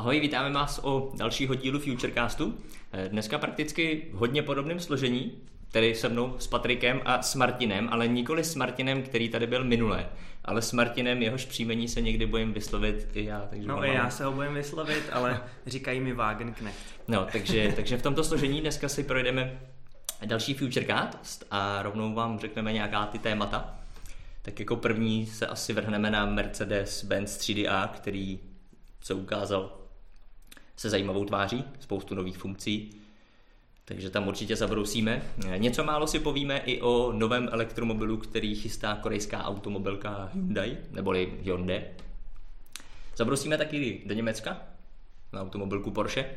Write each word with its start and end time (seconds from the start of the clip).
Ahoj, 0.00 0.20
vítáme 0.20 0.50
vás 0.50 0.80
o 0.82 1.12
dalšího 1.16 1.54
dílu 1.54 1.78
Futurecastu. 1.78 2.54
Eh, 2.92 3.08
dneska 3.08 3.38
prakticky 3.38 4.06
v 4.12 4.16
hodně 4.16 4.42
podobném 4.42 4.80
složení, 4.80 5.32
tedy 5.72 5.94
se 5.94 6.08
mnou 6.08 6.34
s 6.38 6.46
Patrikem 6.46 7.00
a 7.04 7.22
s 7.22 7.34
Martinem, 7.34 7.88
ale 7.92 8.08
nikoli 8.08 8.44
s 8.44 8.54
Martinem, 8.54 9.02
který 9.02 9.28
tady 9.28 9.46
byl 9.46 9.64
minule, 9.64 10.08
ale 10.44 10.62
s 10.62 10.72
Martinem, 10.72 11.22
jehož 11.22 11.44
příjmení 11.44 11.88
se 11.88 12.00
někdy 12.00 12.26
bojím 12.26 12.52
vyslovit 12.52 13.08
i 13.12 13.24
já. 13.24 13.46
Takže 13.50 13.68
no 13.68 13.84
i 13.84 13.94
já 13.94 14.10
se 14.10 14.24
ho 14.24 14.32
bojím 14.32 14.54
vyslovit, 14.54 15.04
ale 15.12 15.40
říkají 15.66 16.00
mi 16.00 16.12
Wagenknecht. 16.12 16.78
No, 17.08 17.26
takže, 17.32 17.72
takže 17.76 17.96
v 17.96 18.02
tomto 18.02 18.24
složení 18.24 18.60
dneska 18.60 18.88
si 18.88 19.04
projdeme 19.04 19.60
další 20.24 20.54
Futurecast 20.54 21.44
a 21.50 21.82
rovnou 21.82 22.14
vám 22.14 22.38
řekneme 22.38 22.72
nějaká 22.72 23.06
ty 23.06 23.18
témata. 23.18 23.78
Tak 24.42 24.60
jako 24.60 24.76
první 24.76 25.26
se 25.26 25.46
asi 25.46 25.72
vrhneme 25.72 26.10
na 26.10 26.26
Mercedes-Benz 26.26 27.38
3DA, 27.38 27.88
který 27.88 28.40
se 29.00 29.14
ukázal 29.14 29.79
se 30.80 30.90
zajímavou 30.90 31.24
tváří, 31.24 31.64
spoustu 31.80 32.14
nových 32.14 32.38
funkcí, 32.38 32.90
takže 33.84 34.10
tam 34.10 34.28
určitě 34.28 34.56
zabrousíme. 34.56 35.22
Něco 35.56 35.84
málo 35.84 36.06
si 36.06 36.18
povíme 36.18 36.58
i 36.58 36.80
o 36.80 37.12
novém 37.12 37.48
elektromobilu, 37.52 38.16
který 38.16 38.54
chystá 38.54 38.94
korejská 38.94 39.44
automobilka 39.44 40.30
Hyundai, 40.34 40.76
neboli 40.90 41.32
Hyundai. 41.42 41.84
Zabrousíme 43.16 43.58
taky 43.58 44.02
do 44.06 44.14
Německa 44.14 44.62
na 45.32 45.40
automobilku 45.42 45.90
Porsche, 45.90 46.30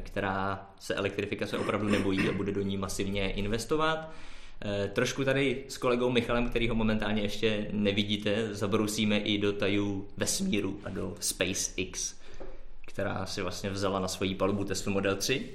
která 0.00 0.70
se 0.80 0.94
elektrifikace 0.94 1.58
opravdu 1.58 1.88
nebojí 1.88 2.28
a 2.28 2.32
bude 2.32 2.52
do 2.52 2.62
ní 2.62 2.76
masivně 2.76 3.30
investovat. 3.30 4.12
Trošku 4.92 5.24
tady 5.24 5.64
s 5.68 5.78
kolegou 5.78 6.10
Michalem, 6.10 6.48
který 6.48 6.68
ho 6.68 6.74
momentálně 6.74 7.22
ještě 7.22 7.68
nevidíte, 7.72 8.54
zabrousíme 8.54 9.18
i 9.18 9.38
do 9.38 9.52
tajů 9.52 10.08
vesmíru 10.16 10.80
a 10.84 10.90
do 10.90 11.14
SpaceX 11.20 12.17
která 12.88 13.26
si 13.26 13.42
vlastně 13.42 13.70
vzala 13.70 14.00
na 14.00 14.08
svoji 14.08 14.34
palubu 14.34 14.64
Tesla 14.64 14.92
Model 14.92 15.16
3. 15.16 15.48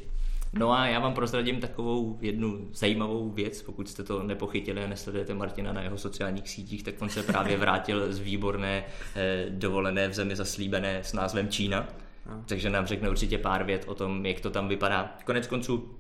No 0.54 0.72
a 0.72 0.88
já 0.88 1.00
vám 1.00 1.14
prozradím 1.14 1.60
takovou 1.60 2.18
jednu 2.22 2.68
zajímavou 2.74 3.30
věc, 3.30 3.62
pokud 3.62 3.90
jste 3.90 4.04
to 4.04 4.24
nepochytili 4.24 4.84
a 4.84 4.88
nesledujete 4.88 5.34
Martina 5.34 5.74
na 5.74 5.82
jeho 5.82 5.98
sociálních 5.98 6.50
sítích, 6.50 6.84
tak 6.84 7.02
on 7.02 7.10
se 7.10 7.24
právě 7.24 7.58
vrátil 7.58 8.14
z 8.14 8.20
výborné 8.20 8.84
eh, 9.16 9.46
dovolené 9.50 10.08
v 10.08 10.14
zemi 10.14 10.36
zaslíbené 10.36 11.04
s 11.04 11.14
názvem 11.14 11.50
Čína. 11.50 11.88
No. 12.30 12.44
Takže 12.46 12.70
nám 12.70 12.86
řekne 12.86 13.10
určitě 13.10 13.38
pár 13.38 13.64
vět 13.64 13.84
o 13.88 13.96
tom, 13.96 14.26
jak 14.26 14.40
to 14.40 14.50
tam 14.50 14.68
vypadá. 14.68 15.16
Konec 15.26 15.48
konců 15.48 15.98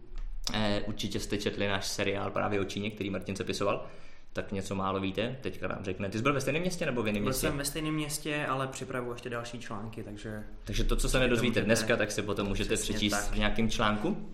eh, 0.53 0.81
určitě 0.86 1.20
jste 1.20 1.38
četli 1.38 1.68
náš 1.68 1.88
seriál 1.88 2.31
právě 2.31 2.59
o 2.59 2.64
Číně, 2.64 2.92
který 2.92 3.09
Martin 3.09 3.36
sepisoval 3.36 3.86
tak 4.34 4.52
něco 4.52 4.76
málo 4.76 5.00
víte, 5.00 5.38
teďka 5.42 5.67
vám 5.67 5.84
řekne. 5.84 6.09
Ty 6.09 6.17
jsi 6.17 6.23
byl 6.23 6.34
ve 6.34 6.42
stejném 6.42 6.62
městě 6.62 6.86
nebo 6.86 7.03
v 7.03 7.08
jiném 7.08 7.23
městě? 7.23 7.42
Byl 7.42 7.50
jsem 7.52 7.58
ve 7.58 7.66
stejném 7.66 7.94
městě, 7.94 8.45
ale 8.45 8.67
připravuji 8.67 9.14
ještě 9.14 9.30
další 9.30 9.59
články, 9.59 10.03
takže... 10.03 10.44
Takže 10.64 10.84
to, 10.84 10.95
co 10.95 11.09
se 11.09 11.20
nedozvíte 11.20 11.52
můžete... 11.52 11.66
dneska, 11.66 11.98
tak 11.98 12.12
si 12.12 12.22
potom 12.22 12.48
můžete 12.48 12.75
přečíst 12.75 13.14
tak. 13.14 13.31
v 13.34 13.38
nějakém 13.38 13.70
článku. 13.70 14.30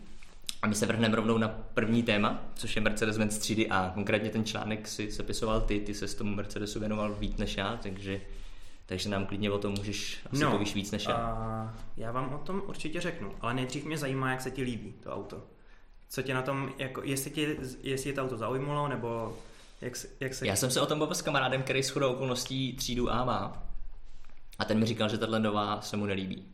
A 0.61 0.67
my 0.67 0.75
se 0.75 0.86
vrhneme 0.86 1.16
rovnou 1.16 1.38
na 1.38 1.47
první 1.47 2.03
téma, 2.03 2.41
což 2.56 2.75
je 2.75 2.81
Mercedes-Benz 2.81 3.28
3D 3.28 3.67
a 3.69 3.91
konkrétně 3.94 4.30
ten 4.30 4.45
článek 4.45 4.88
si 4.88 5.11
sepisoval 5.11 5.61
ty, 5.61 5.80
ty 5.80 5.94
se 5.94 6.08
s 6.08 6.16
tomu 6.16 6.36
Mercedesu 6.36 6.80
věnoval 6.80 7.13
víc 7.13 7.38
než 7.38 7.58
já, 7.58 7.80
takže, 7.84 8.22
takže 8.86 9.09
nám 9.09 9.25
klidně 9.25 9.52
o 9.52 9.58
tom 9.58 9.73
můžeš 9.73 10.19
asi 10.31 10.44
no, 10.44 10.52
povíš 10.52 10.75
víc 10.75 10.91
než 10.91 11.06
já. 11.06 11.13
A 11.13 11.73
já 11.97 12.11
vám 12.11 12.34
o 12.34 12.38
tom 12.38 12.61
určitě 12.67 13.02
řeknu, 13.02 13.31
ale 13.41 13.53
nejdřív 13.53 13.86
mě 13.86 13.97
zajímá, 13.97 14.31
jak 14.31 14.41
se 14.41 14.52
ti 14.52 14.61
líbí 14.61 14.94
to 15.03 15.11
auto. 15.11 15.44
Co 16.09 16.22
tě 16.22 16.34
na 16.34 16.41
tom, 16.41 16.72
jako, 16.78 17.02
jestli, 17.03 17.31
tě, 17.31 17.56
jestli 17.81 18.11
tě 18.11 18.16
to 18.16 18.22
auto 18.22 18.38
zaujímalo, 18.38 18.88
nebo 18.88 19.38
jak 19.81 19.95
se, 19.95 20.08
jak 20.19 20.33
se... 20.33 20.47
Já 20.47 20.55
jsem 20.55 20.72
se 20.72 20.81
o 20.81 20.85
tom 20.85 20.99
bavil 20.99 21.16
s 21.16 21.22
kamarádem, 21.22 21.63
který 21.63 21.83
s 21.83 21.89
chodou 21.89 22.13
okolností 22.13 22.73
třídu 22.73 23.11
A 23.11 23.25
má. 23.25 23.63
A 24.59 24.66
ten 24.66 24.80
mi 24.80 24.85
říkal, 24.85 25.09
že 25.09 25.17
tahle 25.17 25.39
nová 25.39 25.81
se 25.81 25.97
mu 25.97 26.05
nelíbí. 26.05 26.45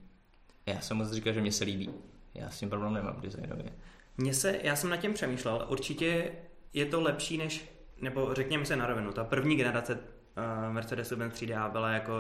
Já 0.65 0.81
jsem 0.81 0.97
moc 0.97 1.11
říkal, 1.11 1.33
že 1.33 1.41
mě 1.41 1.51
se 1.51 1.63
líbí. 1.63 1.89
Já 2.33 2.49
s 2.49 2.59
tím 2.59 2.69
problém 2.69 2.93
nemám 2.93 3.21
designově. 3.21 3.71
Mně 4.17 4.33
se, 4.33 4.59
já 4.63 4.75
jsem 4.75 4.89
nad 4.89 4.97
tím 4.97 5.13
přemýšlel, 5.13 5.65
určitě 5.69 6.31
je 6.73 6.85
to 6.85 7.01
lepší 7.01 7.37
než, 7.37 7.69
nebo 8.01 8.33
řekněme 8.33 8.65
se 8.65 8.75
na 8.75 8.87
rovinu, 8.87 9.11
ta 9.11 9.23
první 9.23 9.55
generace 9.55 9.93
uh, 9.93 10.73
Mercedes-Benz 10.73 11.30
3D 11.30 11.71
byla 11.71 11.91
jako, 11.91 12.14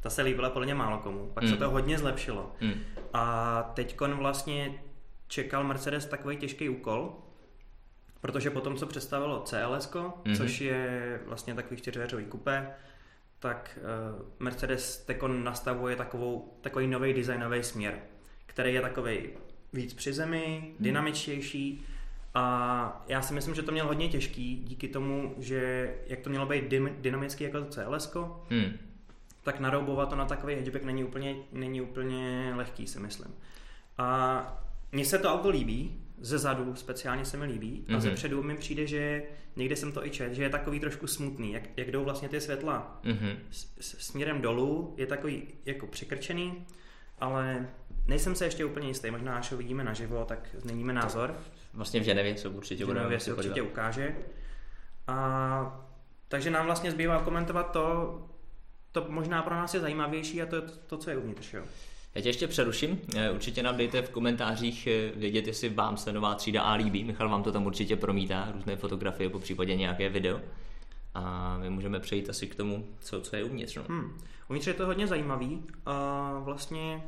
ta 0.00 0.10
se 0.10 0.22
líbila 0.22 0.50
podle 0.50 0.66
mě 0.66 0.74
málo 0.74 0.98
komu, 0.98 1.30
pak 1.34 1.44
mm. 1.44 1.50
se 1.50 1.56
to 1.56 1.70
hodně 1.70 1.98
zlepšilo. 1.98 2.52
Mm. 2.60 2.72
A 3.12 3.62
teď 3.74 4.00
vlastně 4.00 4.82
čekal 5.28 5.64
Mercedes 5.64 6.06
takový 6.06 6.36
těžký 6.36 6.68
úkol, 6.68 7.16
Protože 8.26 8.50
potom, 8.50 8.76
co 8.76 8.86
představilo 8.86 9.40
CLS, 9.40 9.90
mm-hmm. 9.92 10.36
což 10.36 10.60
je 10.60 11.20
vlastně 11.26 11.54
takový 11.54 11.76
čtyřdveřový 11.76 12.24
kupé, 12.24 12.70
tak 13.38 13.78
uh, 14.18 14.26
Mercedes 14.38 15.04
Tecon 15.04 15.44
nastavuje 15.44 15.96
takovou, 15.96 16.58
takový 16.60 16.86
nový 16.86 17.14
designový 17.14 17.62
směr, 17.62 17.98
který 18.46 18.74
je 18.74 18.80
takový 18.80 19.28
víc 19.72 19.94
při 19.94 20.12
zemi, 20.12 20.62
mm. 20.62 20.84
dynamičtější 20.84 21.86
a 22.34 23.04
já 23.08 23.22
si 23.22 23.34
myslím, 23.34 23.54
že 23.54 23.62
to 23.62 23.72
měl 23.72 23.86
hodně 23.86 24.08
těžký 24.08 24.56
díky 24.64 24.88
tomu, 24.88 25.34
že 25.38 25.94
jak 26.06 26.20
to 26.20 26.30
mělo 26.30 26.46
být 26.46 26.64
dynamický 27.00 27.44
jako 27.44 27.60
to 27.60 27.66
CLS, 27.66 28.14
mm. 28.50 28.78
tak 29.42 29.60
naroubovat 29.60 30.08
to 30.08 30.16
na 30.16 30.24
takový 30.24 30.54
hatchback 30.54 30.84
není 30.84 31.04
úplně, 31.04 31.36
není 31.52 31.80
úplně 31.80 32.52
lehký, 32.56 32.86
si 32.86 33.00
myslím. 33.00 33.34
A 33.98 34.62
mně 34.96 35.04
se 35.04 35.18
to 35.18 35.32
auto 35.32 35.48
líbí, 35.48 36.02
ze 36.20 36.38
zadu 36.38 36.74
speciálně 36.74 37.24
se 37.24 37.36
mi 37.36 37.44
líbí 37.44 37.84
mm-hmm. 37.88 37.96
a 37.96 38.00
ze 38.00 38.08
mhm. 38.08 38.16
předu 38.16 38.42
mi 38.42 38.56
přijde, 38.56 38.86
že 38.86 39.22
někde 39.56 39.76
jsem 39.76 39.92
to 39.92 40.06
i 40.06 40.10
čet, 40.10 40.34
že 40.34 40.42
je 40.42 40.50
takový 40.50 40.80
trošku 40.80 41.06
smutný, 41.06 41.52
jak, 41.52 41.62
jak 41.76 41.90
jdou 41.90 42.04
vlastně 42.04 42.28
ty 42.28 42.40
světla 42.40 43.00
mm-hmm. 43.04 43.36
s, 43.50 43.66
s, 43.80 44.06
směrem 44.06 44.40
dolů, 44.40 44.94
je 44.96 45.06
takový 45.06 45.42
jako 45.64 45.86
přikrčený, 45.86 46.66
ale 47.18 47.68
nejsem 48.06 48.34
se 48.34 48.44
ještě 48.44 48.64
úplně 48.64 48.88
jistý, 48.88 49.10
možná 49.10 49.36
až 49.36 49.52
ho 49.52 49.58
vidíme 49.58 49.84
naživo, 49.84 50.24
tak 50.24 50.48
změníme 50.54 50.92
názor. 50.92 51.34
Vlastně 51.74 52.00
v 52.00 52.04
Ženevě 52.04 52.36
se 52.36 52.48
určitě 52.48 52.84
v 52.84 52.88
Ženevě 52.88 53.20
se 53.20 53.34
určitě 53.34 53.62
ukáže. 53.62 54.16
A, 55.06 55.86
takže 56.28 56.50
nám 56.50 56.66
vlastně 56.66 56.90
zbývá 56.90 57.22
komentovat 57.22 57.70
to, 57.72 58.18
to 58.92 59.06
možná 59.08 59.42
pro 59.42 59.54
nás 59.54 59.74
je 59.74 59.80
zajímavější 59.80 60.42
a 60.42 60.46
to 60.46 60.56
je 60.56 60.62
to, 60.62 60.72
to 60.86 60.96
co 60.96 61.10
je 61.10 61.16
uvnitř. 61.16 61.54
Jo. 61.54 61.62
Já 62.16 62.22
tě 62.22 62.28
ještě 62.28 62.46
přeruším. 62.46 63.00
Eh, 63.16 63.30
určitě 63.30 63.62
nám 63.62 63.76
dejte 63.76 64.02
v 64.02 64.10
komentářích 64.10 64.86
eh, 64.86 65.12
vědět, 65.16 65.46
jestli 65.46 65.68
vám 65.68 65.96
se 65.96 66.12
nová 66.12 66.34
třída 66.34 66.62
A 66.62 66.72
líbí. 66.72 67.04
Michal 67.04 67.28
vám 67.28 67.42
to 67.42 67.52
tam 67.52 67.66
určitě 67.66 67.96
promítá, 67.96 68.48
různé 68.54 68.76
fotografie, 68.76 69.30
po 69.30 69.38
případě 69.38 69.76
nějaké 69.76 70.08
video. 70.08 70.40
A 71.14 71.56
my 71.58 71.70
můžeme 71.70 72.00
přejít 72.00 72.30
asi 72.30 72.46
k 72.46 72.54
tomu, 72.54 72.86
co, 73.00 73.20
co 73.20 73.36
je 73.36 73.44
uvnitř. 73.44 73.76
No. 73.76 73.82
Hmm. 73.88 74.18
Uvnitř 74.48 74.66
je 74.66 74.74
to 74.74 74.86
hodně 74.86 75.06
zajímavý. 75.06 75.48
Uh, 75.56 76.44
vlastně 76.44 77.02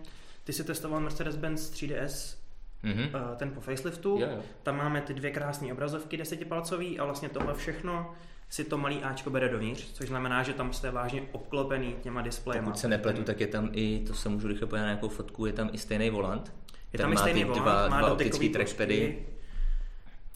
ty 0.45 0.53
si 0.53 0.65
testoval 0.65 1.01
Mercedes-Benz 1.01 1.73
3DS 1.73 2.37
mm-hmm. 2.85 3.37
ten 3.37 3.51
po 3.51 3.61
faceliftu. 3.61 4.19
Jo, 4.21 4.29
jo. 4.31 4.43
Tam 4.63 4.77
máme 4.77 5.01
ty 5.01 5.15
dvě 5.15 5.31
krásné 5.31 5.73
obrazovky 5.73 6.17
desetipalcový 6.17 6.99
a 6.99 7.05
vlastně 7.05 7.29
tohle 7.29 7.55
všechno 7.55 8.15
si 8.48 8.64
to 8.64 8.78
malý 8.78 9.03
Ačko 9.03 9.31
bere 9.31 9.48
dovnitř, 9.48 9.92
což 9.92 10.09
znamená, 10.09 10.42
že 10.42 10.53
tam 10.53 10.72
jste 10.72 10.91
vážně 10.91 11.22
obklopený 11.32 11.97
těma 12.03 12.22
displejema. 12.22 12.64
Pokud 12.70 12.78
se 12.78 12.88
nepletu, 12.88 13.22
tak 13.22 13.41
je 13.41 13.47
tam 13.47 13.70
i, 13.72 14.04
to 14.06 14.14
se 14.14 14.28
můžu 14.28 14.48
rychle 14.48 14.66
podívat 14.66 14.82
na 14.82 14.88
nějakou 14.88 15.09
fotku, 15.09 15.47
je 15.47 15.53
tam 15.53 15.70
i 15.72 15.78
stejný 15.78 16.10
volant. 16.10 16.53
Je 16.92 16.98
tam 16.98 17.12
i 17.12 17.16
stejný 17.16 17.44
volant, 17.44 17.62
dva, 17.62 17.88
má 17.88 17.98
dva 17.98 18.12
optický 18.12 18.48
trackpady. 18.48 19.26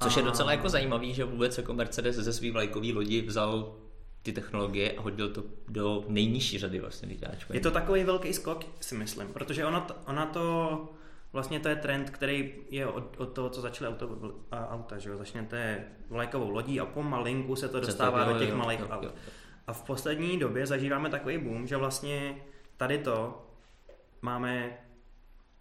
Což 0.02 0.16
je 0.16 0.22
docela 0.22 0.52
jako 0.52 0.68
zajímavý, 0.68 1.14
že 1.14 1.24
vůbec 1.24 1.58
jako 1.58 1.74
Mercedes 1.74 2.16
ze 2.16 2.32
svý 2.32 2.50
vlajkový 2.50 2.92
lodi 2.92 3.22
vzal 3.22 3.76
ty 4.22 4.32
technologie 4.32 4.92
a 4.92 5.00
hodil 5.00 5.28
to 5.28 5.44
do 5.68 6.04
nejnižší 6.08 6.58
řady 6.58 6.80
vlastně 6.80 7.16
Je 7.50 7.60
to 7.60 7.70
takový 7.70 8.04
velký 8.04 8.32
skok, 8.32 8.64
si 8.80 8.94
myslím, 8.94 9.28
protože 9.28 9.64
ona, 9.64 9.86
ona 10.06 10.26
to 10.26 10.88
vlastně 11.32 11.60
to 11.60 11.68
je 11.68 11.76
trend, 11.76 12.10
který 12.10 12.54
je 12.70 12.86
od, 12.86 13.20
od 13.20 13.26
toho, 13.26 13.50
co 13.50 13.60
začaly 13.60 13.90
auto, 13.90 14.34
auta, 14.52 14.98
že 14.98 15.10
jo? 15.10 15.18
Začnete 15.18 15.84
vlajkovou 16.08 16.50
lodí 16.50 16.80
a 16.80 16.86
pomalinku 16.86 17.56
se 17.56 17.68
to 17.68 17.80
dostává 17.80 18.24
do 18.24 18.38
těch 18.38 18.48
jo, 18.48 18.56
malých 18.56 18.80
jo, 18.80 18.88
aut. 18.90 19.04
Jo. 19.04 19.12
A 19.66 19.72
v 19.72 19.82
poslední 19.82 20.38
době 20.38 20.66
zažíváme 20.66 21.10
takový 21.10 21.38
boom, 21.38 21.66
že 21.66 21.76
vlastně 21.76 22.36
tady 22.76 22.98
to 22.98 23.46
máme, 24.22 24.78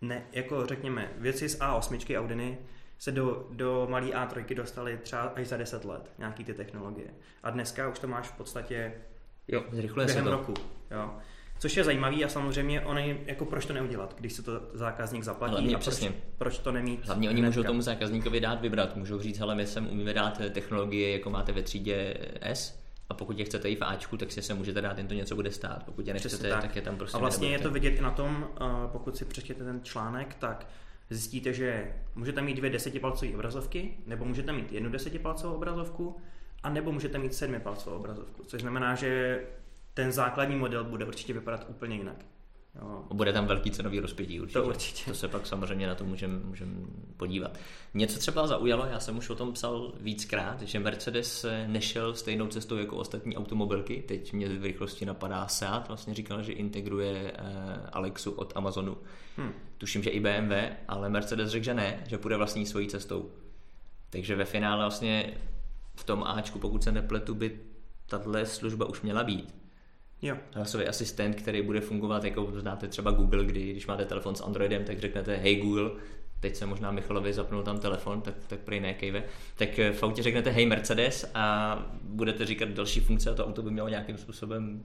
ne, 0.01 0.25
jako 0.31 0.65
řekněme, 0.65 1.11
věci 1.17 1.49
z 1.49 1.59
A8 1.59 2.19
Audiny 2.19 2.57
se 2.99 3.11
do, 3.11 3.47
do 3.51 3.87
malé 3.89 4.07
A3 4.07 4.55
dostaly 4.55 4.97
třeba 4.97 5.21
až 5.21 5.47
za 5.47 5.57
10 5.57 5.85
let, 5.85 6.11
nějaký 6.17 6.43
ty 6.43 6.53
technologie. 6.53 7.07
A 7.43 7.49
dneska 7.49 7.87
už 7.87 7.99
to 7.99 8.07
máš 8.07 8.27
v 8.27 8.37
podstatě 8.37 8.93
jo, 9.47 9.63
během 9.71 10.07
se 10.09 10.21
to. 10.21 10.31
roku. 10.31 10.53
Jo. 10.91 11.15
Což 11.61 11.77
je 11.77 11.83
zajímavý 11.83 12.25
a 12.25 12.29
samozřejmě 12.29 12.81
oni, 12.81 13.21
jako 13.25 13.45
proč 13.45 13.65
to 13.65 13.73
neudělat, 13.73 14.15
když 14.19 14.33
se 14.33 14.43
to 14.43 14.61
zákazník 14.73 15.23
zaplatí 15.23 15.51
Hlavně, 15.51 15.75
a 15.75 15.79
přesně. 15.79 16.09
Proč, 16.09 16.21
proč 16.37 16.57
to 16.57 16.71
nemít 16.71 17.05
Hlavně 17.05 17.29
oni 17.29 17.39
hnedka. 17.39 17.59
můžou 17.59 17.67
tomu 17.67 17.81
zákazníkovi 17.81 18.39
dát 18.39 18.61
vybrat, 18.61 18.95
můžou 18.95 19.19
říct, 19.19 19.39
hele 19.39 19.55
my 19.55 19.67
sem 19.67 19.87
umíme 19.87 20.13
dát 20.13 20.41
technologie, 20.51 21.11
jako 21.11 21.29
máte 21.29 21.51
ve 21.51 21.63
třídě 21.63 22.13
S, 22.41 22.79
a 23.09 23.13
pokud 23.13 23.39
je 23.39 23.45
chcete 23.45 23.69
i 23.69 23.75
v 23.75 23.81
Ačku, 23.81 24.17
tak 24.17 24.31
si 24.31 24.41
se 24.41 24.53
můžete 24.53 24.81
dát, 24.81 24.97
jen 24.97 25.07
to 25.07 25.13
něco 25.13 25.35
bude 25.35 25.51
stát. 25.51 25.83
Pokud 25.83 26.07
je 26.07 26.13
nechcete, 26.13 26.49
tak. 26.49 26.61
tak 26.61 26.75
je 26.75 26.81
tam 26.81 26.97
prostě 26.97 27.17
A 27.17 27.19
vlastně 27.19 27.49
je 27.49 27.59
to 27.59 27.71
vidět 27.71 27.89
i 27.89 28.01
na 28.01 28.11
tom, 28.11 28.47
pokud 28.91 29.17
si 29.17 29.25
přečtěte 29.25 29.63
ten 29.63 29.79
článek, 29.83 30.35
tak 30.35 30.67
zjistíte, 31.09 31.53
že 31.53 31.93
můžete 32.15 32.41
mít 32.41 32.57
dvě 32.57 32.69
desetipalcové 32.69 33.33
obrazovky, 33.33 33.93
nebo 34.05 34.25
můžete 34.25 34.51
mít 34.51 34.71
jednu 34.71 34.89
desetipalcovou 34.89 35.55
obrazovku, 35.55 36.17
a 36.63 36.69
nebo 36.69 36.91
můžete 36.91 37.17
mít 37.17 37.33
sedmipalcovou 37.33 37.95
obrazovku, 37.95 38.43
což 38.43 38.61
znamená, 38.61 38.95
že 38.95 39.41
ten 39.93 40.11
základní 40.11 40.55
model 40.55 40.83
bude 40.83 41.05
určitě 41.05 41.33
vypadat 41.33 41.65
úplně 41.69 41.95
jinak. 41.95 42.25
Jo. 42.75 43.03
Bude 43.13 43.33
tam 43.33 43.45
velký 43.45 43.71
cenový 43.71 43.99
rozpětí 43.99 44.41
určitě. 44.41 44.59
To 44.59 44.65
určitě. 44.65 45.11
To 45.11 45.15
se 45.15 45.27
pak 45.27 45.47
samozřejmě 45.47 45.87
na 45.87 45.95
to 45.95 46.03
můžeme 46.03 46.39
můžem 46.39 46.87
podívat. 47.17 47.57
Něco 47.93 48.19
třeba 48.19 48.47
zaujalo, 48.47 48.85
já 48.85 48.99
jsem 48.99 49.17
už 49.17 49.29
o 49.29 49.35
tom 49.35 49.53
psal 49.53 49.93
víckrát, 49.99 50.61
že 50.61 50.79
Mercedes 50.79 51.45
nešel 51.67 52.15
stejnou 52.15 52.47
cestou 52.47 52.77
jako 52.77 52.97
ostatní 52.97 53.37
automobilky. 53.37 54.03
Teď 54.07 54.33
mě 54.33 54.49
v 54.49 54.63
rychlosti 54.63 55.05
napadá 55.05 55.47
Seat, 55.47 55.87
vlastně 55.87 56.13
říkal, 56.13 56.43
že 56.43 56.51
integruje 56.51 57.33
eh, 57.35 57.43
Alexu 57.91 58.31
od 58.31 58.53
Amazonu. 58.55 58.97
Hmm. 59.37 59.53
Tuším, 59.77 60.03
že 60.03 60.09
i 60.09 60.19
BMW, 60.19 60.53
ale 60.87 61.09
Mercedes 61.09 61.49
řekl, 61.49 61.65
že 61.65 61.73
ne, 61.73 62.03
že 62.07 62.17
půjde 62.17 62.37
vlastní 62.37 62.65
svojí 62.65 62.87
cestou. 62.87 63.31
Takže 64.09 64.35
ve 64.35 64.45
finále 64.45 64.83
vlastně 64.83 65.37
v 65.95 66.03
tom 66.03 66.23
Ačku, 66.23 66.59
pokud 66.59 66.83
se 66.83 66.91
nepletu, 66.91 67.35
by 67.35 67.59
tahle 68.05 68.45
služba 68.45 68.85
už 68.85 69.01
měla 69.01 69.23
být. 69.23 69.60
Jo. 70.21 70.37
Hlasový 70.53 70.87
asistent, 70.87 71.35
který 71.35 71.61
bude 71.61 71.81
fungovat, 71.81 72.23
jako 72.23 72.51
znáte 72.55 72.87
třeba 72.87 73.11
Google, 73.11 73.45
kdy 73.45 73.71
když 73.71 73.87
máte 73.87 74.05
telefon 74.05 74.35
s 74.35 74.41
Androidem, 74.41 74.85
tak 74.85 74.99
řeknete 74.99 75.35
Hey 75.35 75.55
Google, 75.55 75.91
teď 76.39 76.55
se 76.55 76.65
možná 76.65 76.91
Michalovi 76.91 77.33
zapnul 77.33 77.63
tam 77.63 77.79
telefon, 77.79 78.21
tak, 78.21 78.35
tak 78.47 78.59
prý 78.59 78.79
ne 78.79 78.93
kejve, 78.93 79.23
tak 79.55 79.79
eh, 79.79 79.93
v 79.93 80.03
autě 80.03 80.23
řeknete 80.23 80.49
Hey 80.49 80.65
Mercedes 80.65 81.31
a 81.33 81.75
budete 82.01 82.45
říkat 82.45 82.69
další 82.69 82.99
funkce 82.99 83.29
a 83.29 83.33
to 83.33 83.45
auto 83.45 83.61
by 83.61 83.71
mělo 83.71 83.89
nějakým 83.89 84.17
způsobem 84.17 84.83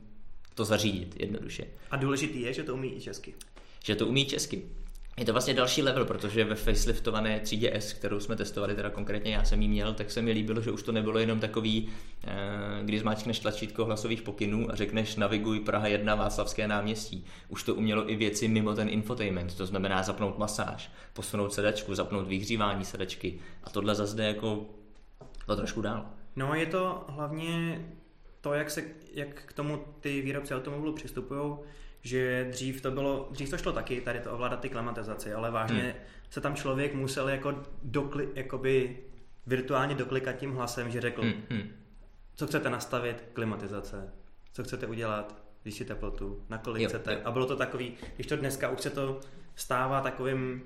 to 0.55 0.65
zařídit 0.65 1.21
jednoduše. 1.21 1.65
A 1.91 1.97
důležitý 1.97 2.41
je, 2.41 2.53
že 2.53 2.63
to 2.63 2.75
umí 2.75 2.97
i 2.97 3.01
česky. 3.01 3.35
Že 3.85 3.95
to 3.95 4.07
umí 4.07 4.25
česky. 4.25 4.63
Je 5.19 5.25
to 5.25 5.33
vlastně 5.33 5.55
další 5.55 5.83
level, 5.83 6.05
protože 6.05 6.45
ve 6.45 6.55
faceliftované 6.55 7.41
třídě 7.41 7.71
S, 7.75 7.93
kterou 7.93 8.21
jsme 8.21 8.37
testovali, 8.37 8.75
teda 8.75 8.91
konkrétně 8.91 9.35
já 9.35 9.45
jsem 9.45 9.63
ji 9.63 9.69
měl, 9.69 9.95
tak 9.95 10.11
se 10.11 10.23
mi 10.23 10.33
líbilo, 10.33 10.61
že 10.61 10.71
už 10.71 10.83
to 10.83 10.93
nebylo 10.93 11.19
jenom 11.19 11.41
takový, 11.41 11.89
eh, 12.25 12.35
když 12.83 13.01
zmáčkneš 13.01 13.39
tlačítko 13.39 13.85
hlasových 13.85 14.23
pokynů 14.23 14.71
a 14.71 14.75
řekneš 14.75 15.17
naviguj 15.17 15.61
Praha 15.61 15.87
1 15.87 16.15
Václavské 16.15 16.69
náměstí. 16.69 17.25
Už 17.49 17.63
to 17.63 17.75
umělo 17.75 18.11
i 18.11 18.17
věci 18.17 18.49
mimo 18.49 18.75
ten 18.75 18.89
infotainment, 18.89 19.57
to 19.57 19.67
znamená 19.67 20.03
zapnout 20.03 20.39
masáž, 20.39 20.91
posunout 21.13 21.55
sedačku, 21.55 21.95
zapnout 21.95 22.29
vyhřívání 22.29 22.85
sedačky. 22.85 23.39
A 23.65 23.71
tohle 23.71 23.95
zase 23.95 24.17
jde 24.17 24.25
jako 24.25 24.67
to 25.47 25.57
trošku 25.57 25.81
dál. 25.81 26.07
No 26.37 26.55
je 26.55 26.67
to 26.67 27.05
hlavně 27.09 27.85
to, 28.41 28.55
jak, 28.55 28.71
se, 28.71 28.85
jak 29.15 29.29
k 29.29 29.53
tomu 29.53 29.85
ty 30.01 30.21
výrobci 30.21 30.55
automobilů 30.55 30.93
přistupují, 30.93 31.57
že 32.07 32.49
dřív 32.51 32.81
to 32.81 32.91
bylo, 32.91 33.29
dřív 33.31 33.51
to 33.51 33.59
šlo 33.59 33.73
taky, 33.73 34.01
tady 34.01 34.21
to 34.21 34.33
ovládat 34.33 34.61
ty 34.61 34.69
klimatizaci, 34.69 35.33
ale 35.33 35.51
vážně 35.51 35.83
hmm. 35.83 35.93
se 36.31 36.41
tam 36.41 36.55
člověk 36.55 36.95
musel 36.95 37.29
jako 37.29 37.55
dokli, 37.83 38.29
jakoby 38.35 38.99
virtuálně 39.47 39.95
doklikat 39.95 40.37
tím 40.37 40.53
hlasem, 40.53 40.91
že 40.91 41.01
řekl, 41.01 41.23
hmm. 41.23 41.43
Hmm. 41.51 41.69
co 42.35 42.47
chcete 42.47 42.71
nastavit, 42.71 43.25
klimatizace, 43.33 44.13
co 44.53 44.65
chcete 44.65 44.87
udělat, 44.87 45.47
si 45.71 45.85
teplotu, 45.85 46.43
na 46.49 46.59
kolik 46.59 46.83
jo, 46.83 46.89
chcete. 46.89 47.13
Jo. 47.13 47.21
A 47.25 47.31
bylo 47.31 47.47
to 47.47 47.57
takový, 47.57 47.95
když 48.15 48.27
to 48.27 48.37
dneska 48.37 48.69
už 48.69 48.81
se 48.81 48.91
to 48.91 49.21
stává 49.55 50.01
takovým 50.01 50.63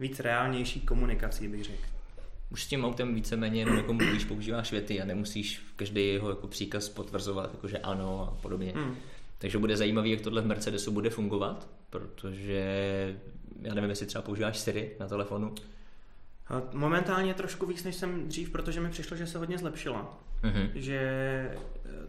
víc 0.00 0.20
reálnější 0.20 0.80
komunikací, 0.80 1.48
bych 1.48 1.64
řekl. 1.64 1.82
Už 2.50 2.64
s 2.64 2.66
tím 2.66 2.84
autem 2.84 3.14
víceméně 3.14 3.60
jenom 3.60 3.76
jako 3.76 3.92
mluvíš, 3.92 4.24
používáš 4.24 4.72
věty 4.72 5.02
a 5.02 5.04
nemusíš 5.04 5.62
každý 5.76 6.08
jeho 6.08 6.30
jako 6.30 6.48
příkaz 6.48 6.88
potvrzovat, 6.88 7.50
jakože 7.54 7.78
ano 7.78 8.32
a 8.32 8.42
podobně. 8.42 8.72
Hmm. 8.76 8.96
Takže 9.40 9.58
bude 9.58 9.76
zajímavý, 9.76 10.10
jak 10.10 10.20
tohle 10.20 10.42
v 10.42 10.46
Mercedesu 10.46 10.92
bude 10.92 11.10
fungovat, 11.10 11.68
protože 11.90 12.64
já 13.62 13.74
nevím, 13.74 13.90
jestli 13.90 14.06
třeba 14.06 14.22
používáš 14.22 14.58
Siri 14.58 14.96
na 15.00 15.08
telefonu. 15.08 15.54
Momentálně 16.72 17.34
trošku 17.34 17.66
víc, 17.66 17.84
než 17.84 17.96
jsem 17.96 18.28
dřív, 18.28 18.50
protože 18.50 18.80
mi 18.80 18.88
přišlo, 18.88 19.16
že 19.16 19.26
se 19.26 19.38
hodně 19.38 19.58
zlepšila. 19.58 20.18
Mm-hmm. 20.42 20.70
Že 20.74 21.00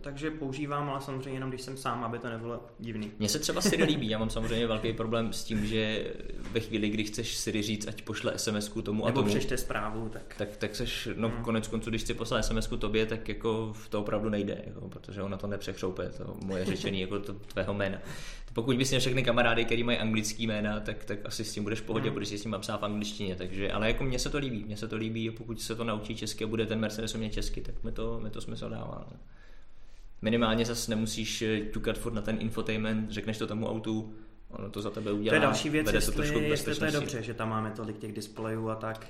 takže 0.02 0.32
používám, 0.32 0.90
ale 0.90 1.02
samozřejmě 1.02 1.32
jenom 1.32 1.50
když 1.50 1.62
jsem 1.62 1.78
sám, 1.78 2.04
aby 2.04 2.20
to 2.20 2.30
nebylo 2.30 2.66
divný. 2.80 3.12
Mně 3.20 3.30
se 3.30 3.40
třeba 3.40 3.62
Siri 3.62 3.84
líbí, 3.84 4.10
já 4.10 4.18
mám 4.18 4.30
samozřejmě 4.30 4.68
velký 4.68 4.94
problém 4.94 5.34
s 5.34 5.44
tím, 5.44 5.66
že 5.66 6.12
ve 6.52 6.60
chvíli, 6.60 6.90
kdy 6.90 7.04
chceš 7.04 7.38
Siri 7.38 7.62
říct, 7.62 7.88
ať 7.88 8.02
pošle 8.02 8.38
sms 8.38 8.70
tomu 8.70 9.06
Nebo 9.06 9.08
a 9.08 9.12
tomu. 9.12 9.28
přešte 9.28 9.58
zprávu, 9.58 10.10
tak... 10.10 10.36
Tak, 10.38 10.58
tak 10.58 10.76
seš, 10.76 11.10
no 11.16 11.30
hmm. 11.30 11.44
konec 11.44 11.68
konců, 11.68 11.90
když 11.90 12.02
chci 12.02 12.14
poslat 12.14 12.46
sms 12.46 12.70
tobě, 12.80 13.06
tak 13.06 13.30
jako 13.30 13.74
to 13.90 14.02
opravdu 14.02 14.30
nejde, 14.30 14.62
jako, 14.66 14.90
protože 14.90 15.22
ona 15.22 15.38
to 15.38 15.48
nepřechřoupe, 15.48 16.10
to 16.10 16.36
moje 16.44 16.66
řečení 16.66 17.02
jako 17.02 17.20
to 17.20 17.34
tvého 17.34 17.74
jména. 17.74 17.98
Pokud 18.54 18.78
bys 18.78 18.90
měl 18.90 19.02
všechny 19.02 19.24
kamarády, 19.24 19.66
který 19.66 19.84
mají 19.84 19.98
anglický 19.98 20.48
jména, 20.48 20.80
tak, 20.80 21.06
tak 21.06 21.20
asi 21.26 21.44
s 21.44 21.54
tím 21.54 21.64
budeš 21.64 21.80
v 21.80 21.84
pohodě, 21.84 22.12
budeš 22.12 22.30
si 22.30 22.38
s 22.38 22.44
tím 22.44 22.56
psát 22.60 22.82
v 22.82 22.86
angličtině. 22.86 23.36
Takže, 23.36 23.72
ale 23.72 23.88
jako 23.88 24.04
mně 24.04 24.20
se 24.20 24.30
to 24.32 24.38
líbí, 24.38 24.64
mně 24.64 24.78
se 24.78 24.88
to 24.88 24.96
líbí, 24.96 25.32
pokud 25.32 25.62
se 25.62 25.76
to 25.76 25.84
naučí 25.84 26.16
česky 26.16 26.44
a 26.44 26.48
bude 26.48 26.66
ten 26.66 26.80
Mercedes 26.80 27.16
umět 27.16 27.34
česky, 27.34 27.62
tak 27.62 27.84
mi 27.84 27.92
to, 27.92 28.20
mi 28.20 28.30
to 28.30 28.42
smysl 28.42 28.70
dává. 28.70 29.08
No 29.12 29.18
minimálně 30.22 30.66
zase 30.66 30.92
nemusíš 30.92 31.42
eh, 31.42 31.60
ťukat 31.60 31.98
furt 31.98 32.14
na 32.14 32.22
ten 32.22 32.38
infotainment, 32.42 33.12
řekneš 33.12 33.38
to 33.38 33.48
tomu 33.48 33.70
autu, 33.70 34.16
ono 34.50 34.70
to 34.70 34.82
za 34.82 34.90
tebe 34.90 35.12
udělá. 35.12 35.32
To 35.32 35.36
je 35.36 35.40
další 35.40 35.70
věc, 35.70 35.94
jestli, 35.94 36.14
to 36.14 36.40
jestli 36.40 36.76
to 36.76 36.86
je 36.86 36.92
dobře, 36.92 37.24
že 37.24 37.34
tam 37.34 37.50
máme 37.50 37.72
tolik 37.72 37.98
těch 37.98 38.14
displejů 38.14 38.70
a 38.70 38.76
tak. 38.76 39.08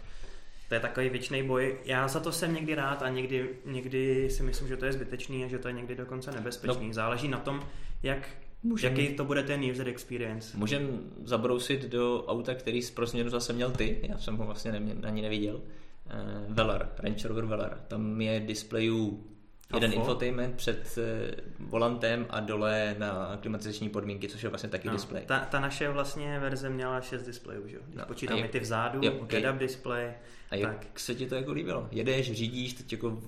To 0.70 0.76
je 0.76 0.80
takový 0.80 1.10
věčný 1.10 1.44
boj. 1.44 1.78
Já 1.86 2.08
za 2.08 2.20
to 2.20 2.32
jsem 2.32 2.54
někdy 2.54 2.76
rád 2.76 3.04
a 3.04 3.10
někdy, 3.10 3.50
někdy 3.66 4.30
si 4.30 4.44
myslím, 4.44 4.68
že 4.68 4.78
to 4.78 4.86
je 4.86 4.94
zbytečný 4.94 5.46
a 5.46 5.48
že 5.48 5.60
to 5.60 5.68
je 5.68 5.74
někdy 5.74 5.96
dokonce 5.96 6.32
nebezpečný. 6.32 6.88
No. 6.88 6.94
Záleží 6.94 7.28
na 7.28 7.38
tom, 7.38 7.68
jak 8.04 8.30
Můžem, 8.64 8.98
jaký 8.98 9.16
to 9.16 9.26
bude 9.26 9.44
ten 9.44 9.72
user 9.72 9.88
experience. 9.88 10.58
Můžem 10.58 11.00
zabrousit 11.24 11.86
do 11.86 12.26
auta, 12.26 12.56
který 12.56 12.82
z 12.82 12.94
změnu 13.04 13.30
zase 13.30 13.54
měl 13.54 13.72
ty, 13.72 14.00
já 14.10 14.18
jsem 14.18 14.38
ho 14.38 14.46
vlastně 14.46 14.72
nemě, 14.72 14.96
ani 15.04 15.22
neviděl. 15.22 15.56
Uh, 15.56 16.56
Velar, 16.56 16.90
Range 16.98 17.28
Rover 17.28 17.46
Velar. 17.46 17.78
Tam 17.88 18.22
je 18.22 18.40
displejů 18.40 19.28
jeden 19.74 19.94
infotainment 19.94 20.56
před 20.56 20.98
uh, 20.98 21.70
volantem 21.70 22.26
a 22.30 22.40
dole 22.40 22.96
na 23.00 23.38
klimatizační 23.42 23.90
podmínky, 23.90 24.28
což 24.28 24.44
je 24.44 24.50
vlastně 24.50 24.70
taky 24.70 24.88
no, 24.88 24.94
displej. 24.94 25.24
Ta, 25.26 25.40
ta 25.40 25.60
naše 25.60 25.90
vlastně 25.90 26.40
verze 26.40 26.70
měla 26.70 27.02
6 27.02 27.26
displejů, 27.26 27.68
že? 27.68 27.78
Když 27.86 27.98
no, 27.98 28.06
počítáme 28.06 28.48
ty 28.48 28.60
vzadu, 28.60 29.00
jo, 29.04 29.14
okay. 29.14 29.42
head-up 29.42 29.58
display. 29.58 30.14
A 30.50 30.56
jak 30.56 30.86
tak. 30.86 31.00
se 31.00 31.16
ti 31.16 31.28
to 31.28 31.36
jako 31.36 31.52
líbilo? 31.52 31.88
Jedeš, 31.92 32.32
řídíš, 32.32 32.74
teď 32.74 32.92
jako 32.92 33.22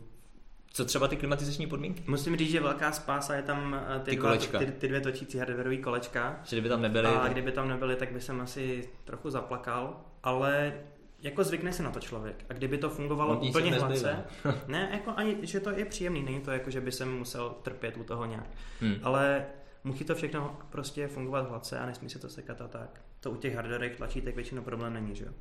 co 0.73 0.85
třeba 0.85 1.07
ty 1.07 1.15
klimatizační 1.15 1.67
podmínky? 1.67 2.03
Musím 2.07 2.37
říct, 2.37 2.51
že 2.51 2.59
velká 2.59 2.91
spása 2.91 3.35
je 3.35 3.41
tam 3.41 3.81
eh, 3.95 3.99
ty, 3.99 4.11
ty, 4.11 4.17
dva, 4.17 4.37
ty, 4.37 4.65
ty 4.65 4.87
dvě 4.87 5.01
točící 5.01 5.37
hardwareové 5.37 5.77
kolečka. 5.77 6.39
Že 6.43 6.55
kdyby 6.55 6.69
tam 6.69 6.81
nebyly. 6.81 7.07
A 7.07 7.27
kdyby 7.27 7.51
tam 7.51 7.69
nebyly, 7.69 7.95
tak 7.95 8.11
by 8.11 8.21
jsem 8.21 8.41
asi 8.41 8.89
trochu 9.03 9.29
zaplakal. 9.29 10.01
Ale 10.23 10.73
jako 11.19 11.43
zvykne 11.43 11.73
se 11.73 11.83
na 11.83 11.91
to 11.91 11.99
člověk. 11.99 12.45
A 12.49 12.53
kdyby 12.53 12.77
to 12.77 12.89
fungovalo 12.89 13.33
Modní 13.33 13.49
úplně 13.49 13.73
hladce, 13.73 14.23
ne, 14.67 14.89
jako 14.93 15.13
ani, 15.15 15.37
že 15.41 15.59
to 15.59 15.69
je 15.69 15.85
příjemný, 15.85 16.23
není 16.23 16.41
to 16.41 16.51
jako, 16.51 16.69
že 16.69 16.81
by 16.81 16.91
se 16.91 17.05
musel 17.05 17.49
trpět 17.49 17.97
u 17.97 18.03
toho 18.03 18.25
nějak. 18.25 18.47
Hmm. 18.81 18.95
Ale 19.03 19.45
musí 19.83 20.05
to 20.05 20.15
všechno 20.15 20.57
prostě 20.69 21.07
fungovat 21.07 21.49
hladce 21.49 21.79
a 21.79 21.85
nesmí 21.85 22.09
se 22.09 22.19
to 22.19 22.29
sekat 22.29 22.61
a 22.61 22.67
tak. 22.67 23.01
To 23.19 23.31
u 23.31 23.35
těch 23.35 23.55
hardwareových 23.55 23.97
tlačítek 23.97 24.35
většinou 24.35 24.61
problém 24.61 24.93
není, 24.93 25.15
že 25.15 25.25
jo? 25.25 25.31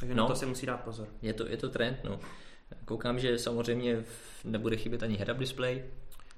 Takže 0.00 0.14
no, 0.14 0.22
na 0.22 0.28
to 0.28 0.36
se 0.36 0.46
musí 0.46 0.66
dát 0.66 0.80
pozor. 0.80 1.08
Je 1.22 1.32
to, 1.32 1.46
je 1.46 1.56
to 1.56 1.68
trend, 1.68 1.98
no. 2.04 2.20
Koukám, 2.84 3.18
že 3.18 3.38
samozřejmě 3.38 4.04
nebude 4.44 4.76
chybět 4.76 5.02
ani 5.02 5.16
head-up 5.16 5.38
display. 5.38 5.84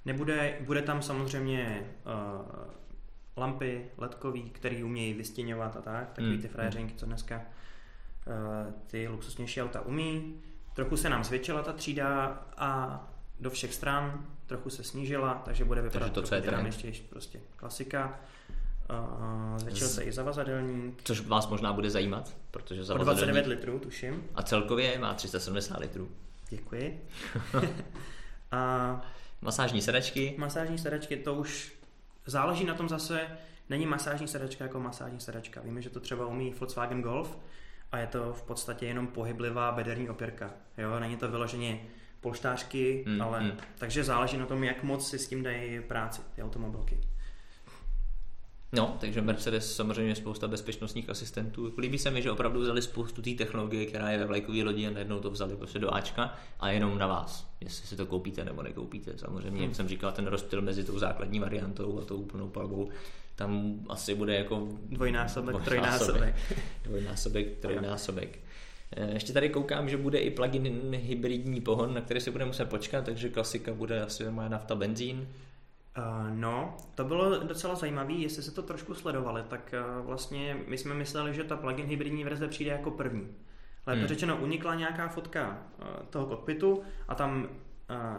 Nebude, 0.05 0.59
bude 0.61 0.83
tam 0.83 1.03
samozřejmě 1.03 1.87
uh, 2.07 2.47
lampy 3.37 3.85
ledkový, 3.99 4.51
které 4.51 4.85
umějí 4.85 5.15
vystěňovat 5.15 5.77
a 5.77 5.81
tak, 5.81 6.09
takový 6.09 6.33
hmm. 6.33 6.43
ty 6.43 6.49
frajeřinky, 6.49 6.95
co 6.95 7.07
dneska 7.07 7.43
Eh, 8.27 8.73
ty 8.87 9.09
luxusnější 9.09 9.63
auta 9.63 9.81
umí. 9.81 10.35
Trochu 10.75 10.97
se 10.97 11.09
nám 11.09 11.25
zvětšila 11.25 11.63
ta 11.63 11.73
třída 11.73 12.27
a 12.57 13.01
do 13.41 13.51
všech 13.51 13.75
stran, 13.75 14.27
trochu 14.47 14.71
se 14.71 14.85
snížila, 14.85 15.43
takže 15.45 15.65
bude 15.65 15.83
vypadat 15.83 16.07
takže 16.07 16.15
to, 16.15 16.23
co 16.23 16.35
je 16.35 16.41
dynamičtější, 16.41 17.03
prostě 17.03 17.41
klasika. 17.57 18.21
Uh, 18.91 19.59
zvětšil 19.59 19.89
se 19.89 20.03
i 20.03 20.13
zavazadelník. 20.13 21.01
Což 21.05 21.21
vás 21.21 21.49
možná 21.49 21.73
bude 21.73 21.91
zajímat, 21.91 22.37
protože 22.51 22.85
zavazadelník... 22.85 23.35
29 23.35 23.47
litrů, 23.47 23.79
tuším. 23.79 24.25
A 24.35 24.43
celkově 24.43 24.99
má 24.99 25.15
370 25.15 25.81
litrů. 25.81 26.09
Děkuji. 26.51 27.09
a... 28.51 29.03
Masážní 29.41 29.83
sedačky. 29.83 30.35
Masážní 30.39 30.79
sedačky, 30.79 31.17
to 31.17 31.35
už 31.35 31.73
záleží 32.27 32.65
na 32.65 32.75
tom 32.75 32.89
zase, 32.89 33.27
není 33.69 33.87
masážní 33.87 34.29
sedačka 34.29 34.65
jako 34.65 34.81
masážní 34.81 35.21
sedačka. 35.21 35.61
Víme, 35.61 35.83
že 35.83 35.91
to 35.91 36.01
třeba 36.01 36.27
umí 36.27 36.55
Volkswagen 36.59 37.03
Golf, 37.03 37.39
a 37.93 37.99
je 37.99 38.07
to 38.07 38.33
v 38.33 38.43
podstatě 38.43 38.87
jenom 38.87 39.07
pohyblivá 39.07 39.73
bederní 39.73 40.11
opěrka. 40.11 40.51
Jo? 40.79 41.01
Není 41.01 41.17
to 41.17 41.29
vyloženě 41.29 41.81
polštářky, 42.21 43.05
mm, 43.07 43.23
ale 43.23 43.41
mm. 43.41 43.53
takže 43.79 44.05
záleží 44.05 44.37
na 44.37 44.47
tom, 44.47 44.65
jak 44.65 44.83
moc 44.83 45.11
si 45.11 45.19
s 45.19 45.29
tím 45.29 45.43
dají 45.43 45.81
práci 45.81 46.21
ty 46.35 46.43
automobilky. 46.43 47.01
No, 48.75 48.97
takže 49.01 49.23
Mercedes 49.23 49.77
samozřejmě 49.77 50.15
spousta 50.15 50.49
bezpečnostních 50.49 51.11
asistentů. 51.11 51.73
Líbí 51.79 51.99
se 51.99 52.11
mi, 52.11 52.23
že 52.23 52.31
opravdu 52.31 52.61
vzali 52.61 52.83
spoustu 52.83 53.23
té 53.23 53.31
technologie, 53.31 53.87
která 53.87 54.11
je 54.11 54.19
ve 54.19 54.27
vlajkové 54.27 54.63
lodi 54.63 54.87
a 54.87 54.91
najednou 54.91 55.21
to 55.21 55.31
vzali 55.31 55.57
prostě 55.57 55.79
do 55.79 55.95
Ačka 55.95 56.35
a 56.61 56.71
jenom 56.71 56.99
na 56.99 57.07
vás, 57.07 57.51
jestli 57.61 57.87
si 57.87 57.97
to 57.97 58.07
koupíte 58.07 58.45
nebo 58.45 58.63
nekoupíte. 58.63 59.13
Samozřejmě, 59.19 59.59
hmm. 59.59 59.69
jak 59.69 59.77
jsem 59.77 59.89
říkal, 59.89 60.13
ten 60.13 60.27
rozptyl 60.27 60.63
mezi 60.63 60.85
tou 60.85 60.99
základní 60.99 61.41
variantou 61.41 61.99
a 61.99 62.05
tou 62.05 62.17
úplnou 62.17 62.49
palbou 62.49 62.91
tam 63.37 63.81
asi 63.89 64.15
bude 64.15 64.35
jako 64.35 64.69
dvojnásobek, 64.89 65.65
trojnásobek. 65.65 66.35
Dvojnásobek, 66.85 67.59
trojnásobek. 67.59 68.39
Eh, 68.97 69.15
ještě 69.15 69.33
tady 69.33 69.49
koukám, 69.49 69.89
že 69.89 69.97
bude 69.97 70.19
i 70.19 70.31
plug-in 70.31 70.95
hybridní 70.95 71.61
pohon, 71.61 71.95
na 71.95 72.01
který 72.01 72.21
si 72.21 72.31
bude 72.31 72.45
muset 72.45 72.65
počkat, 72.65 73.05
takže 73.05 73.29
klasika 73.29 73.75
bude 73.75 74.03
asi 74.03 74.31
má 74.31 74.49
nafta, 74.49 74.75
benzín. 74.75 75.29
Uh, 75.99 76.31
no, 76.31 76.77
to 76.95 77.05
bylo 77.05 77.39
docela 77.39 77.75
zajímavé, 77.75 78.13
jestli 78.13 78.43
se 78.43 78.55
to 78.55 78.63
trošku 78.63 78.95
sledovali, 78.95 79.43
tak 79.49 79.75
uh, 80.01 80.07
vlastně 80.07 80.57
my 80.69 80.79
jsme 80.79 80.95
mysleli, 80.95 81.35
že 81.35 81.45
ta 81.45 81.57
plug-in 81.57 81.87
hybridní 81.87 82.25
verze 82.25 82.49
přijde 82.49 82.71
jako 82.71 82.91
první. 82.91 83.29
Lépe 83.87 83.99
hmm. 83.99 84.09
řečeno, 84.09 84.37
unikla 84.37 84.75
nějaká 84.75 85.09
fotka 85.09 85.59
uh, 85.79 85.87
toho 86.11 86.27
kokpitu 86.27 86.83
a 87.09 87.15
tam 87.15 87.49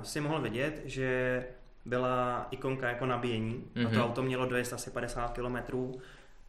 si 0.02 0.22
mohl 0.22 0.42
vidět, 0.42 0.82
že 0.86 1.44
byla 1.86 2.48
ikonka 2.52 2.90
jako 2.90 3.06
nabíjení 3.06 3.64
mm-hmm. 3.76 3.88
a 3.88 3.90
to 3.90 3.96
mhm. 3.96 4.02
auto 4.02 4.24
mělo 4.24 4.46
dojezd 4.46 4.74
asi 4.74 4.92
50 4.92 5.38
km 5.38 5.58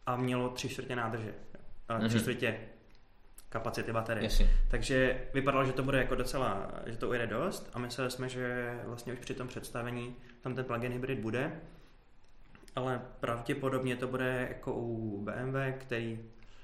a 0.05 0.15
mělo 0.15 0.49
tři 0.49 0.69
čtvrtě 0.69 0.95
nádrže. 0.95 1.33
Uh, 1.89 2.05
tři 2.05 2.15
mhm. 2.15 2.19
čtvrtě 2.19 2.59
kapacity 3.55 3.93
baterie. 3.93 4.23
Jasně. 4.23 4.49
Takže 4.67 5.21
vypadalo, 5.33 5.65
že 5.65 5.71
to 5.71 5.83
bude 5.83 5.97
jako 5.97 6.15
docela, 6.15 6.71
že 6.85 6.97
to 6.97 7.09
ujede 7.09 7.27
dost 7.27 7.69
a 7.73 7.79
mysleli 7.79 8.11
jsme, 8.11 8.29
že 8.29 8.73
vlastně 8.85 9.13
už 9.13 9.19
při 9.19 9.33
tom 9.33 9.47
představení 9.47 10.15
tam 10.41 10.55
ten 10.55 10.65
plug-in 10.65 10.91
hybrid 10.91 11.19
bude, 11.19 11.51
ale 12.75 13.01
pravděpodobně 13.19 13.95
to 13.95 14.07
bude 14.07 14.47
jako 14.49 14.73
u 14.73 15.21
BMW, 15.21 15.55
který 15.77 16.19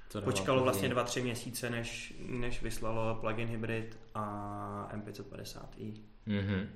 to 0.08 0.22
počkalo 0.22 0.62
vlastně 0.62 0.88
2-3 0.88 1.22
měsíce, 1.22 1.70
než, 1.70 2.14
než 2.28 2.62
vyslalo 2.62 3.14
plug-in 3.14 3.48
hybrid 3.48 3.98
a 4.14 4.88
M550i. 4.94 5.92
Mm-hmm 6.26 6.66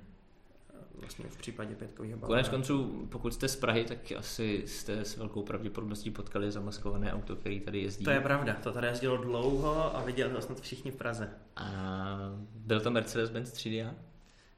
vlastně 0.98 1.24
v 1.28 1.36
případě 1.36 1.74
pětkového 1.74 2.18
balónu. 2.18 2.34
Konec 2.34 2.48
konců, 2.48 3.06
pokud 3.10 3.34
jste 3.34 3.48
z 3.48 3.56
Prahy, 3.56 3.84
tak 3.84 3.98
asi 4.16 4.62
jste 4.66 5.04
s 5.04 5.16
velkou 5.16 5.42
pravděpodobností 5.42 6.10
potkali 6.10 6.52
zamaskované 6.52 7.12
auto, 7.12 7.36
který 7.36 7.60
tady 7.60 7.82
jezdí. 7.82 8.04
To 8.04 8.10
je 8.10 8.20
pravda, 8.20 8.56
to 8.62 8.72
tady 8.72 8.86
jezdilo 8.86 9.16
dlouho 9.16 9.96
a 9.96 10.02
viděli 10.02 10.32
ho 10.32 10.42
snad 10.42 10.60
všichni 10.60 10.90
v 10.90 10.96
Praze. 10.96 11.30
A 11.56 12.16
byl 12.54 12.80
to 12.80 12.90
Mercedes-Benz 12.90 13.42
3DA? 13.42 13.90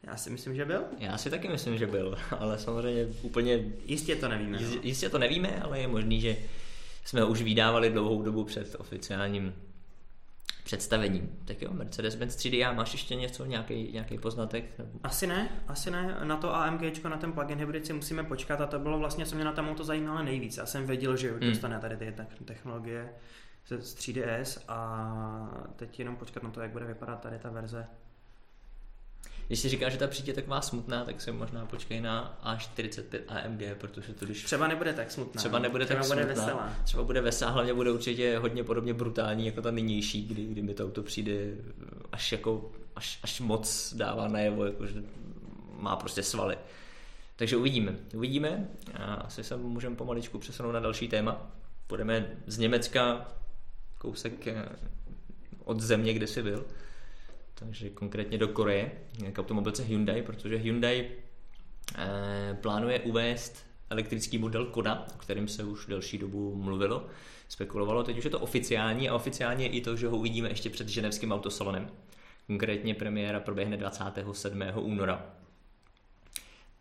Já 0.03 0.17
si 0.17 0.31
myslím, 0.31 0.55
že 0.55 0.65
byl. 0.65 0.83
Já 0.99 1.19
si 1.19 1.31
taky 1.31 1.49
myslím, 1.49 1.79
že 1.79 1.87
byl, 1.87 2.19
ale 2.39 2.59
samozřejmě 2.59 3.07
úplně... 3.23 3.73
Jistě 3.85 4.17
to 4.17 4.29
nevíme. 4.29 4.59
Jistě, 4.59 4.77
no. 4.77 4.83
jistě 4.85 5.09
to 5.09 5.19
nevíme, 5.19 5.61
ale 5.63 5.81
je 5.81 5.89
možný, 5.89 6.21
že 6.21 6.37
jsme 7.05 7.21
ho 7.21 7.29
už 7.29 7.43
vydávali 7.43 7.91
dlouhou 7.91 8.23
dobu 8.23 8.45
před 8.45 8.77
oficiálním 8.79 9.55
představením. 10.69 11.39
Tak 11.45 11.63
jo, 11.63 11.71
Mercedes-Benz 11.73 12.37
3D, 12.37 12.75
máš 12.75 12.93
ještě 12.93 13.15
něco, 13.15 13.45
nějaký, 13.45 13.93
nějaký 13.93 14.19
poznatek? 14.19 14.65
Asi 15.03 15.27
ne, 15.27 15.49
asi 15.69 15.91
ne. 15.91 16.19
Na 16.25 16.37
to 16.37 16.55
AMG, 16.55 17.05
na 17.05 17.17
ten 17.17 17.33
plug-in 17.33 17.59
hybrid 17.59 17.87
si 17.87 17.93
musíme 17.93 18.25
počkat 18.25 18.61
a 18.61 18.67
to 18.67 18.79
bylo 18.79 18.99
vlastně, 18.99 19.27
co 19.27 19.35
mě 19.35 19.45
na 19.45 19.53
tom 19.53 19.69
auto 19.69 19.85
zajímalo 19.85 20.23
nejvíc. 20.23 20.57
Já 20.57 20.67
jsem 20.67 20.87
věděl, 20.87 21.17
že 21.17 21.31
hmm. 21.31 21.41
dostane 21.41 21.79
tady 21.79 21.97
ty 21.97 22.15
technologie 22.45 23.11
z 23.65 23.95
3DS 23.95 24.63
a 24.69 25.71
teď 25.77 25.99
jenom 25.99 26.17
počkat 26.17 26.43
na 26.43 26.51
to, 26.51 26.61
jak 26.61 26.71
bude 26.71 26.85
vypadat 26.85 27.21
tady 27.21 27.39
ta 27.39 27.51
verze 27.51 27.87
když 29.49 29.61
si 29.61 29.69
říká, 29.69 29.89
že 29.89 29.99
ta 29.99 30.07
přítě 30.07 30.33
tak 30.33 30.47
má 30.47 30.61
smutná, 30.61 31.05
tak 31.05 31.21
se 31.21 31.33
možná 31.33 31.67
počkej 31.67 32.01
na 32.01 32.39
A45 32.45 33.21
AMG, 33.29 33.79
protože 33.81 34.15
to 34.15 34.25
když... 34.25 34.45
Třeba 34.45 34.69
nebude 34.69 34.93
tak 34.93 35.11
smutná. 35.11 35.39
Třeba 35.39 35.59
nebude 35.59 35.85
třeba 35.85 36.01
tak 36.01 36.09
bude 36.09 36.23
smutná. 36.25 36.45
Veselá. 36.45 36.77
Třeba 36.85 37.03
bude 37.03 37.21
veselá, 37.21 37.51
hlavně 37.51 37.75
bude 37.75 37.91
určitě 37.91 38.39
hodně 38.39 38.65
podobně 38.65 38.95
brutální 38.95 39.47
jako 39.47 39.63
ta 39.63 39.71
nynější, 39.71 40.27
kdy, 40.27 40.45
kdy 40.45 40.63
mi 40.63 40.75
to 40.75 40.85
auto 40.85 41.03
přijde 41.03 41.35
až 42.13 42.33
jako, 42.33 42.71
až, 42.97 43.19
až 43.23 43.41
moc 43.41 43.95
dává 43.97 44.29
najevo, 44.29 44.65
jako, 44.65 44.87
že 44.87 45.03
má 45.79 45.97
prostě 45.97 46.23
svaly. 46.23 46.59
Takže 47.37 47.57
uvidíme. 47.57 47.97
Uvidíme 48.15 48.69
a 48.95 49.15
asi 49.15 49.45
se 49.45 49.57
můžeme 49.57 49.97
pomaličku 49.97 50.39
přesunout 50.39 50.73
na 50.73 50.81
další 50.81 51.09
téma. 51.09 51.51
Půjdeme 51.87 52.37
z 52.47 52.59
Německa 52.59 53.29
kousek 53.99 54.47
eh, 54.47 54.69
od 55.65 55.81
země, 55.81 56.15
kde 56.15 56.27
jsi 56.27 56.43
byl 56.43 56.65
takže 57.59 57.91
konkrétně 57.91 58.39
do 58.39 58.49
Koreje, 58.49 58.93
k 59.33 59.39
automobilce 59.39 59.83
Hyundai, 59.83 60.23
protože 60.23 60.57
Hyundai 60.57 61.11
eh, 61.99 62.59
plánuje 62.61 63.01
uvést 63.01 63.67
elektrický 63.91 64.39
model 64.39 64.67
Koda, 64.67 65.07
o 65.15 65.19
kterém 65.19 65.49
se 65.49 65.65
už 65.65 65.87
delší 65.87 66.19
dobu 66.19 66.55
mluvilo, 66.55 67.07
spekulovalo, 67.49 68.03
teď 68.03 68.19
už 68.19 68.25
je 68.25 68.31
to 68.31 68.41
oficiální 68.41 69.09
a 69.09 69.15
oficiálně 69.15 69.69
i 69.69 69.81
to, 69.81 69.97
že 69.97 70.09
ho 70.09 70.17
uvidíme 70.17 70.49
ještě 70.49 70.71
před 70.71 70.89
ženevským 70.89 71.33
autosalonem. 71.33 71.91
Konkrétně 72.47 72.95
premiéra 72.95 73.41
proběhne 73.41 73.77
27. 73.77 74.63
února. 74.75 75.27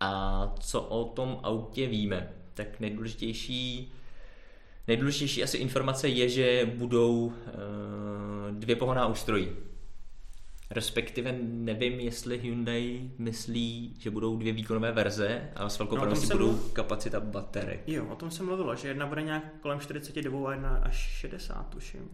A 0.00 0.54
co 0.60 0.82
o 0.82 1.04
tom 1.04 1.40
autě 1.42 1.86
víme? 1.86 2.32
Tak 2.54 2.80
nejdůležitější 2.80 3.92
Nejdůležitější 4.88 5.42
asi 5.42 5.56
informace 5.56 6.08
je, 6.08 6.28
že 6.28 6.72
budou 6.74 7.32
e, 7.32 7.52
dvě 8.52 8.76
pohoná 8.76 9.06
ústrojí 9.06 9.48
Respektive 10.78 11.38
nevím, 11.42 12.00
jestli 12.00 12.38
Hyundai 12.38 13.10
myslí, 13.18 13.94
že 13.98 14.10
budou 14.10 14.36
dvě 14.36 14.52
výkonové 14.52 14.92
verze 14.92 15.50
a 15.56 15.68
s 15.68 15.78
velkou 15.78 15.96
no, 15.96 16.02
pravděpodobností 16.02 16.38
budou 16.38 16.58
mluv... 16.58 16.72
kapacita 16.72 17.20
baterek. 17.20 17.80
Jo, 17.86 18.06
o 18.06 18.14
tom 18.14 18.30
se 18.30 18.42
mluvilo, 18.42 18.76
že 18.76 18.88
jedna 18.88 19.06
bude 19.06 19.22
nějak 19.22 19.60
kolem 19.60 19.80
42 19.80 20.48
a 20.48 20.52
jedna 20.52 20.76
až 20.76 20.96
60, 20.96 21.68
tuším. 21.68 22.10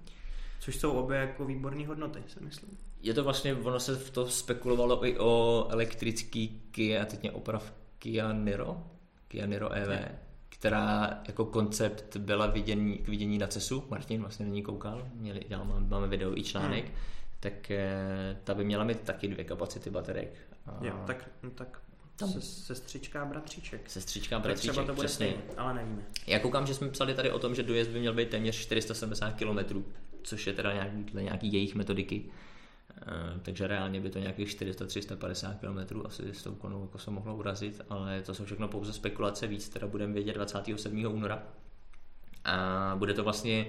Což 0.60 0.76
jsou 0.76 0.92
obě 0.92 1.18
jako 1.18 1.44
výborné 1.44 1.86
hodnoty, 1.86 2.22
si 2.26 2.44
myslím. 2.44 2.78
Je 3.02 3.14
to 3.14 3.24
vlastně, 3.24 3.54
ono 3.54 3.80
se 3.80 3.96
v 3.96 4.10
to 4.10 4.26
spekulovalo 4.26 5.06
i 5.06 5.18
o 5.18 5.66
elektrický 5.70 6.62
Kia, 6.70 7.04
teď 7.04 7.22
mě 7.22 7.32
oprav 7.32 7.74
Kia 7.98 8.32
Niro, 8.32 8.84
Kia 9.28 9.46
Niro 9.46 9.72
EV, 9.72 9.88
je. 9.88 10.18
která 10.48 11.20
jako 11.28 11.44
koncept 11.44 12.16
byla 12.16 12.46
vidění, 12.46 12.98
k 12.98 13.08
vidění 13.08 13.38
na 13.38 13.46
CESu. 13.46 13.84
Martin 13.90 14.20
vlastně 14.20 14.46
na 14.46 14.52
ní 14.52 14.62
koukal, 14.62 15.08
měli, 15.14 15.40
dělal, 15.48 15.66
máme 15.88 16.08
video 16.08 16.38
i 16.38 16.42
článek. 16.42 16.84
Hmm 16.84 16.94
tak 17.44 17.70
eh, 17.70 18.36
ta 18.44 18.54
by 18.54 18.64
měla 18.64 18.84
mít 18.84 19.00
taky 19.00 19.28
dvě 19.28 19.44
kapacity 19.44 19.90
baterek. 19.90 20.36
Jo, 20.80 21.02
tak, 21.06 21.30
no 21.42 21.50
tak 21.50 21.80
tam. 22.16 22.28
Se, 22.28 22.40
sestřička 22.40 23.22
a 23.22 23.24
bratříček. 23.24 23.90
Sestřička 23.90 24.36
a 24.36 24.38
bratříček, 24.38 24.72
třeba 24.72 24.86
to 24.86 24.94
bude 24.94 25.06
přesně. 25.06 25.26
Stejný, 25.26 25.42
ale 25.56 25.74
nevíme. 25.74 26.02
Já 26.26 26.38
koukám, 26.38 26.66
že 26.66 26.74
jsme 26.74 26.88
psali 26.88 27.14
tady 27.14 27.30
o 27.30 27.38
tom, 27.38 27.54
že 27.54 27.62
dojezd 27.62 27.90
by 27.90 28.00
měl 28.00 28.14
být 28.14 28.28
téměř 28.28 28.56
470 28.56 29.30
km, 29.30 29.84
což 30.22 30.46
je 30.46 30.52
teda 30.52 30.72
nějaký, 30.72 31.16
nějaký 31.16 31.52
jejich 31.52 31.74
metodiky. 31.74 32.24
Uh, 32.24 33.40
takže 33.42 33.66
reálně 33.66 34.00
by 34.00 34.10
to 34.10 34.18
nějakých 34.18 34.48
400-350 34.48 35.56
km 35.56 36.06
asi 36.06 36.34
s 36.34 36.42
tou 36.42 36.54
konou 36.54 36.82
jako 36.82 36.98
se 36.98 37.10
mohlo 37.10 37.36
urazit, 37.36 37.80
ale 37.88 38.22
to 38.22 38.34
jsou 38.34 38.44
všechno 38.44 38.68
pouze 38.68 38.92
spekulace, 38.92 39.46
víc 39.46 39.68
teda 39.68 39.86
budeme 39.86 40.12
vědět 40.12 40.32
27. 40.32 41.06
února. 41.06 41.42
A 42.44 42.94
bude 42.98 43.14
to 43.14 43.24
vlastně 43.24 43.66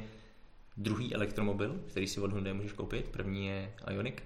druhý 0.78 1.16
elektromobil, 1.16 1.80
který 1.88 2.08
si 2.08 2.20
od 2.20 2.32
Hyundai 2.32 2.54
můžeš 2.54 2.72
koupit. 2.72 3.06
První 3.06 3.48
je 3.48 3.74
Ioniq. 3.92 4.24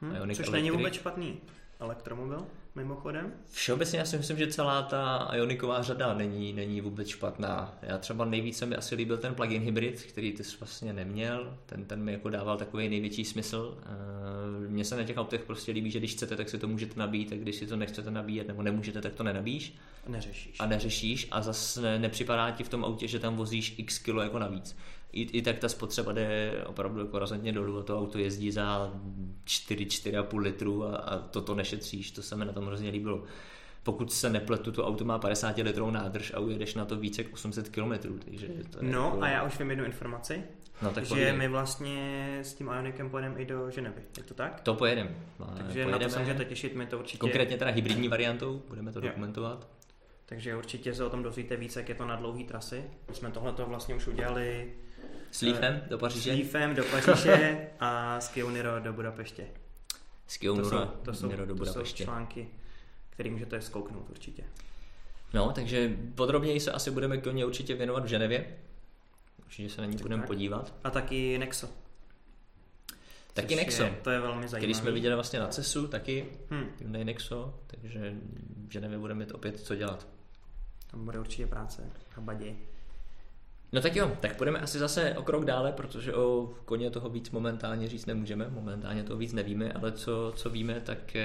Hmm, 0.00 0.16
Ioniq 0.16 0.36
což 0.36 0.46
Electric. 0.46 0.64
není 0.64 0.76
vůbec 0.76 0.94
špatný 0.94 1.40
elektromobil, 1.80 2.46
mimochodem. 2.74 3.32
Všeobecně 3.50 3.98
já 3.98 4.04
si 4.04 4.16
myslím, 4.16 4.38
že 4.38 4.46
celá 4.46 4.82
ta 4.82 5.30
Ioniková 5.34 5.82
řada 5.82 6.14
není, 6.14 6.52
není 6.52 6.80
vůbec 6.80 7.08
špatná. 7.08 7.78
Já 7.82 7.98
třeba 7.98 8.24
nejvíce 8.24 8.66
mi 8.66 8.76
asi 8.76 8.94
líbil 8.94 9.18
ten 9.18 9.34
plug-in 9.34 9.62
hybrid, 9.62 10.02
který 10.02 10.32
ty 10.32 10.44
jsi 10.44 10.56
vlastně 10.60 10.92
neměl. 10.92 11.58
Ten, 11.66 11.84
ten 11.84 12.02
mi 12.02 12.12
jako 12.12 12.30
dával 12.30 12.56
takový 12.56 12.88
největší 12.88 13.24
smysl. 13.24 13.78
Eh, 13.82 14.68
mně 14.68 14.84
se 14.84 14.96
na 14.96 15.04
těch 15.04 15.16
autech 15.16 15.44
prostě 15.44 15.72
líbí, 15.72 15.90
že 15.90 15.98
když 15.98 16.12
chcete, 16.12 16.36
tak 16.36 16.48
si 16.48 16.58
to 16.58 16.68
můžete 16.68 17.00
nabít, 17.00 17.32
a 17.32 17.36
když 17.36 17.56
si 17.56 17.66
to 17.66 17.76
nechcete 17.76 18.10
nabíjet 18.10 18.48
nebo 18.48 18.62
nemůžete, 18.62 19.00
tak 19.00 19.14
to 19.14 19.22
nenabíš. 19.22 19.76
A 20.06 20.10
neřešíš. 20.10 20.56
A 20.60 20.66
neřešíš 20.66 21.28
a 21.30 21.42
zase 21.42 21.98
nepřipadá 21.98 22.50
ti 22.50 22.64
v 22.64 22.68
tom 22.68 22.84
autě, 22.84 23.08
že 23.08 23.18
tam 23.18 23.36
vozíš 23.36 23.74
x 23.78 23.98
kilo 23.98 24.22
jako 24.22 24.38
navíc 24.38 24.76
i, 25.12 25.22
i 25.22 25.42
tak 25.42 25.58
ta 25.58 25.68
spotřeba 25.68 26.12
jde 26.12 26.52
opravdu 26.66 27.00
jako 27.00 27.18
razantně 27.18 27.52
dolů 27.52 27.78
a 27.78 27.82
to 27.82 27.98
auto 27.98 28.18
jezdí 28.18 28.50
za 28.50 28.92
4-4,5 29.44 30.38
litru 30.38 30.84
a, 30.84 30.96
a 30.96 31.18
toto 31.18 31.54
nešetříš, 31.54 32.10
to 32.10 32.22
se 32.22 32.36
mi 32.36 32.44
na 32.44 32.52
tom 32.52 32.66
hrozně 32.66 32.90
líbilo. 32.90 33.24
Pokud 33.82 34.12
se 34.12 34.30
nepletu, 34.30 34.72
to 34.72 34.86
auto 34.86 35.04
má 35.04 35.18
50 35.18 35.56
litrů 35.58 35.90
nádrž 35.90 36.32
a 36.34 36.38
ujedeš 36.38 36.74
na 36.74 36.84
to 36.84 36.96
více 36.96 37.22
jak 37.22 37.32
800 37.32 37.68
km. 37.68 37.92
Takže 38.24 38.48
to 38.70 38.84
je 38.84 38.92
no 38.92 39.04
jako... 39.04 39.22
a 39.22 39.28
já 39.28 39.42
už 39.42 39.58
vím 39.58 39.70
jednu 39.70 39.84
informaci, 39.84 40.42
no, 40.82 40.90
tak 40.90 41.04
že 41.04 41.08
pojedem. 41.08 41.38
my 41.38 41.48
vlastně 41.48 42.38
s 42.42 42.54
tím 42.54 42.68
Ionikem 42.68 43.10
pojedeme 43.10 43.40
i 43.40 43.44
do 43.44 43.70
Ženevy, 43.70 44.02
je 44.16 44.22
to 44.22 44.34
tak? 44.34 44.60
To 44.60 44.74
pojedeme. 44.74 45.10
Takže 45.56 45.82
pojedeme, 45.82 45.92
na 45.92 45.98
to 45.98 46.08
se 46.08 46.18
můžete 46.18 46.44
těšit, 46.44 46.74
my 46.74 46.86
to 46.86 46.98
určitě... 46.98 47.18
Konkrétně 47.18 47.56
teda 47.56 47.70
hybridní 47.70 48.08
variantou, 48.08 48.62
budeme 48.68 48.92
to 48.92 48.98
jo. 48.98 49.06
dokumentovat. 49.06 49.68
Takže 50.26 50.56
určitě 50.56 50.94
se 50.94 51.04
o 51.04 51.10
tom 51.10 51.22
dozvíte 51.22 51.56
více, 51.56 51.80
jak 51.80 51.88
je 51.88 51.94
to 51.94 52.06
na 52.06 52.16
dlouhé 52.16 52.44
trasy. 52.44 52.84
My 53.08 53.14
jsme 53.14 53.30
tohleto 53.30 53.66
vlastně 53.66 53.94
už 53.94 54.06
udělali 54.06 54.72
s 55.30 55.42
Leafem 55.42 55.82
do 55.88 55.98
Paříže? 55.98 56.32
S 56.32 56.36
Leafem 56.36 56.74
do 56.74 56.84
Paříže 56.84 57.68
a 57.80 58.20
s 58.20 58.28
Kioniro 58.28 58.80
do 58.80 58.92
Budapeště. 58.92 59.46
S 60.26 60.36
Kioniro 60.36 60.70
to 60.70 60.76
jsou, 60.76 60.86
to 60.86 61.14
jsou, 61.14 61.28
do 61.28 61.54
Budapeště. 61.54 61.78
To 61.78 61.84
jsou 61.84 62.04
články, 62.04 62.48
které 63.10 63.30
můžete 63.30 63.60
zkouknout 63.60 64.10
určitě. 64.10 64.44
No, 65.34 65.52
takže 65.52 65.96
podrobněji 66.14 66.60
se 66.60 66.72
asi 66.72 66.90
budeme 66.90 67.18
Kioně 67.18 67.44
určitě 67.46 67.74
věnovat 67.74 68.04
v 68.04 68.06
Ženevě. 68.06 68.56
Určitě 69.44 69.68
se 69.68 69.80
na 69.80 69.86
ní 69.86 69.96
budeme 69.96 70.26
podívat. 70.26 70.74
A 70.84 70.90
taky 70.90 71.38
Nexo. 71.38 71.68
Taky 73.34 73.56
Nexo. 73.56 73.82
Je, 73.82 73.98
to 74.02 74.10
je 74.10 74.20
velmi 74.20 74.48
zajímavé. 74.48 74.58
Který 74.58 74.74
jsme 74.74 74.90
viděli 74.90 75.14
vlastně 75.14 75.38
na 75.38 75.48
CESu, 75.48 75.88
taky 75.88 76.26
hmm. 76.50 76.66
Hyundai 76.80 77.04
Nexo, 77.04 77.60
takže 77.66 78.14
v 78.68 78.72
Ženevě 78.72 78.98
budeme 78.98 79.24
mít 79.24 79.32
opět 79.32 79.60
co 79.60 79.74
dělat. 79.74 80.06
Tam 80.90 81.04
bude 81.04 81.18
určitě 81.18 81.46
práce 81.46 81.90
a 82.16 82.20
badě. 82.20 82.54
No 83.72 83.80
tak 83.80 83.96
jo, 83.96 84.12
tak 84.20 84.36
půjdeme 84.36 84.58
asi 84.58 84.78
zase 84.78 85.14
o 85.18 85.22
krok 85.22 85.44
dále, 85.44 85.72
protože 85.72 86.14
o 86.14 86.50
koně 86.64 86.90
toho 86.90 87.08
víc 87.08 87.30
momentálně 87.30 87.88
říct 87.88 88.06
nemůžeme, 88.06 88.48
momentálně 88.50 89.02
toho 89.02 89.18
víc 89.18 89.32
nevíme, 89.32 89.72
ale 89.72 89.92
co, 89.92 90.32
co 90.36 90.50
víme, 90.50 90.80
tak 90.80 91.16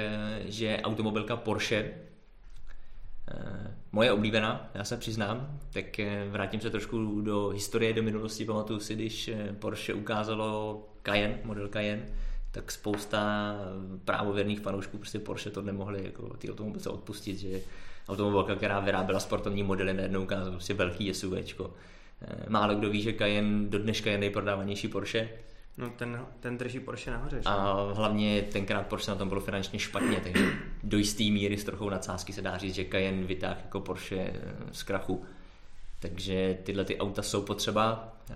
že 0.45 0.79
automobilka 0.83 1.35
Porsche 1.35 1.93
Moje 3.91 4.11
oblíbená, 4.11 4.69
já 4.73 4.83
se 4.83 4.97
přiznám, 4.97 5.59
tak 5.73 5.85
vrátím 6.29 6.61
se 6.61 6.69
trošku 6.69 7.21
do 7.21 7.47
historie, 7.47 7.93
do 7.93 8.03
minulosti. 8.03 8.45
Pamatuju 8.45 8.79
si, 8.79 8.95
když 8.95 9.31
Porsche 9.59 9.93
ukázalo 9.93 10.83
Cayenne, 11.03 11.39
model 11.43 11.67
Cayenne, 11.67 12.05
tak 12.51 12.71
spousta 12.71 13.55
právověrných 14.05 14.59
fanoušků 14.59 14.97
prostě 14.97 15.19
Porsche 15.19 15.49
to 15.49 15.61
nemohli 15.61 16.03
jako 16.03 16.37
ty 16.37 16.51
automobilce 16.51 16.89
odpustit, 16.89 17.37
že 17.37 17.59
automobilka, 18.09 18.55
která 18.55 18.79
vyráběla 18.79 19.19
sportovní 19.19 19.63
modely, 19.63 19.93
najednou 19.93 20.23
ukázala 20.23 20.51
prostě 20.51 20.73
velký 20.73 21.13
SUVčko. 21.13 21.73
Eh, 22.21 22.49
málo 22.49 22.75
kdo 22.75 22.89
ví, 22.89 23.01
že 23.01 23.13
Cayenne 23.13 23.69
do 23.69 23.79
dneška 23.79 24.11
je 24.11 24.17
nejprodávanější 24.17 24.87
Porsche. 24.87 25.29
No 25.77 25.89
ten, 25.89 26.25
ten 26.39 26.57
drží 26.57 26.79
Porsche 26.79 27.11
nahoře. 27.11 27.41
A 27.45 27.73
hlavně 27.93 28.41
tenkrát 28.41 28.87
Porsche 28.87 29.11
na 29.11 29.17
tom 29.17 29.29
bylo 29.29 29.41
finančně 29.41 29.79
špatně, 29.79 30.19
takže 30.23 30.51
do 30.83 30.97
jisté 30.97 31.23
míry 31.23 31.57
s 31.57 31.63
trochou 31.63 31.89
nadsázky 31.89 32.33
se 32.33 32.41
dá 32.41 32.57
říct, 32.57 32.75
že 32.75 32.85
Cayenne 32.85 33.27
vytáhl 33.27 33.59
jako 33.63 33.79
Porsche 33.79 34.15
eh, 34.15 34.55
z 34.71 34.83
krachu. 34.83 35.25
Takže 35.99 36.57
tyhle 36.63 36.85
ty 36.85 36.97
auta 36.97 37.21
jsou 37.21 37.41
potřeba. 37.41 38.13
Eh, 38.31 38.35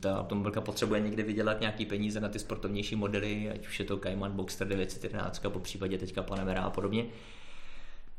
ta 0.00 0.20
automobilka 0.20 0.60
potřebuje 0.60 1.00
někde 1.00 1.22
vydělat 1.22 1.60
nějaký 1.60 1.86
peníze 1.86 2.20
na 2.20 2.28
ty 2.28 2.38
sportovnější 2.38 2.96
modely, 2.96 3.50
ať 3.50 3.66
už 3.66 3.78
je 3.80 3.86
to 3.86 3.98
Cayman 3.98 4.32
Boxster 4.32 4.68
911, 4.68 5.38
po 5.48 5.60
případě 5.60 5.98
teďka 5.98 6.22
Panamera 6.22 6.62
a 6.62 6.70
podobně. 6.70 7.04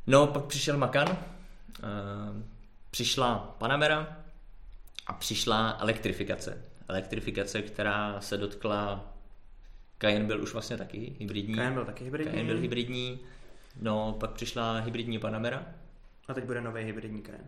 No, 0.08 0.28
pak 0.28 0.46
přišel 0.46 0.78
Macan, 0.78 1.18
přišla 2.92 3.56
Panamera, 3.58 4.18
a 5.08 5.14
přišla 5.14 5.78
elektrifikace. 5.80 6.66
Elektrifikace, 6.88 7.62
která 7.62 8.22
se 8.22 8.38
dotkla 8.38 9.14
Cayenne 10.00 10.28
byl 10.28 10.42
už 10.42 10.54
vlastně 10.54 10.78
taky 10.78 11.16
hybridní. 11.20 11.56
Cayenne 11.56 11.74
byl 11.74 11.86
taky 11.86 12.04
hybridní. 12.04 12.32
Cayenne 12.32 12.54
byl 12.54 12.62
hybridní. 12.62 13.20
No, 13.82 14.18
pak 14.20 14.32
přišla 14.32 14.80
hybridní 14.80 15.20
Panamera. 15.20 15.66
A 16.28 16.34
teď 16.34 16.44
bude 16.44 16.62
nový 16.62 16.84
hybridní 16.84 17.22
Cayenne. 17.22 17.48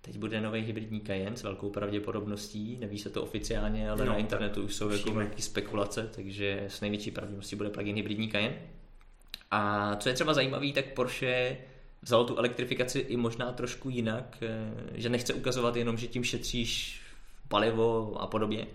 Teď 0.00 0.18
bude 0.18 0.40
nový 0.40 0.60
hybridní 0.60 1.00
Cayenne 1.00 1.36
s 1.36 1.42
velkou 1.42 1.70
pravděpodobností, 1.70 2.76
neví 2.80 2.98
se 2.98 3.10
to 3.10 3.22
oficiálně, 3.22 3.90
ale 3.90 4.04
no, 4.04 4.12
na 4.12 4.16
internetu 4.16 4.62
už 4.62 4.74
jsou 4.74 4.90
jako 4.90 5.12
velké 5.12 5.42
spekulace, 5.42 6.10
takže 6.14 6.64
s 6.68 6.80
největší 6.80 7.10
pravděpodobností 7.10 7.56
bude 7.56 7.70
plug-in 7.70 7.96
hybridní 7.96 8.30
Cayenne. 8.30 8.58
A 9.50 9.96
co 9.96 10.08
je 10.08 10.14
třeba 10.14 10.34
zajímavé, 10.34 10.72
tak 10.72 10.94
Porsche 10.94 11.56
vzal 12.02 12.24
tu 12.24 12.38
elektrifikaci 12.38 12.98
i 12.98 13.16
možná 13.16 13.52
trošku 13.52 13.90
jinak, 13.90 14.38
eh, 14.42 14.72
že 14.94 15.08
nechce 15.08 15.34
ukazovat 15.34 15.76
jenom, 15.76 15.96
že 15.96 16.06
tím 16.06 16.24
šetříš 16.24 17.00
palivo 17.48 18.16
a 18.20 18.26
podobně, 18.26 18.66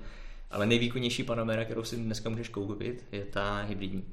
ale 0.52 0.66
nejvýkonnější 0.66 1.24
Panamera, 1.24 1.66
kterou 1.66 1.84
si 1.84 1.98
dneska 1.98 2.30
můžeš 2.30 2.50
koupit, 2.50 3.06
je 3.12 3.26
ta 3.26 3.62
hybridní. 3.62 4.06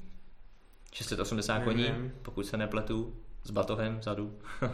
680 0.93 1.61
koní, 1.61 1.87
pokud 2.23 2.47
se 2.47 2.57
nepletu, 2.57 3.15
s 3.45 3.51
batohem 3.51 3.99
vzadu. 3.99 4.39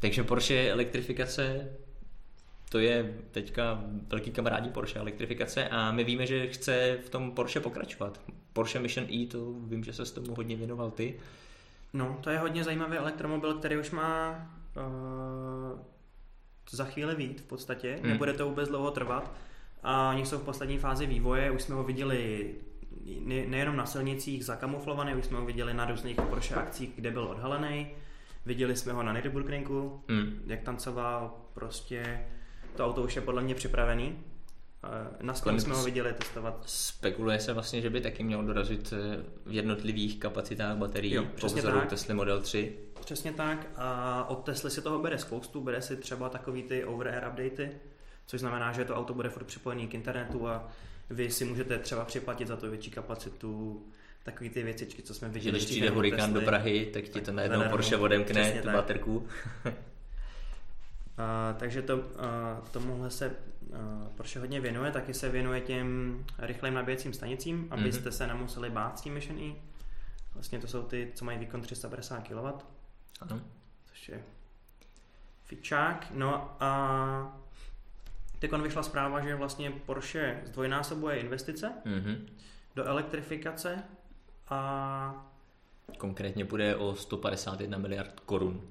Takže 0.00 0.24
Porsche 0.24 0.70
elektrifikace, 0.70 1.68
to 2.68 2.78
je 2.78 3.14
teďka 3.30 3.84
velký 4.08 4.30
kamarádí 4.30 4.70
Porsche 4.70 4.98
elektrifikace 4.98 5.68
a 5.68 5.92
my 5.92 6.04
víme, 6.04 6.26
že 6.26 6.46
chce 6.46 6.98
v 7.06 7.10
tom 7.10 7.32
Porsche 7.32 7.60
pokračovat. 7.60 8.20
Porsche 8.52 8.78
Mission 8.78 9.06
E, 9.10 9.26
to 9.26 9.52
vím, 9.52 9.84
že 9.84 9.92
se 9.92 10.06
s 10.06 10.12
tomu 10.12 10.34
hodně 10.34 10.56
věnoval 10.56 10.90
ty. 10.90 11.14
No, 11.92 12.18
to 12.20 12.30
je 12.30 12.38
hodně 12.38 12.64
zajímavý 12.64 12.96
elektromobil, 12.96 13.54
který 13.54 13.78
už 13.78 13.90
má 13.90 14.46
uh, 14.76 15.78
za 16.70 16.84
chvíli 16.84 17.14
vít 17.14 17.40
v 17.40 17.44
podstatě. 17.44 17.98
Hmm. 18.02 18.10
Nebude 18.10 18.32
to 18.32 18.48
vůbec 18.48 18.68
dlouho 18.68 18.90
trvat. 18.90 19.32
A 19.82 20.10
oni 20.10 20.26
jsou 20.26 20.38
v 20.38 20.44
poslední 20.44 20.78
fázi 20.78 21.06
vývoje, 21.06 21.50
už 21.50 21.62
jsme 21.62 21.74
ho 21.74 21.84
viděli 21.84 22.54
ne, 23.20 23.46
nejenom 23.46 23.76
na 23.76 23.86
silnicích 23.86 24.44
zakamuflovaný, 24.44 25.14
už 25.14 25.24
jsme 25.24 25.38
ho 25.38 25.46
viděli 25.46 25.74
na 25.74 25.84
různých 25.84 26.16
Porsche 26.16 26.54
akcích, 26.54 26.92
kde 26.96 27.10
byl 27.10 27.22
odhalený. 27.22 27.88
Viděli 28.46 28.76
jsme 28.76 28.92
ho 28.92 29.02
na 29.02 29.12
Nürburgringu, 29.12 30.02
hmm. 30.08 30.42
jak 30.46 30.62
tancoval, 30.62 31.34
prostě 31.54 32.26
to 32.76 32.86
auto 32.86 33.02
už 33.02 33.16
je 33.16 33.22
podle 33.22 33.42
mě 33.42 33.54
připravený. 33.54 34.18
Na 35.20 35.34
sklepě 35.34 35.60
jsme 35.60 35.74
ho 35.74 35.84
viděli 35.84 36.12
testovat. 36.12 36.62
Spekuluje 36.66 37.40
se 37.40 37.52
vlastně, 37.52 37.80
že 37.80 37.90
by 37.90 38.00
taky 38.00 38.22
měl 38.22 38.42
dorazit 38.42 38.92
eh, 38.92 39.22
v 39.46 39.52
jednotlivých 39.52 40.18
kapacitách 40.18 40.76
baterií 40.76 41.14
jo, 41.14 41.24
po 41.40 41.46
vzoru 41.46 41.80
Tesla 41.88 42.14
Model 42.14 42.40
3. 42.40 42.76
Přesně 43.00 43.32
tak 43.32 43.66
a 43.76 44.24
od 44.28 44.44
Tesly 44.44 44.70
si 44.70 44.82
toho 44.82 44.98
bere 44.98 45.18
spoustu, 45.18 45.60
bere 45.60 45.82
si 45.82 45.96
třeba 45.96 46.28
takový 46.28 46.62
ty 46.62 46.84
over-air 46.84 47.28
updaty, 47.28 47.70
což 48.26 48.40
znamená, 48.40 48.72
že 48.72 48.84
to 48.84 48.96
auto 48.96 49.14
bude 49.14 49.28
furt 49.28 49.44
připojený 49.44 49.88
k 49.88 49.94
internetu 49.94 50.48
a 50.48 50.68
vy 51.10 51.30
si 51.30 51.44
můžete 51.44 51.78
třeba 51.78 52.04
připlatit 52.04 52.48
za 52.48 52.56
to 52.56 52.70
větší 52.70 52.90
kapacitu, 52.90 53.82
takový 54.22 54.50
ty 54.50 54.62
věcičky, 54.62 55.02
co 55.02 55.14
jsme 55.14 55.28
viděli. 55.28 55.58
Když 55.58 55.64
přijde 55.64 55.90
hurikán 55.90 56.32
do 56.32 56.40
Prahy, 56.40 56.90
tak 56.92 57.04
ti 57.04 57.20
to 57.20 57.32
najednou 57.32 57.62
Porsche 57.70 57.96
odemkne 57.96 58.52
tu 58.62 58.70
baterku. 58.70 59.28
Uh, 61.20 61.58
takže 61.58 61.82
to, 61.82 61.96
uh, 61.96 62.02
tomuhle 62.70 63.10
se 63.10 63.36
Porsche 64.16 64.40
hodně 64.40 64.60
věnuje, 64.60 64.90
taky 64.90 65.14
se 65.14 65.28
věnuje 65.28 65.60
těm 65.60 66.24
rychlým 66.38 66.74
nabíjecím 66.74 67.12
stanicím, 67.12 67.68
abyste 67.70 68.10
mm-hmm. 68.10 68.12
se 68.12 68.26
nemuseli 68.26 68.70
bát 68.70 68.98
s 68.98 69.02
tím 69.02 69.14
Mission 69.14 69.38
E. 69.38 69.54
Vlastně 70.34 70.58
to 70.58 70.66
jsou 70.66 70.82
ty, 70.82 71.12
co 71.14 71.24
mají 71.24 71.38
výkon 71.38 71.62
350 71.62 72.28
kW. 72.28 72.46
Ano. 73.20 73.40
Což 73.86 74.08
je 74.08 74.22
fičák. 75.44 76.06
No 76.14 76.56
a 76.60 77.40
teď 78.38 78.52
vyšla 78.52 78.82
zpráva, 78.82 79.20
že 79.20 79.34
vlastně 79.34 79.70
Porsche 79.70 80.42
zdvojnásobuje 80.46 81.16
investice 81.16 81.72
mm-hmm. 81.86 82.16
do 82.76 82.84
elektrifikace 82.84 83.82
a 84.48 85.26
Konkrétně 85.98 86.44
bude 86.44 86.76
o 86.76 86.94
151 86.94 87.78
miliard 87.78 88.20
korun 88.20 88.70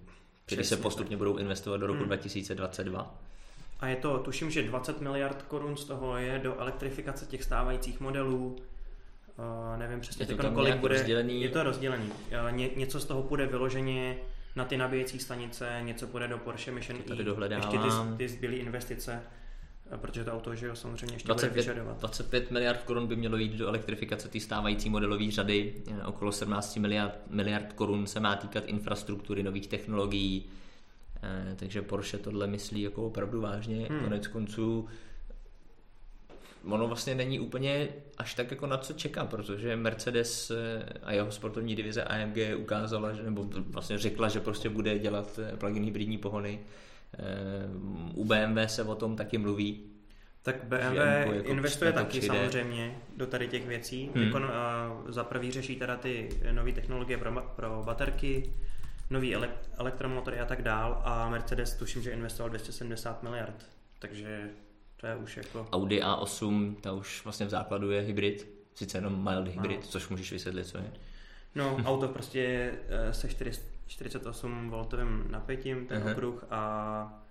které 0.49 0.63
se 0.63 0.77
postupně 0.77 1.17
budou 1.17 1.37
investovat 1.37 1.77
do 1.77 1.87
roku 1.87 1.99
hmm. 1.99 2.07
2022. 2.07 3.15
A 3.79 3.87
je 3.87 3.95
to, 3.95 4.17
tuším, 4.19 4.51
že 4.51 4.63
20 4.63 5.01
miliard 5.01 5.41
korun 5.41 5.77
z 5.77 5.83
toho 5.85 6.17
je 6.17 6.39
do 6.43 6.59
elektrifikace 6.59 7.25
těch 7.25 7.43
stávajících 7.43 7.99
modelů. 7.99 8.55
Uh, 9.37 9.79
nevím 9.79 9.99
přesně, 9.99 10.23
je 10.23 10.27
to 10.27 10.43
tam 10.43 10.53
kolik 10.53 10.75
bude. 10.75 10.93
Rozdělený... 10.93 11.41
Je 11.41 11.49
to 11.49 11.63
rozdělený. 11.63 12.05
Uh, 12.05 12.51
ně, 12.51 12.69
něco 12.75 12.99
z 12.99 13.05
toho 13.05 13.23
bude 13.23 13.45
vyloženě 13.45 14.17
na 14.55 14.65
ty 14.65 14.77
nabíjecí 14.77 15.19
stanice, 15.19 15.79
něco 15.81 16.07
půjde 16.07 16.27
do 16.27 16.37
Porsche 16.37 16.71
Mission 16.71 16.99
E. 16.99 17.55
Ještě 17.55 17.77
ty, 17.77 18.17
ty 18.17 18.29
zbylé 18.29 18.55
investice 18.55 19.21
protože 19.97 20.23
to 20.23 20.33
auto, 20.33 20.55
že 20.55 20.67
jo, 20.67 20.75
samozřejmě 20.75 21.15
ještě 21.15 21.27
25, 21.27 21.49
bude 21.49 21.61
vyžadovat. 21.61 21.99
25 21.99 22.51
miliard 22.51 22.83
korun 22.83 23.07
by 23.07 23.15
mělo 23.15 23.37
jít 23.37 23.53
do 23.53 23.67
elektrifikace 23.67 24.29
té 24.29 24.39
stávající 24.39 24.89
modelové 24.89 25.31
řady, 25.31 25.73
okolo 26.05 26.31
17 26.31 26.77
miliard, 26.77 27.19
miliard 27.29 27.73
korun 27.73 28.07
se 28.07 28.19
má 28.19 28.35
týkat 28.35 28.63
infrastruktury, 28.67 29.43
nových 29.43 29.67
technologií, 29.67 30.49
eh, 31.23 31.55
takže 31.55 31.81
Porsche 31.81 32.17
tohle 32.17 32.47
myslí 32.47 32.81
jako 32.81 33.05
opravdu 33.05 33.41
vážně. 33.41 33.87
Hmm. 33.89 33.99
Konec 33.99 34.27
konců 34.27 34.87
ono 36.65 36.87
vlastně 36.87 37.15
není 37.15 37.39
úplně 37.39 37.87
až 38.17 38.33
tak 38.33 38.51
jako 38.51 38.67
na 38.67 38.77
co 38.77 38.93
čeká, 38.93 39.25
protože 39.25 39.75
Mercedes 39.75 40.51
eh, 40.51 40.83
a 41.03 41.11
jeho 41.13 41.31
sportovní 41.31 41.75
divize 41.75 42.03
AMG 42.03 42.37
ukázala, 42.57 43.13
že, 43.13 43.23
nebo 43.23 43.49
vlastně 43.69 43.97
řekla, 43.97 44.29
že 44.29 44.39
prostě 44.39 44.69
bude 44.69 44.99
dělat 44.99 45.39
eh, 45.43 45.57
plug-in 45.57 45.83
hybridní 45.83 46.17
pohony 46.17 46.59
u 48.13 48.25
BMW 48.25 48.57
se 48.65 48.83
o 48.83 48.95
tom 48.95 49.15
taky 49.15 49.37
mluví. 49.37 49.89
Tak 50.41 50.63
BMW 50.63 50.97
jako 50.97 51.49
investuje 51.49 51.91
taky 51.93 52.19
přijde. 52.19 52.35
samozřejmě 52.35 52.97
do 53.17 53.27
tady 53.27 53.47
těch 53.47 53.67
věcí. 53.67 54.11
Hmm. 54.15 54.23
Jako, 54.23 54.39
za 55.07 55.23
prvý 55.23 55.51
řeší 55.51 55.75
teda 55.75 55.97
ty 55.97 56.29
nové 56.51 56.71
technologie 56.71 57.17
pro, 57.17 57.41
pro 57.55 57.83
baterky, 57.85 58.53
nový 59.09 59.35
elektromotory 59.77 60.39
a 60.39 60.45
tak 60.45 60.61
dál 60.61 61.01
a 61.05 61.29
Mercedes 61.29 61.73
tuším, 61.73 62.01
že 62.01 62.11
investoval 62.11 62.49
270 62.49 63.23
miliard. 63.23 63.65
Takže 63.99 64.49
to 64.97 65.07
je 65.07 65.15
už 65.15 65.37
jako... 65.37 65.67
Audi 65.71 66.01
A8, 66.01 66.75
ta 66.75 66.91
už 66.93 67.23
vlastně 67.23 67.45
v 67.45 67.49
základu 67.49 67.91
je 67.91 68.01
hybrid, 68.01 68.47
sice 68.75 68.97
jenom 68.97 69.23
mild 69.23 69.47
hybrid, 69.47 69.81
no. 69.81 69.87
což 69.87 70.09
můžeš 70.09 70.31
vysvětlit, 70.31 70.67
co 70.67 70.77
je. 70.77 70.91
No, 71.55 71.77
auto 71.85 72.07
prostě 72.07 72.73
eh, 72.89 73.13
se 73.13 73.29
400 73.29 73.79
48 73.89 74.69
voltovým 74.69 75.25
napětím 75.29 75.85
ten 75.87 76.03
uh-huh. 76.03 76.11
okruh 76.11 76.45
a 76.49 77.23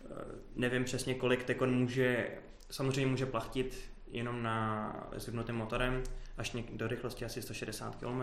e, 0.00 0.14
nevím 0.54 0.84
přesně 0.84 1.14
kolik 1.14 1.44
tekon 1.44 1.74
může, 1.74 2.30
samozřejmě 2.70 3.06
může 3.06 3.26
plachtit 3.26 3.90
jenom 4.10 4.42
na 4.42 4.92
zvyknutým 5.16 5.54
motorem 5.54 6.02
až 6.38 6.56
do 6.72 6.88
rychlosti 6.88 7.24
asi 7.24 7.42
160 7.42 7.96
km. 7.96 8.22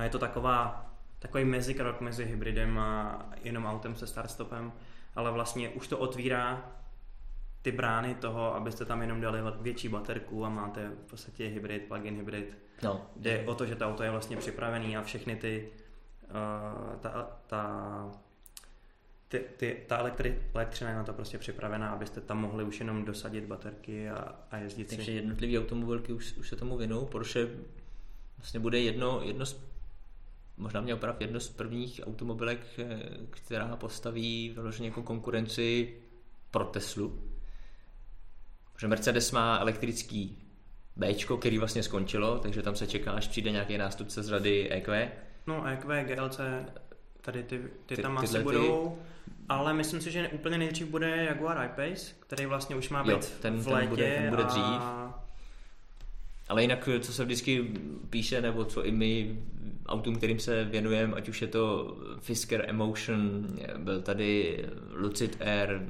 A 0.00 0.04
je 0.04 0.10
to 0.10 0.18
taková, 0.18 0.90
takový 1.18 1.44
mezikrok 1.44 2.00
mezi 2.00 2.24
hybridem 2.24 2.78
a 2.78 3.22
jenom 3.42 3.66
autem 3.66 3.94
se 3.94 4.06
start-stopem, 4.06 4.72
ale 5.14 5.30
vlastně 5.30 5.68
už 5.68 5.88
to 5.88 5.98
otvírá 5.98 6.72
ty 7.62 7.72
brány 7.72 8.14
toho, 8.14 8.54
abyste 8.54 8.84
tam 8.84 9.02
jenom 9.02 9.20
dali 9.20 9.40
větší 9.60 9.88
baterku 9.88 10.44
a 10.44 10.48
máte 10.48 10.88
v 10.88 11.10
podstatě 11.10 11.46
hybrid, 11.46 11.82
plug-in 11.88 12.16
hybrid. 12.16 12.58
No. 12.82 13.06
Jde 13.16 13.44
o 13.46 13.54
to, 13.54 13.66
že 13.66 13.76
to 13.76 13.86
auto 13.86 14.02
je 14.02 14.10
vlastně 14.10 14.36
připravený 14.36 14.96
a 14.96 15.02
všechny 15.02 15.36
ty 15.36 15.68
uh, 16.22 16.96
ta, 17.00 17.38
ta, 17.46 18.10
ty, 19.28 19.44
ty, 19.56 19.84
ta 19.86 19.98
elektri, 19.98 20.42
elektřina 20.54 20.90
je 20.90 20.96
na 20.96 21.04
to 21.04 21.12
prostě 21.12 21.38
připravená, 21.38 21.90
abyste 21.90 22.20
tam 22.20 22.38
mohli 22.38 22.64
už 22.64 22.80
jenom 22.80 23.04
dosadit 23.04 23.44
baterky 23.44 24.10
a, 24.10 24.34
a 24.50 24.56
jezdit 24.56 24.88
Takže 24.88 25.04
si. 25.04 25.12
jednotlivé 25.12 25.58
automobilky 25.58 26.12
už, 26.12 26.36
už 26.36 26.48
se 26.48 26.56
tomu 26.56 26.76
věnou. 26.76 27.06
Porsche 27.06 27.48
vlastně 28.38 28.60
bude 28.60 28.80
jedno, 28.80 29.20
jedno 29.24 29.46
z 29.46 29.69
možná 30.60 30.80
mě 30.80 30.94
opravdu 30.94 31.18
jedno 31.20 31.40
z 31.40 31.48
prvních 31.48 32.00
automobilek, 32.06 32.60
eh, 32.78 33.00
která 33.30 33.76
postaví 33.76 34.52
vyloženě 34.54 34.88
jako 34.88 35.02
konkurenci 35.02 35.96
pro 36.50 36.64
Teslu. 36.64 37.22
Že 38.78 38.88
Mercedes 38.88 39.32
má 39.32 39.58
elektrický 39.58 40.38
B, 40.96 41.14
který 41.38 41.58
vlastně 41.58 41.82
skončilo, 41.82 42.38
takže 42.38 42.62
tam 42.62 42.76
se 42.76 42.86
čeká, 42.86 43.12
až 43.12 43.28
přijde 43.28 43.50
nějaký 43.50 43.78
nástupce 43.78 44.22
z 44.22 44.28
řady 44.28 44.72
EQ. 44.72 45.12
No 45.46 45.66
EQ, 45.66 46.04
GLC, 46.04 46.40
tady 47.20 47.42
ty, 47.42 47.58
ty, 47.86 47.96
ty 47.96 48.02
tam 48.02 48.18
asi 48.18 48.36
ty... 48.36 48.42
budou, 48.42 48.98
ale 49.48 49.74
myslím 49.74 50.00
si, 50.00 50.10
že 50.10 50.28
úplně 50.28 50.58
nejdřív 50.58 50.86
bude 50.86 51.24
Jaguar 51.24 51.58
I-Pace, 51.58 52.14
který 52.20 52.46
vlastně 52.46 52.76
už 52.76 52.88
má 52.88 53.04
být 53.04 53.10
jo, 53.10 53.20
ten, 53.40 53.60
v 53.60 53.66
létě 53.66 53.86
ten 53.86 53.88
bude, 53.88 54.14
ten 54.16 54.30
bude 54.30 54.44
dřív. 54.44 54.64
A... 54.64 55.29
Ale 56.50 56.62
jinak, 56.62 56.88
co 57.00 57.12
se 57.12 57.24
vždycky 57.24 57.64
píše, 58.10 58.40
nebo 58.40 58.64
co 58.64 58.84
i 58.84 58.92
my 58.92 59.38
autům, 59.86 60.16
kterým 60.16 60.38
se 60.38 60.64
věnujeme, 60.64 61.14
ať 61.14 61.28
už 61.28 61.42
je 61.42 61.48
to 61.48 61.96
Fisker 62.20 62.64
Emotion, 62.68 63.46
byl 63.78 64.02
tady 64.02 64.58
Lucid 64.94 65.36
Air, 65.40 65.80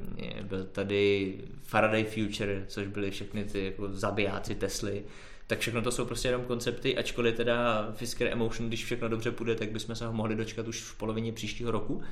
byl 0.43 0.65
tady 0.65 1.35
Faraday 1.63 2.05
Future, 2.05 2.65
což 2.67 2.87
byly 2.87 3.11
všechny 3.11 3.45
ty 3.45 3.65
jako 3.65 3.89
zabijáci 3.89 4.55
Tesly, 4.55 5.05
tak 5.47 5.59
všechno 5.59 5.83
to 5.83 5.91
jsou 5.91 6.05
prostě 6.05 6.29
jenom 6.29 6.45
koncepty, 6.45 6.97
ačkoliv 6.97 7.37
teda 7.37 7.89
Fisker 7.93 8.29
Emotion, 8.29 8.69
když 8.69 8.85
všechno 8.85 9.09
dobře 9.09 9.31
půjde, 9.31 9.55
tak 9.55 9.71
bychom 9.71 9.95
se 9.95 10.07
ho 10.07 10.13
mohli 10.13 10.35
dočkat 10.35 10.69
už 10.69 10.81
v 10.81 10.99
polovině 10.99 11.33
příštího 11.33 11.71
roku. 11.71 12.03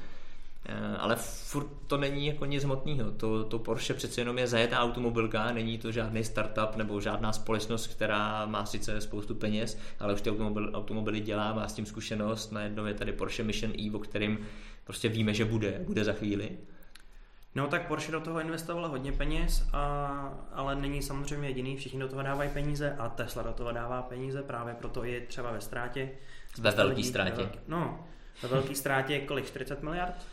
Eh, 0.67 0.97
ale 0.97 1.17
furt 1.17 1.67
to 1.87 1.97
není 1.97 2.27
jako 2.27 2.45
nic 2.45 2.65
hmotného. 2.65 3.11
To, 3.11 3.45
to 3.45 3.59
Porsche 3.59 3.95
přece 3.95 4.21
jenom 4.21 4.39
je 4.39 4.47
zajetá 4.47 4.81
automobilka, 4.81 5.53
není 5.53 5.79
to 5.79 5.93
žádný 5.93 6.25
startup 6.25 6.77
nebo 6.77 7.01
žádná 7.01 7.33
společnost, 7.33 7.87
která 7.87 8.47
má 8.47 8.67
sice 8.67 9.01
spoustu 9.01 9.35
peněz, 9.35 9.79
ale 10.01 10.15
už 10.15 10.21
ty 10.21 10.31
automobil, 10.31 10.71
automobily 10.75 11.21
dělá, 11.21 11.55
má 11.55 11.69
s 11.69 11.73
tím 11.73 11.87
zkušenost. 11.87 12.53
Najednou 12.53 12.87
je 12.87 12.95
tady 12.95 13.13
Porsche 13.13 13.43
Mission 13.43 13.73
E, 13.79 13.91
o 13.95 13.99
kterým 13.99 14.39
prostě 14.85 15.09
víme, 15.09 15.35
že 15.35 15.45
bude, 15.45 15.81
bude 15.87 16.05
za 16.05 16.13
chvíli. 16.13 16.59
No 17.55 17.67
tak 17.67 17.87
Porsche 17.87 18.13
do 18.13 18.21
toho 18.21 18.41
investovala 18.41 18.89
hodně 18.89 19.13
peněz, 19.13 19.69
a, 19.73 20.39
ale 20.53 20.77
není 20.77 21.03
samozřejmě 21.03 21.49
jediný, 21.49 21.77
všichni 21.77 22.01
do 22.01 22.09
toho 22.09 22.23
dávají 22.23 22.51
peníze 22.51 22.97
a 22.99 23.09
Tesla 23.09 23.43
do 23.43 23.53
toho 23.53 23.73
dává 23.73 24.03
peníze, 24.03 24.43
právě 24.43 24.75
proto 24.75 25.05
je 25.05 25.21
třeba 25.21 25.53
ve 25.53 25.61
ztrátě. 25.61 26.11
Ve 26.59 26.71
velké 26.71 27.03
ztrátě. 27.03 27.49
no, 27.69 28.07
ve 28.43 28.49
velké 28.49 28.75
ztrátě 28.75 29.21
kolik? 29.21 29.47
40 29.47 29.83
miliard? 29.83 30.27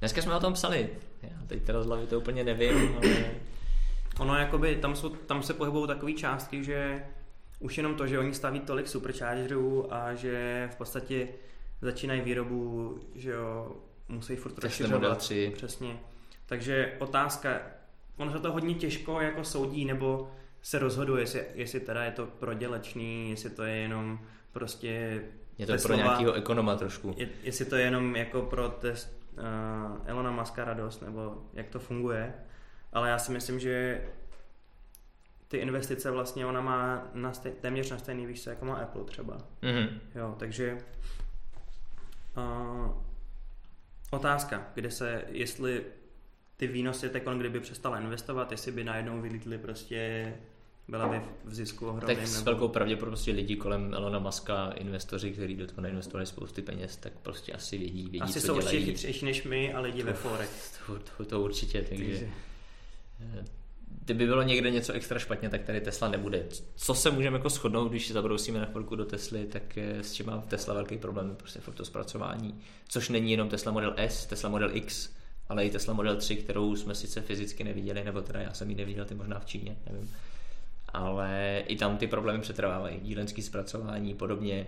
Dneska 0.00 0.22
jsme 0.22 0.34
o 0.34 0.40
tom 0.40 0.52
psali. 0.52 0.88
Já 1.22 1.46
teď 1.46 1.62
teda 1.62 1.82
z 1.82 1.86
hlavy 1.86 2.06
to 2.06 2.18
úplně 2.18 2.44
nevím, 2.44 2.94
ale... 2.96 3.30
Ono 4.18 4.36
jakoby, 4.36 4.76
tam, 4.76 4.96
jsou, 4.96 5.08
tam 5.08 5.42
se 5.42 5.54
pohybují 5.54 5.86
takové 5.86 6.12
částky, 6.12 6.64
že 6.64 7.02
už 7.58 7.76
jenom 7.76 7.94
to, 7.94 8.06
že 8.06 8.18
oni 8.18 8.34
staví 8.34 8.60
tolik 8.60 8.88
superchargerů 8.88 9.94
a 9.94 10.14
že 10.14 10.68
v 10.72 10.76
podstatě 10.76 11.28
začínají 11.80 12.20
výrobu, 12.20 12.98
že 13.14 13.30
jo, 13.30 13.76
musí 14.08 14.36
furt 14.36 14.58
rozšiřovat. 14.58 15.32
Přesně. 15.54 15.96
Takže 16.46 16.92
otázka, 16.98 17.60
ono 18.16 18.32
se 18.32 18.38
to 18.38 18.52
hodně 18.52 18.74
těžko 18.74 19.20
jako 19.20 19.44
soudí, 19.44 19.84
nebo 19.84 20.30
se 20.62 20.78
rozhoduje, 20.78 21.22
jestli, 21.22 21.44
jestli 21.54 21.80
teda 21.80 22.04
je 22.04 22.10
to 22.10 22.26
prodělečný, 22.26 23.30
jestli 23.30 23.50
to 23.50 23.62
je 23.62 23.76
jenom 23.76 24.20
prostě 24.52 25.22
je 25.58 25.66
to 25.66 25.76
pro 25.82 25.94
nějakého 25.94 26.32
ekonoma 26.32 26.76
trošku. 26.76 27.14
Je, 27.16 27.28
jestli 27.42 27.64
to 27.64 27.76
je 27.76 27.84
jenom 27.84 28.16
jako 28.16 28.42
pro 28.42 28.68
test, 28.68 29.19
Elona 30.04 30.30
Muska 30.30 30.64
radost, 30.64 31.02
nebo 31.02 31.42
jak 31.52 31.68
to 31.68 31.78
funguje. 31.78 32.34
Ale 32.92 33.10
já 33.10 33.18
si 33.18 33.32
myslím, 33.32 33.60
že 33.60 34.04
ty 35.48 35.56
investice 35.56 36.10
vlastně 36.10 36.46
ona 36.46 36.60
má 36.60 37.08
na 37.14 37.32
stej, 37.32 37.52
téměř 37.52 37.90
na 37.90 37.98
stejný 37.98 38.26
výšce, 38.26 38.50
jako 38.50 38.64
má 38.64 38.74
Apple 38.74 39.04
třeba. 39.04 39.38
Mm-hmm. 39.62 39.88
Jo, 40.14 40.36
takže 40.38 40.78
uh, 42.36 42.90
otázka, 44.10 44.66
kde 44.74 44.90
se, 44.90 45.24
jestli 45.28 45.84
ty 46.56 46.66
výnosy 46.66 47.08
Tekon, 47.08 47.38
kdyby 47.38 47.60
přestala 47.60 47.98
investovat, 47.98 48.50
jestli 48.50 48.72
by 48.72 48.84
najednou 48.84 49.20
vylítly 49.20 49.58
prostě 49.58 50.34
byla 50.90 51.08
by 51.08 51.20
v 51.44 51.54
zisku 51.54 51.86
ohromným. 51.86 52.16
Tak 52.16 52.26
s 52.26 52.42
velkou 52.42 52.68
pravděpodobností 52.68 53.32
lidí 53.32 53.56
kolem 53.56 53.94
Elona 53.94 54.18
Muska, 54.18 54.70
investoři, 54.70 55.30
kteří 55.32 55.56
do 55.56 55.66
toho 55.66 55.80
neinvestovali 55.80 56.26
spousty 56.26 56.62
peněz, 56.62 56.96
tak 56.96 57.12
prostě 57.22 57.52
asi 57.52 57.78
vědí, 57.78 58.02
vědí 58.02 58.20
asi 58.20 58.40
co 58.40 58.46
jsou 58.46 58.54
dělají. 58.54 58.76
určitě 58.76 58.92
chytřejší 58.92 59.24
než 59.24 59.42
my 59.42 59.72
a 59.72 59.80
lidi 59.80 60.00
to, 60.00 60.06
ve 60.06 60.12
Forex. 60.12 60.78
To, 60.86 60.98
to, 61.16 61.24
to 61.24 61.40
určitě, 61.40 61.86
takže... 61.88 62.28
Eh, 63.20 63.44
kdyby 64.04 64.26
bylo 64.26 64.42
někde 64.42 64.70
něco 64.70 64.92
extra 64.92 65.18
špatně, 65.18 65.48
tak 65.48 65.62
tady 65.62 65.80
Tesla 65.80 66.08
nebude. 66.08 66.46
Co 66.76 66.94
se 66.94 67.10
můžeme 67.10 67.36
jako 67.38 67.48
shodnout, 67.48 67.88
když 67.88 68.06
se 68.06 68.12
zabrousíme 68.12 68.60
na 68.60 68.66
chvilku 68.66 68.96
do 68.96 69.04
Tesly, 69.04 69.46
tak 69.46 69.78
s 69.78 70.12
čím 70.12 70.26
má 70.26 70.38
Tesla 70.38 70.74
velký 70.74 70.98
problém, 70.98 71.36
prostě 71.36 71.60
fakt 71.60 71.74
to 71.74 71.84
zpracování. 71.84 72.60
Což 72.88 73.08
není 73.08 73.30
jenom 73.30 73.48
Tesla 73.48 73.72
Model 73.72 73.94
S, 73.96 74.26
Tesla 74.26 74.48
Model 74.48 74.70
X, 74.72 75.10
ale 75.48 75.64
i 75.64 75.70
Tesla 75.70 75.94
Model 75.94 76.16
3, 76.16 76.36
kterou 76.36 76.76
jsme 76.76 76.94
sice 76.94 77.20
fyzicky 77.20 77.64
neviděli, 77.64 78.04
nebo 78.04 78.22
teda 78.22 78.40
já 78.40 78.54
jsem 78.54 78.70
ji 78.70 78.76
neviděl, 78.76 79.04
ty 79.04 79.14
možná 79.14 79.38
v 79.38 79.46
Číně, 79.46 79.76
nevím 79.86 80.10
ale 80.94 81.62
i 81.66 81.76
tam 81.76 81.96
ty 81.96 82.06
problémy 82.06 82.40
přetrvávají, 82.40 83.00
dílenský 83.00 83.42
zpracování 83.42 84.14
podobně. 84.14 84.66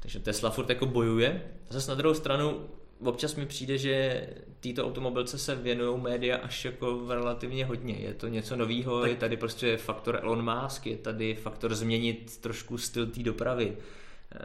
Takže 0.00 0.20
Tesla 0.20 0.50
furt 0.50 0.68
jako 0.68 0.86
bojuje. 0.86 1.42
Zase 1.70 1.90
na 1.90 1.94
druhou 1.94 2.14
stranu 2.14 2.68
občas 3.04 3.34
mi 3.34 3.46
přijde, 3.46 3.78
že 3.78 4.26
této 4.60 4.86
automobilce 4.86 5.38
se 5.38 5.54
věnují 5.54 6.00
média 6.00 6.36
až 6.36 6.64
jako 6.64 7.04
relativně 7.08 7.66
hodně. 7.66 7.94
Je 7.94 8.14
to 8.14 8.28
něco 8.28 8.56
nového, 8.56 9.06
je 9.06 9.14
tady 9.14 9.36
prostě 9.36 9.76
faktor 9.76 10.20
Elon 10.22 10.54
Musk, 10.54 10.86
je 10.86 10.96
tady 10.96 11.34
faktor 11.34 11.74
změnit 11.74 12.38
trošku 12.40 12.78
styl 12.78 13.06
té 13.06 13.22
dopravy. 13.22 13.76
Eh, 14.34 14.38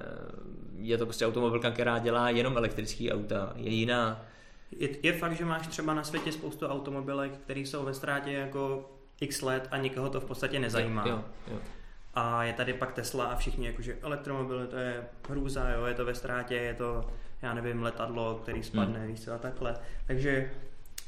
je 0.77 0.97
to 0.97 1.05
prostě 1.05 1.27
automobilka, 1.27 1.71
která 1.71 1.99
dělá 1.99 2.29
jenom 2.29 2.57
elektrické 2.57 3.11
auta, 3.11 3.53
je 3.55 3.71
jiná. 3.71 4.25
Je, 4.71 4.89
je 5.03 5.13
fakt, 5.13 5.37
že 5.37 5.45
máš 5.45 5.67
třeba 5.67 5.93
na 5.93 6.03
světě 6.03 6.31
spoustu 6.31 6.67
automobilek, 6.67 7.31
které 7.31 7.59
jsou 7.59 7.85
ve 7.85 7.93
ztrátě 7.93 8.31
jako 8.31 8.89
x 9.23 9.41
let 9.41 9.67
a 9.71 9.77
nikoho 9.77 10.09
to 10.09 10.21
v 10.21 10.25
podstatě 10.25 10.59
nezajímá. 10.59 11.07
Jo, 11.07 11.23
jo. 11.51 11.59
A 12.13 12.43
je 12.43 12.53
tady 12.53 12.73
pak 12.73 12.91
Tesla 12.91 13.25
a 13.25 13.35
všichni 13.35 13.65
jakože 13.65 13.97
elektromobily, 14.01 14.67
to 14.67 14.75
je 14.75 15.03
hrůza, 15.29 15.69
jo, 15.69 15.85
je 15.85 15.93
to 15.93 16.05
ve 16.05 16.15
ztrátě, 16.15 16.55
je 16.55 16.73
to, 16.73 17.09
já 17.41 17.53
nevím, 17.53 17.83
letadlo, 17.83 18.39
který 18.43 18.63
spadne, 18.63 18.99
hmm. 18.99 19.07
víš 19.07 19.27
a 19.27 19.37
takhle. 19.37 19.75
Takže 20.07 20.51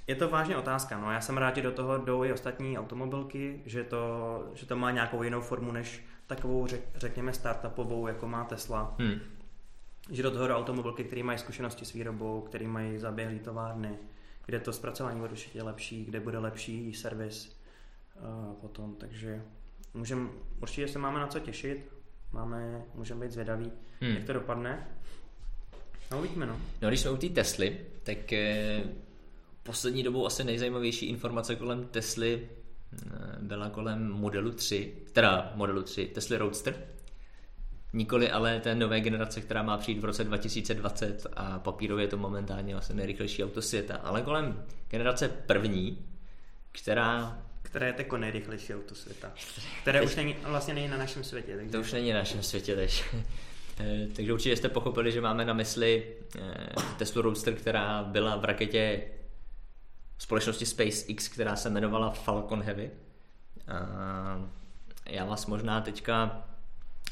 je 0.08 0.16
to 0.16 0.30
vážně 0.30 0.58
otázka, 0.58 1.00
no 1.00 1.12
já 1.12 1.22
jsem 1.22 1.38
rád, 1.38 1.56
že 1.56 1.62
do 1.62 1.72
toho 1.72 1.98
jdou 1.98 2.24
i 2.24 2.34
ostatní 2.34 2.78
automobilky, 2.78 3.62
že 3.66 3.84
to, 3.84 4.44
že 4.54 4.66
to 4.66 4.76
má 4.76 4.92
nějakou 4.92 5.24
jinou 5.24 5.42
formu 5.42 5.72
než 5.72 6.06
takovou, 6.28 6.68
řek, 6.68 6.82
řekněme, 6.96 7.34
startupovou, 7.34 8.08
jako 8.08 8.28
má 8.28 8.44
Tesla. 8.44 8.96
Hmm. 9.00 9.20
Že 10.12 10.24
do 10.24 10.32
toho 10.32 10.48
jdou 10.48 10.54
automobilky, 10.54 11.04
které 11.04 11.24
mají 11.24 11.40
zkušenosti 11.40 11.86
s 11.86 11.94
výrobou, 11.94 12.42
které 12.42 12.68
mají 12.68 12.98
zaběhlý 12.98 13.40
továrny, 13.40 13.98
kde 14.46 14.60
to 14.60 14.74
zpracování 14.74 15.20
bude 15.20 15.32
určitě 15.32 15.64
lepší, 15.64 16.06
kde 16.06 16.20
bude 16.20 16.38
lepší 16.38 16.94
servis 16.94 17.58
potom, 18.62 18.96
takže 18.96 19.42
můžem, 19.94 20.30
určitě 20.62 20.88
se 20.88 21.00
máme 21.00 21.20
na 21.20 21.28
co 21.28 21.40
těšit, 21.40 21.92
máme, 22.32 22.84
můžeme 22.94 23.26
být 23.26 23.32
zvědaví, 23.32 23.72
hmm. 24.02 24.12
jak 24.12 24.24
to 24.24 24.34
dopadne. 24.34 24.88
No 26.12 26.20
uvidíme, 26.20 26.46
no. 26.46 26.62
No 26.82 26.88
když 26.88 27.00
jsme 27.00 27.12
u 27.12 27.18
té 27.18 27.30
Tesly, 27.30 27.78
tak 28.04 28.34
eh, 28.34 28.84
poslední 29.64 30.04
dobou 30.04 30.26
asi 30.26 30.44
nejzajímavější 30.44 31.06
informace 31.06 31.56
kolem 31.56 31.86
Tesly 31.86 32.50
eh, 32.94 33.08
byla 33.40 33.70
kolem 33.70 34.12
modelu 34.12 34.52
3, 34.52 34.94
teda 35.14 35.52
modelu 35.56 35.84
3, 35.84 36.06
Tesla 36.06 36.38
Roadster. 36.38 36.88
Nikoli 37.94 38.32
ale 38.32 38.60
té 38.60 38.76
nové 38.76 39.02
generace, 39.02 39.42
která 39.42 39.64
má 39.64 39.78
přijít 39.78 40.00
v 40.00 40.06
roce 40.06 40.24
2020 40.24 41.28
a 41.34 41.60
papírově 41.60 42.04
je 42.04 42.08
to 42.08 42.18
momentálně 42.18 42.76
asi 42.76 42.94
nejrychlejší 42.94 43.44
auto 43.44 43.62
světa, 43.62 43.96
ale 43.96 44.22
kolem 44.22 44.64
generace 44.90 45.28
první, 45.30 46.06
která 46.72 47.42
které 47.66 47.88
je 47.88 47.94
jako 47.98 48.18
nejrychlejší 48.18 48.76
auto 48.76 48.96
světa. 48.96 49.32
Které 49.82 50.02
už 50.02 50.16
není, 50.16 50.36
vlastně 50.44 50.74
není 50.74 50.88
na 50.88 50.98
našem 50.98 51.24
světě. 51.24 51.56
Takže... 51.56 51.72
To 51.72 51.80
už 51.80 51.92
není 51.92 52.14
na 52.14 52.20
našem 52.20 52.44
světě 52.44 52.76
teď. 52.76 53.04
Eh, 53.80 54.08
takže 54.16 54.34
určitě 54.34 54.56
jste 54.56 54.70
pochopili, 54.70 55.12
že 55.12 55.22
máme 55.22 55.46
na 55.46 55.54
mysli 55.54 56.16
eh, 56.40 56.42
Tesla 56.98 57.22
Roadster, 57.22 57.54
která 57.56 58.04
byla 58.04 58.36
v 58.36 58.46
raketě 58.46 59.02
společnosti 60.18 60.66
SpaceX, 60.66 61.28
která 61.28 61.56
se 61.56 61.70
jmenovala 61.70 62.10
Falcon 62.10 62.64
Heavy. 62.64 62.92
A 63.68 64.50
já 65.06 65.26
vás 65.26 65.46
možná 65.46 65.82
teďka 65.82 66.48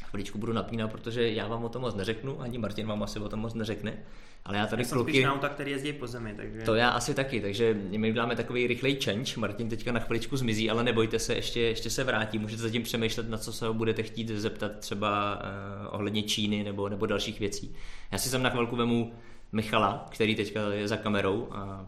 chviličku 0.04 0.38
budu 0.38 0.54
napínat, 0.54 0.92
protože 0.92 1.32
já 1.32 1.48
vám 1.48 1.64
o 1.64 1.70
tom 1.70 1.82
moc 1.82 1.96
neřeknu, 1.96 2.42
ani 2.42 2.58
Martin 2.58 2.88
vám 2.88 3.04
asi 3.04 3.20
o 3.20 3.30
tom 3.30 3.40
moc 3.40 3.54
neřekne. 3.54 3.98
Ale 4.46 4.58
já 4.58 4.68
tady 4.68 4.84
já 4.84 4.90
kluky... 4.90 5.22
jsem 5.22 5.32
auta, 5.32 5.50
který 5.50 5.72
jezdí 5.72 5.94
po 5.94 6.08
zemi, 6.08 6.34
takže... 6.38 6.62
To 6.62 6.76
já 6.76 6.90
asi 6.90 7.14
taky, 7.14 7.42
takže 7.42 7.78
my 7.98 8.10
uděláme 8.10 8.36
takový 8.36 8.68
rychlej 8.68 9.00
change. 9.02 9.32
Martin 9.38 9.70
teďka 9.70 9.92
na 9.92 10.00
chviličku 10.00 10.38
zmizí, 10.38 10.70
ale 10.70 10.84
nebojte 10.84 11.20
se, 11.20 11.36
ještě, 11.36 11.60
ještě 11.60 11.90
se 11.90 12.04
vrátí. 12.04 12.40
Můžete 12.40 12.62
zatím 12.62 12.84
přemýšlet, 12.84 13.30
na 13.30 13.38
co 13.38 13.54
se 13.54 13.68
ho 13.68 13.74
budete 13.74 14.04
chtít 14.04 14.28
zeptat 14.28 14.80
třeba 14.80 15.36
uh, 15.36 15.96
ohledně 15.96 16.24
Číny 16.24 16.64
nebo, 16.64 16.90
nebo 16.90 17.06
dalších 17.06 17.40
věcí. 17.40 17.76
Já 18.12 18.18
si 18.18 18.30
sem 18.30 18.44
na 18.44 18.50
chvilku 18.50 18.76
vemu 18.76 19.14
Michala, 19.52 20.08
který 20.10 20.36
teďka 20.36 20.74
je 20.74 20.88
za 20.88 20.98
kamerou 20.98 21.48
a 21.52 21.88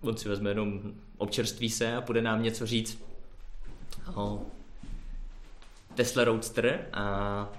on 0.00 0.16
si 0.16 0.28
vezme 0.28 0.50
jenom 0.50 0.80
občerství 1.16 1.70
se 1.70 1.96
a 1.96 2.00
bude 2.00 2.22
nám 2.22 2.42
něco 2.42 2.66
říct 2.66 3.04
o 4.14 4.42
Tesla 5.94 6.24
Roadster 6.24 6.86
a 6.92 7.52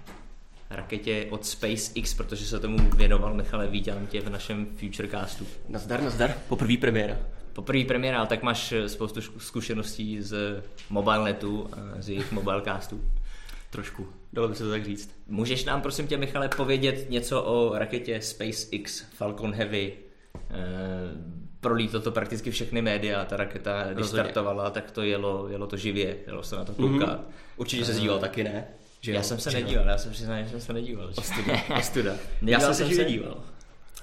raketě 0.69 1.27
od 1.29 1.45
SpaceX, 1.45 2.13
protože 2.13 2.45
se 2.45 2.59
tomu 2.59 2.89
věnoval 2.89 3.33
Michale 3.33 3.67
Vítám 3.67 4.07
tě 4.07 4.21
v 4.21 4.29
našem 4.29 4.67
Futurecastu. 4.75 5.47
Nazdar, 5.69 6.03
nazdar, 6.03 6.33
poprvý 6.49 6.77
premiéra. 6.77 7.17
Poprvý 7.53 7.85
premiéra, 7.85 8.17
ale 8.17 8.27
tak 8.27 8.43
máš 8.43 8.73
spoustu 8.87 9.21
zkušeností 9.21 10.21
z 10.21 10.63
MobileNetu 10.89 11.69
a 11.71 12.01
z 12.01 12.09
jejich 12.09 12.31
Mobilecastů. 12.31 13.01
Trošku, 13.69 14.07
dalo 14.33 14.47
by 14.47 14.55
se 14.55 14.63
to 14.63 14.69
tak 14.69 14.85
říct. 14.85 15.15
Můžeš 15.27 15.65
nám 15.65 15.81
prosím 15.81 16.07
tě, 16.07 16.17
Michale, 16.17 16.49
povědět 16.49 17.09
něco 17.09 17.43
o 17.43 17.77
raketě 17.77 18.21
SpaceX 18.21 19.01
Falcon 19.13 19.53
Heavy? 19.53 19.93
Prolítlo 21.65 21.99
to 21.99 22.11
prakticky 22.11 22.51
všechny 22.51 22.81
média, 22.81 23.25
ta 23.25 23.37
raketa, 23.37 23.83
když 23.83 23.97
Rozhodně. 23.97 24.23
startovala, 24.23 24.69
tak 24.69 24.91
to 24.91 25.01
jelo, 25.01 25.47
jelo 25.49 25.67
to 25.67 25.77
živě, 25.77 26.17
jelo 26.27 26.43
se 26.43 26.55
na 26.55 26.65
to 26.65 26.73
koukat. 26.73 27.09
Mm-hmm. 27.09 27.33
Určitě 27.57 27.85
se 27.85 27.99
díval 27.99 28.19
taky, 28.19 28.43
ne? 28.43 28.67
Že 29.01 29.11
já 29.11 29.17
jo? 29.17 29.23
jsem 29.23 29.39
se 29.39 29.51
že 29.51 29.61
nedíval, 29.61 29.87
já 29.87 29.97
jsem 29.97 30.11
přiznal, 30.11 30.43
že 30.43 30.49
jsem 30.49 30.61
se 30.61 30.73
nedíval. 30.73 31.09
Ostuda, 31.17 31.53
ostuda. 31.77 32.13
já 32.41 32.59
jsem 32.59 32.73
se 32.73 33.03
nedíval. 33.03 33.37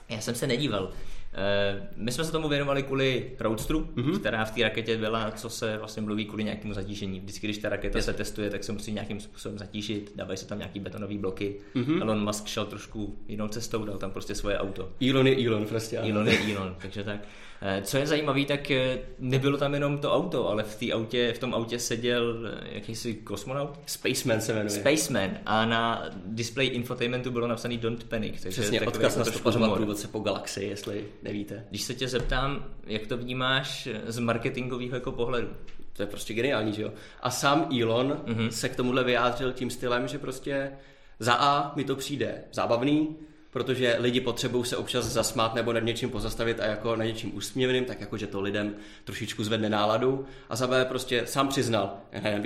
Já 0.09 0.20
jsem 0.20 0.35
se 0.35 0.46
nedíval. 0.46 0.90
Eh, 1.35 1.88
my 1.96 2.12
jsme 2.12 2.25
se 2.25 2.33
tomu 2.33 2.48
věnovali 2.48 2.83
kvůli 2.83 3.31
Roadstru, 3.40 3.81
mm-hmm. 3.81 4.18
která 4.18 4.44
v 4.44 4.51
té 4.51 4.62
raketě 4.62 4.96
byla, 4.98 5.31
co 5.31 5.51
se 5.51 5.77
vlastně 5.79 6.03
mluví 6.03 6.25
kvůli 6.25 6.44
nějakému 6.44 6.75
zatížení. 6.75 7.20
Vždycky, 7.20 7.46
když 7.46 7.59
ta 7.59 7.68
raketa 7.68 7.98
yes. 7.98 8.05
se 8.05 8.12
testuje, 8.12 8.51
tak 8.51 8.64
se 8.64 8.72
musí 8.72 8.92
nějakým 8.92 9.20
způsobem 9.20 9.59
zatížit, 9.59 10.12
dávají 10.16 10.38
se 10.38 10.46
tam 10.46 10.59
nějaký 10.59 10.81
betonové 10.81 11.18
bloky. 11.18 11.57
Mm-hmm. 11.75 12.03
Elon 12.03 12.25
Musk 12.25 12.46
šel 12.46 12.64
trošku 12.64 13.18
jinou 13.29 13.48
cestou, 13.48 13.85
dal 13.85 13.98
tam 13.98 14.11
prostě 14.11 14.35
svoje 14.35 14.59
auto. 14.59 14.88
Elon 15.11 15.27
je 15.27 15.46
Elon, 15.46 15.66
prostě. 15.66 15.98
Elon 15.98 16.29
je 16.29 16.38
Elon, 16.55 16.77
takže 16.83 17.05
tak. 17.05 17.20
Eh, 17.64 17.83
co 17.83 17.98
je 17.98 18.07
zajímavé, 18.07 18.44
tak 18.44 18.70
eh, 18.70 18.98
nebylo 19.18 19.59
tam 19.59 19.75
jenom 19.75 19.98
to 19.98 20.14
auto, 20.14 20.48
ale 20.48 20.62
v, 20.62 20.77
tý 20.77 20.92
autě, 20.92 21.33
v 21.33 21.38
tom 21.38 21.55
autě 21.55 21.79
seděl 21.79 22.51
jakýsi 22.72 23.14
kosmonaut? 23.14 23.79
Spaceman 23.87 24.40
se 24.40 24.53
jmenuje. 24.53 24.70
Spaceman 24.70 25.31
a 25.46 25.64
na 25.64 26.05
display 26.27 26.66
infotainmentu 26.66 27.31
bylo 27.31 27.46
napsaný 27.46 27.79
Don't 27.79 28.05
Panic. 28.05 28.42
Takže 28.42 28.61
Přesně, 28.61 28.81
odkaz 28.81 29.16
na 29.16 29.25
stopařovat 29.25 29.72
průvodce 29.75 30.09
po 30.09 30.18
galaxii, 30.18 30.68
jestli 30.68 31.05
nevíte. 31.22 31.64
Když 31.70 31.83
se 31.83 31.94
tě 31.94 32.09
zeptám, 32.09 32.64
jak 32.87 33.07
to 33.07 33.16
vnímáš 33.16 33.88
z 34.07 34.18
marketingového 34.18 34.94
jako 34.94 35.12
pohledu? 35.12 35.48
To 35.92 36.03
je 36.03 36.07
prostě 36.07 36.35
geniální, 36.35 36.72
že 36.72 36.83
jo? 36.83 36.92
A 37.22 37.31
sám 37.31 37.68
Elon 37.83 38.20
mm-hmm. 38.27 38.48
se 38.48 38.68
k 38.68 38.77
tomuhle 38.77 39.05
vyjádřil 39.05 39.53
tím 39.53 39.70
stylem, 39.70 40.09
že 40.09 40.18
prostě 40.18 40.72
za 41.18 41.35
A 41.35 41.77
mi 41.77 41.85
to 41.85 41.96
přijde 41.96 42.44
zábavný, 42.53 43.16
protože 43.52 43.96
lidi 43.98 44.20
potřebují 44.20 44.64
se 44.64 44.76
občas 44.76 45.04
zasmát 45.04 45.54
nebo 45.54 45.72
nad 45.72 45.84
něčím 45.84 46.10
pozastavit 46.10 46.60
a 46.60 46.66
jako 46.66 46.96
nad 46.96 47.04
něčím 47.04 47.36
úsměvným, 47.36 47.84
tak 47.84 48.00
jako, 48.00 48.16
že 48.16 48.26
to 48.26 48.40
lidem 48.40 48.74
trošičku 49.04 49.44
zvedne 49.44 49.70
náladu. 49.70 50.26
A 50.48 50.56
za 50.56 50.66
B 50.66 50.84
prostě 50.84 51.26
sám 51.26 51.48
přiznal, 51.48 51.96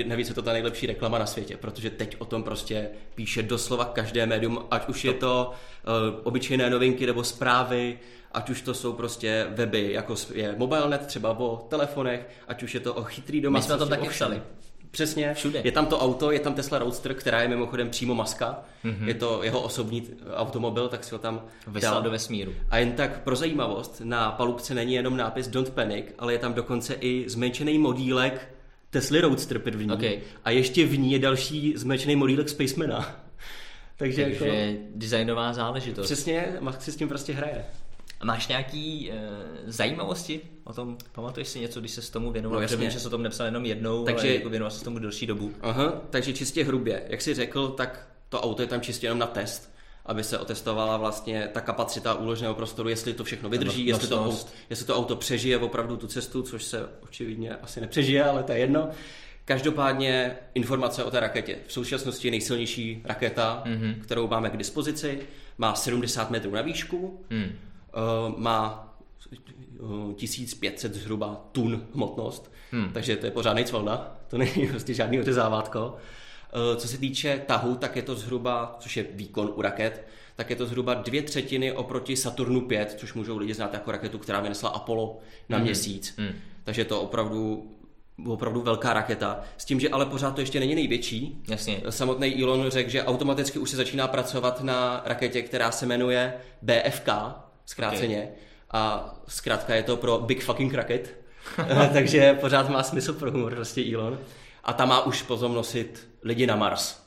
nevíc, 0.06 0.28
je 0.28 0.34
to 0.34 0.42
ta 0.42 0.52
nejlepší 0.52 0.86
reklama 0.86 1.18
na 1.18 1.26
světě, 1.26 1.56
protože 1.56 1.90
teď 1.90 2.16
o 2.18 2.24
tom 2.24 2.42
prostě 2.42 2.88
píše 3.14 3.42
doslova 3.42 3.84
každé 3.84 4.26
médium, 4.26 4.58
ať 4.70 4.88
už 4.88 5.04
je 5.04 5.12
to 5.12 5.50
uh, 5.50 6.20
obyčejné 6.24 6.70
novinky 6.70 7.06
nebo 7.06 7.24
zprávy, 7.24 7.98
ať 8.32 8.50
už 8.50 8.62
to 8.62 8.74
jsou 8.74 8.92
prostě 8.92 9.46
weby, 9.50 9.92
jako 9.92 10.14
je 10.34 10.54
MobileNet 10.58 11.06
třeba 11.06 11.38
o 11.38 11.66
telefonech, 11.68 12.28
ať 12.48 12.62
už 12.62 12.74
je 12.74 12.80
to 12.80 12.94
o 12.94 13.04
chytrý 13.04 13.40
domácnosti. 13.40 13.72
My 13.72 13.86
jsme 13.86 13.96
to 13.96 14.02
taky 14.02 14.14
psali. 14.14 14.42
Přesně. 14.90 15.35
Všude. 15.35 15.61
Je 15.64 15.72
tam 15.72 15.87
to 15.87 15.99
auto, 15.99 16.31
je 16.31 16.40
tam 16.40 16.55
Tesla 16.55 16.79
Roadster, 16.79 17.14
která 17.14 17.42
je 17.42 17.49
mimochodem 17.49 17.90
přímo 17.90 18.14
maska. 18.14 18.64
Mm-hmm. 18.85 19.07
Je 19.07 19.14
to 19.14 19.42
jeho 19.42 19.61
osobní 19.61 20.09
automobil, 20.35 20.88
tak 20.88 21.05
si 21.05 21.14
ho 21.14 21.18
tam 21.18 21.42
vyslal 21.66 21.94
dal. 21.94 22.03
do 22.03 22.11
vesmíru. 22.11 22.55
A 22.70 22.79
jen 22.79 22.92
tak 22.92 23.22
pro 23.22 23.37
zajímavost, 23.37 24.01
na 24.05 24.31
palubce 24.31 24.75
není 24.75 24.94
jenom 24.94 25.16
nápis 25.16 25.49
Don't 25.49 25.70
Panic, 25.70 26.07
ale 26.18 26.33
je 26.33 26.38
tam 26.38 26.55
dokonce 26.55 26.94
i 26.94 27.25
zmenšený 27.29 27.79
modílek 27.79 28.55
Tesla 28.90 29.20
Roadster 29.20 29.59
první. 29.59 29.90
Okay. 29.90 30.18
A 30.44 30.51
ještě 30.51 30.87
v 30.87 30.99
ní 30.99 31.12
je 31.12 31.18
další 31.18 31.75
zmenšený 31.77 32.16
modílek 32.16 32.49
Spacemana. 32.49 33.16
Takže, 33.99 34.22
Takže 34.22 34.46
jako, 34.46 34.81
designová 34.94 35.53
záležitost. 35.53 36.07
Přesně, 36.07 36.57
Max 36.61 36.85
si 36.85 36.92
s 36.92 36.96
tím 36.96 37.09
prostě 37.09 37.33
hraje. 37.33 37.64
A 38.20 38.25
máš 38.25 38.49
nějaký 38.49 39.11
e, 39.11 39.14
zajímavosti 39.66 40.40
o 40.66 40.72
tom? 40.72 40.96
Pamatuješ 41.12 41.48
si 41.48 41.61
něco, 41.61 41.81
když 41.81 41.92
se 41.92 42.02
s 42.02 42.11
tomu 42.11 42.33
věnoval? 42.33 42.61
No, 42.61 42.76
vím, 42.76 42.90
že 42.90 43.00
se 43.00 43.09
o 43.09 43.11
tom 43.11 43.22
nepsal 43.22 43.46
jenom 43.46 43.64
jednou, 43.64 44.05
takže, 44.05 44.29
ale 44.29 44.35
jako 44.35 44.48
věnoval 44.48 44.70
se 44.70 44.85
tomu 44.85 44.98
delší 44.98 45.26
dobu. 45.26 45.52
Aha, 45.61 46.00
takže 46.11 46.33
čistě 46.33 46.64
hrubě. 46.64 47.02
Jak 47.09 47.22
jsi 47.22 47.35
řekl, 47.35 47.68
tak 47.68 48.09
to 48.29 48.40
auto 48.40 48.62
je 48.62 48.68
tam 48.68 48.81
čistě 48.81 49.07
jenom 49.07 49.18
na 49.18 49.26
test 49.26 49.76
aby 50.09 50.24
se 50.24 50.38
otestovala 50.38 50.96
vlastně 50.96 51.48
ta 51.52 51.61
kapacita 51.61 52.14
úložného 52.14 52.55
prostoru, 52.55 52.88
jestli 52.88 53.14
to 53.14 53.24
všechno 53.24 53.48
vydrží, 53.48 53.83
no, 53.83 53.88
jestli, 53.88 54.09
to, 54.09 54.37
jestli 54.70 54.87
to 54.87 54.96
auto 54.96 55.16
přežije 55.16 55.59
opravdu 55.59 55.96
tu 55.96 56.07
cestu, 56.07 56.42
což 56.42 56.64
se 56.64 56.88
očividně 57.00 57.57
asi 57.57 57.81
nepřežije, 57.81 58.24
ale 58.24 58.42
to 58.42 58.52
je 58.52 58.59
jedno. 58.59 58.88
Každopádně 59.44 60.37
informace 60.55 61.05
o 61.05 61.11
té 61.11 61.20
raketě. 61.20 61.59
V 61.66 61.72
současnosti 61.72 62.29
je 62.29 62.31
nejsilnější 62.31 63.02
raketa, 63.05 63.62
mm-hmm. 63.66 64.00
kterou 64.00 64.29
máme 64.29 64.50
k 64.50 64.57
dispozici. 64.57 65.18
Má 65.59 65.74
70 65.74 66.31
metrů 66.31 66.50
na 66.50 66.62
výšku. 66.62 67.24
Mm 67.31 67.52
má 68.37 68.95
1500 70.16 70.92
eh, 70.92 70.98
zhruba 70.98 71.48
tun 71.52 71.87
hmotnost, 71.94 72.52
hmm. 72.70 72.90
takže 72.92 73.16
to 73.16 73.26
je 73.26 73.33
pořádný 73.33 73.64
cvalna, 73.64 74.16
to 74.29 74.38
není 74.38 74.66
prostě 74.70 74.94
žádný 74.94 75.20
ořezávátko. 75.20 75.96
Uh, 76.55 76.76
co 76.76 76.88
se 76.88 76.98
týče 76.98 77.42
tahu, 77.46 77.76
tak 77.76 77.96
je 77.96 78.02
to 78.02 78.14
zhruba, 78.14 78.76
což 78.81 78.96
je 78.96 79.07
výkon 79.12 79.52
u 79.55 79.62
raket, 79.62 80.07
tak 80.37 80.50
je 80.50 80.57
to 80.57 80.66
zhruba 80.66 80.94
dvě 80.94 81.22
třetiny 81.22 81.72
oproti 81.72 82.16
Saturnu 82.16 82.61
5, 82.61 82.94
což 82.98 83.14
můžou 83.14 83.38
lidi 83.38 83.55
znát 83.55 83.74
jako 83.74 83.92
raketu, 83.92 84.18
která 84.18 84.40
vynesla 84.40 84.68
Apollo 84.68 85.18
na 85.48 85.57
hmm. 85.57 85.64
měsíc. 85.64 86.14
Hmm. 86.18 86.33
Takže 86.64 86.81
je 86.81 86.85
to 86.85 87.00
opravdu 87.00 87.72
opravdu 88.26 88.61
velká 88.61 88.92
raketa, 88.92 89.40
s 89.57 89.64
tím, 89.64 89.81
že 89.81 89.88
ale 89.88 90.07
pořád 90.07 90.35
to 90.35 90.40
ještě 90.40 90.61
není 90.61 90.74
největší. 90.74 91.42
Jasně. 91.48 91.83
Samotný 91.90 92.42
Elon 92.42 92.70
řekl, 92.70 92.90
že 92.90 93.05
automaticky 93.05 93.59
už 93.59 93.70
se 93.70 93.76
začíná 93.76 94.09
pracovat 94.09 94.61
na 94.61 95.02
raketě, 95.05 95.42
která 95.42 95.70
se 95.70 95.87
jmenuje 95.87 96.35
BFK, 96.62 97.09
zkráceně. 97.66 98.18
Okay. 98.18 98.45
A 98.76 99.14
zkrátka 99.28 99.74
je 99.74 99.82
to 99.82 99.96
pro 99.96 100.18
Big 100.18 100.44
Fucking 100.44 100.74
Rocket, 100.74 101.16
takže 101.92 102.34
pořád 102.40 102.68
má 102.68 102.82
smysl 102.82 103.12
pro 103.12 103.30
humor 103.30 103.54
prostě 103.54 103.94
Elon. 103.94 104.18
A 104.64 104.72
ta 104.72 104.84
má 104.84 105.06
už 105.06 105.22
potom 105.22 105.54
nosit 105.54 106.08
lidi 106.22 106.46
na 106.46 106.56
Mars. 106.56 107.06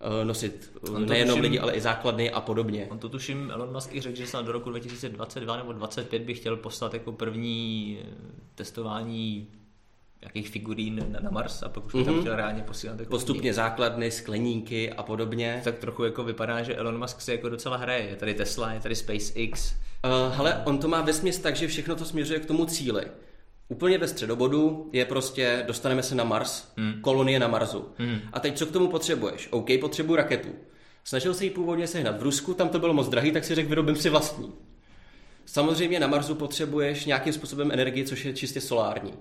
Eh, 0.00 0.24
nosit 0.24 0.72
nejenom 0.98 1.28
tuším, 1.28 1.42
lidi, 1.42 1.58
ale 1.58 1.72
i 1.72 1.80
základny 1.80 2.30
a 2.30 2.40
podobně. 2.40 2.86
On 2.90 2.98
to 2.98 3.08
tuším, 3.08 3.50
Elon 3.50 3.72
Musk 3.72 3.94
i 3.94 4.00
řekl, 4.00 4.16
že 4.16 4.26
snad 4.26 4.46
do 4.46 4.52
roku 4.52 4.70
2022 4.70 5.56
nebo 5.56 5.72
2025 5.72 6.22
by 6.22 6.34
chtěl 6.34 6.56
poslat 6.56 6.94
jako 6.94 7.12
první 7.12 7.98
eh, 8.02 8.06
testování 8.54 9.48
jakých 10.22 10.48
figurín 10.48 11.06
na, 11.12 11.20
na 11.20 11.30
Mars 11.30 11.62
a 11.62 11.68
pak 11.68 11.86
už 11.86 11.94
mm-hmm. 11.94 12.04
tam 12.04 12.14
mhm. 12.14 12.22
chtěl 12.22 12.36
reálně 12.36 12.62
posílat. 12.62 13.00
Jako 13.00 13.10
Postupně 13.10 13.54
základny, 13.54 14.10
skleníky 14.10 14.92
a 14.92 15.02
podobně. 15.02 15.60
Tak 15.64 15.78
trochu 15.78 16.04
jako 16.04 16.24
vypadá, 16.24 16.62
že 16.62 16.76
Elon 16.76 16.98
Musk 16.98 17.20
si 17.20 17.32
jako 17.32 17.48
docela 17.48 17.76
hraje. 17.76 18.08
Je 18.08 18.16
tady 18.16 18.34
Tesla, 18.34 18.72
je 18.72 18.80
tady 18.80 18.94
SpaceX. 18.94 19.74
Uh, 20.04 20.36
hele, 20.36 20.62
on 20.64 20.78
to 20.78 20.88
má 20.88 21.00
vesměs 21.00 21.38
tak, 21.38 21.56
že 21.56 21.68
všechno 21.68 21.96
to 21.96 22.04
směřuje 22.04 22.40
k 22.40 22.46
tomu 22.46 22.64
cíli. 22.64 23.04
Úplně 23.68 23.98
ve 23.98 24.08
středobodu 24.08 24.90
je 24.92 25.04
prostě, 25.04 25.64
dostaneme 25.66 26.02
se 26.02 26.14
na 26.14 26.24
Mars, 26.24 26.72
mm. 26.76 26.92
kolonie 27.00 27.38
na 27.38 27.48
Marsu. 27.48 27.88
Mm. 27.98 28.18
A 28.32 28.40
teď 28.40 28.58
co 28.58 28.66
k 28.66 28.72
tomu 28.72 28.88
potřebuješ? 28.88 29.48
OK, 29.50 29.68
potřebuji 29.80 30.16
raketu. 30.16 30.48
Snažil 31.04 31.34
se 31.34 31.44
ji 31.44 31.50
původně 31.50 31.86
sehnat 31.86 32.20
v 32.20 32.22
Rusku, 32.22 32.54
tam 32.54 32.68
to 32.68 32.78
bylo 32.78 32.94
moc 32.94 33.08
drahý, 33.08 33.32
tak 33.32 33.44
si 33.44 33.54
řekl, 33.54 33.68
vyrobím 33.68 33.96
si 33.96 34.10
vlastní. 34.10 34.52
Samozřejmě 35.46 36.00
na 36.00 36.06
Marsu 36.06 36.34
potřebuješ 36.34 37.04
nějakým 37.04 37.32
způsobem 37.32 37.72
energii, 37.72 38.04
což 38.04 38.24
je 38.24 38.32
čistě 38.32 38.60
solární. 38.60 39.12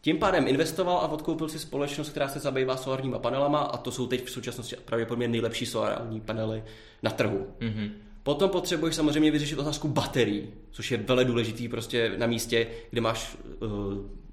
Tím 0.00 0.18
pádem 0.18 0.48
investoval 0.48 0.96
a 0.96 1.08
odkoupil 1.08 1.48
si 1.48 1.58
společnost, 1.58 2.08
která 2.08 2.28
se 2.28 2.38
zabývá 2.38 2.76
solárníma 2.76 3.18
panelama 3.18 3.58
a 3.58 3.76
to 3.76 3.92
jsou 3.92 4.06
teď 4.06 4.24
v 4.24 4.30
současnosti 4.30 4.76
pravděpodobně 4.84 5.28
nejlepší 5.28 5.66
solární 5.66 6.20
panely 6.20 6.64
na 7.02 7.10
trhu. 7.10 7.46
Mm-hmm. 7.60 7.90
Potom 8.24 8.50
potřebuješ 8.50 8.94
samozřejmě 8.94 9.30
vyřešit 9.30 9.58
otázku 9.58 9.88
baterií, 9.88 10.48
což 10.70 10.90
je 10.90 10.96
velmi 10.96 11.24
důležitý 11.24 11.68
prostě 11.68 12.12
na 12.16 12.26
místě, 12.26 12.66
kde 12.90 13.00
máš 13.00 13.36
uh, 13.60 13.70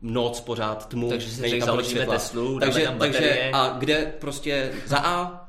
noc 0.02 0.40
pořád 0.42 0.90
tmu. 0.90 1.10
Takže 1.10 1.30
si 1.30 1.50
řekl, 1.50 1.66
založíme 1.66 2.06
Teslu, 2.06 2.60
takže, 2.60 2.84
tam 2.84 3.00
takže 3.00 3.50
a 3.54 3.76
kde 3.80 4.14
prostě 4.20 4.72
za 4.86 4.98
A 4.98 5.48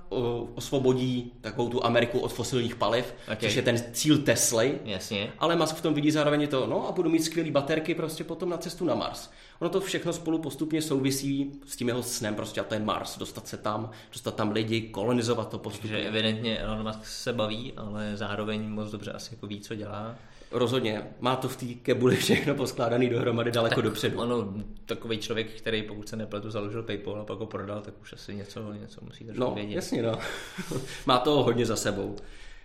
osvobodí 0.54 1.32
takovou 1.40 1.68
tu 1.68 1.84
Ameriku 1.84 2.18
od 2.18 2.32
fosilních 2.32 2.76
paliv, 2.76 3.14
okay. 3.24 3.36
což 3.40 3.54
je 3.54 3.62
ten 3.62 3.84
cíl 3.92 4.18
Tesly. 4.18 4.78
Jasně. 4.84 5.32
Ale 5.38 5.56
Musk 5.56 5.76
v 5.76 5.80
tom 5.80 5.94
vidí 5.94 6.10
zároveň 6.10 6.48
to, 6.48 6.66
no 6.66 6.88
a 6.88 6.92
budu 6.92 7.10
mít 7.10 7.24
skvělý 7.24 7.50
baterky 7.50 7.94
prostě 7.94 8.24
potom 8.24 8.48
na 8.48 8.56
cestu 8.56 8.84
na 8.84 8.94
Mars. 8.94 9.30
Ono 9.62 9.68
to 9.68 9.80
všechno 9.80 10.12
spolu 10.12 10.38
postupně 10.38 10.82
souvisí 10.82 11.52
s 11.66 11.76
tím 11.76 11.88
jeho 11.88 12.02
snem, 12.02 12.34
prostě 12.34 12.60
a 12.60 12.64
to 12.64 12.74
je 12.74 12.80
Mars, 12.80 13.18
dostat 13.18 13.48
se 13.48 13.56
tam, 13.56 13.90
dostat 14.12 14.34
tam 14.34 14.50
lidi, 14.50 14.80
kolonizovat 14.80 15.48
to 15.48 15.58
postupně. 15.58 15.90
Takže 15.90 16.08
evidentně 16.08 16.58
Elon 16.58 16.86
Musk 16.86 17.04
se 17.04 17.32
baví, 17.32 17.72
ale 17.76 18.12
zároveň 18.14 18.68
moc 18.68 18.90
dobře 18.90 19.12
asi 19.12 19.34
jako 19.34 19.46
ví, 19.46 19.60
co 19.60 19.74
dělá. 19.74 20.14
Rozhodně. 20.50 21.02
Má 21.20 21.36
to 21.36 21.48
v 21.48 21.56
té 21.56 21.66
kebuli 21.66 22.16
všechno 22.16 22.54
poskládaný 22.54 23.08
dohromady 23.08 23.50
daleko 23.50 23.74
tak 23.74 23.84
dopředu. 23.84 24.20
Ano, 24.20 24.54
takový 24.86 25.18
člověk, 25.18 25.50
který 25.50 25.82
pokud 25.82 26.08
se 26.08 26.16
nepletu, 26.16 26.50
založil 26.50 26.82
PayPal 26.82 27.20
a 27.20 27.24
pak 27.24 27.38
ho 27.38 27.46
prodal, 27.46 27.80
tak 27.80 27.94
už 28.02 28.12
asi 28.12 28.34
něco, 28.34 28.72
něco 28.72 29.00
musí 29.04 29.24
trošku 29.24 29.44
no, 29.44 29.54
vědět. 29.54 29.74
jasně, 29.74 30.02
no. 30.02 30.18
Má 31.06 31.18
to 31.18 31.42
hodně 31.42 31.66
za 31.66 31.76
sebou. 31.76 32.16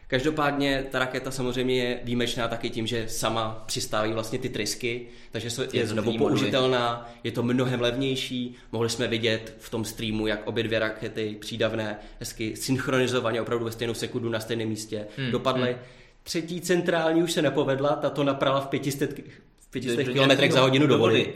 Každopádně 0.07 0.85
ta 0.91 0.99
raketa 0.99 1.31
samozřejmě 1.31 1.75
je 1.75 1.99
výjimečná 2.03 2.47
taky 2.47 2.69
tím, 2.69 2.87
že 2.87 3.09
sama 3.09 3.63
přistávají 3.65 4.13
vlastně 4.13 4.39
ty 4.39 4.49
trysky, 4.49 5.07
takže 5.31 5.49
je 5.73 5.87
znovu 5.87 6.17
použitelná, 6.17 7.11
je 7.23 7.31
to 7.31 7.43
mnohem 7.43 7.81
levnější. 7.81 8.55
Mohli 8.71 8.89
jsme 8.89 9.07
vidět 9.07 9.55
v 9.59 9.69
tom 9.69 9.85
streamu, 9.85 10.27
jak 10.27 10.47
obě 10.47 10.63
dvě 10.63 10.79
rakety 10.79 11.37
přídavné, 11.39 11.99
hezky 12.19 12.55
synchronizovaně, 12.55 13.41
opravdu 13.41 13.65
ve 13.65 13.71
stejnou 13.71 13.93
sekundu 13.93 14.29
na 14.29 14.39
stejném 14.39 14.69
místě 14.69 15.07
hmm. 15.17 15.31
dopadly. 15.31 15.71
Hmm. 15.71 15.81
Třetí 16.23 16.61
centrální 16.61 17.23
už 17.23 17.31
se 17.33 17.41
nepovedla, 17.41 17.95
ta 17.95 18.09
to 18.09 18.23
naprala 18.23 18.61
v 18.61 18.67
500, 18.67 19.19
v 19.59 19.67
500 19.71 20.07
km 20.07 20.51
za 20.51 20.61
hodinu 20.61 20.87
do 20.87 20.97
vody. 20.97 21.33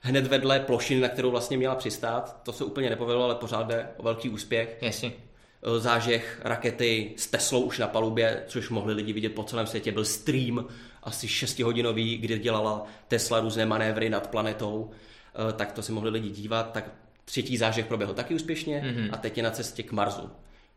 Hned 0.00 0.26
vedle 0.26 0.60
plošiny, 0.60 1.00
na 1.00 1.08
kterou 1.08 1.30
vlastně 1.30 1.56
měla 1.56 1.74
přistát. 1.74 2.40
To 2.42 2.52
se 2.52 2.64
úplně 2.64 2.90
nepovedlo, 2.90 3.24
ale 3.24 3.34
pořád 3.34 3.66
jde 3.66 3.86
o 3.96 4.02
velký 4.02 4.28
úspěch. 4.30 4.78
Jasně. 4.80 5.12
Eh, 5.66 5.80
zážeh 5.80 6.40
rakety 6.44 7.12
s 7.16 7.26
Teslou 7.26 7.60
už 7.60 7.78
na 7.78 7.86
palubě, 7.86 8.42
což 8.46 8.70
mohli 8.70 8.94
lidi 8.94 9.12
vidět 9.12 9.34
po 9.34 9.44
celém 9.44 9.66
světě. 9.66 9.92
Byl 9.92 10.04
stream 10.04 10.64
asi 11.02 11.28
6 11.28 11.58
hodinový, 11.58 12.18
kdy 12.18 12.38
dělala 12.38 12.86
Tesla 13.08 13.40
různé 13.40 13.66
manévry 13.66 14.10
nad 14.10 14.30
planetou, 14.30 14.90
eh, 14.90 15.52
tak 15.52 15.72
to 15.72 15.82
si 15.82 15.92
mohli 15.92 16.10
lidi 16.10 16.30
dívat. 16.30 16.72
Tak 16.72 16.90
třetí 17.24 17.56
zážeh 17.56 17.86
proběhl 17.86 18.14
taky 18.14 18.34
úspěšně 18.34 18.80
mm-hmm. 18.80 19.08
a 19.12 19.16
teď 19.16 19.36
je 19.36 19.42
na 19.42 19.50
cestě 19.50 19.82
k 19.82 19.92
Marsu. 19.92 20.30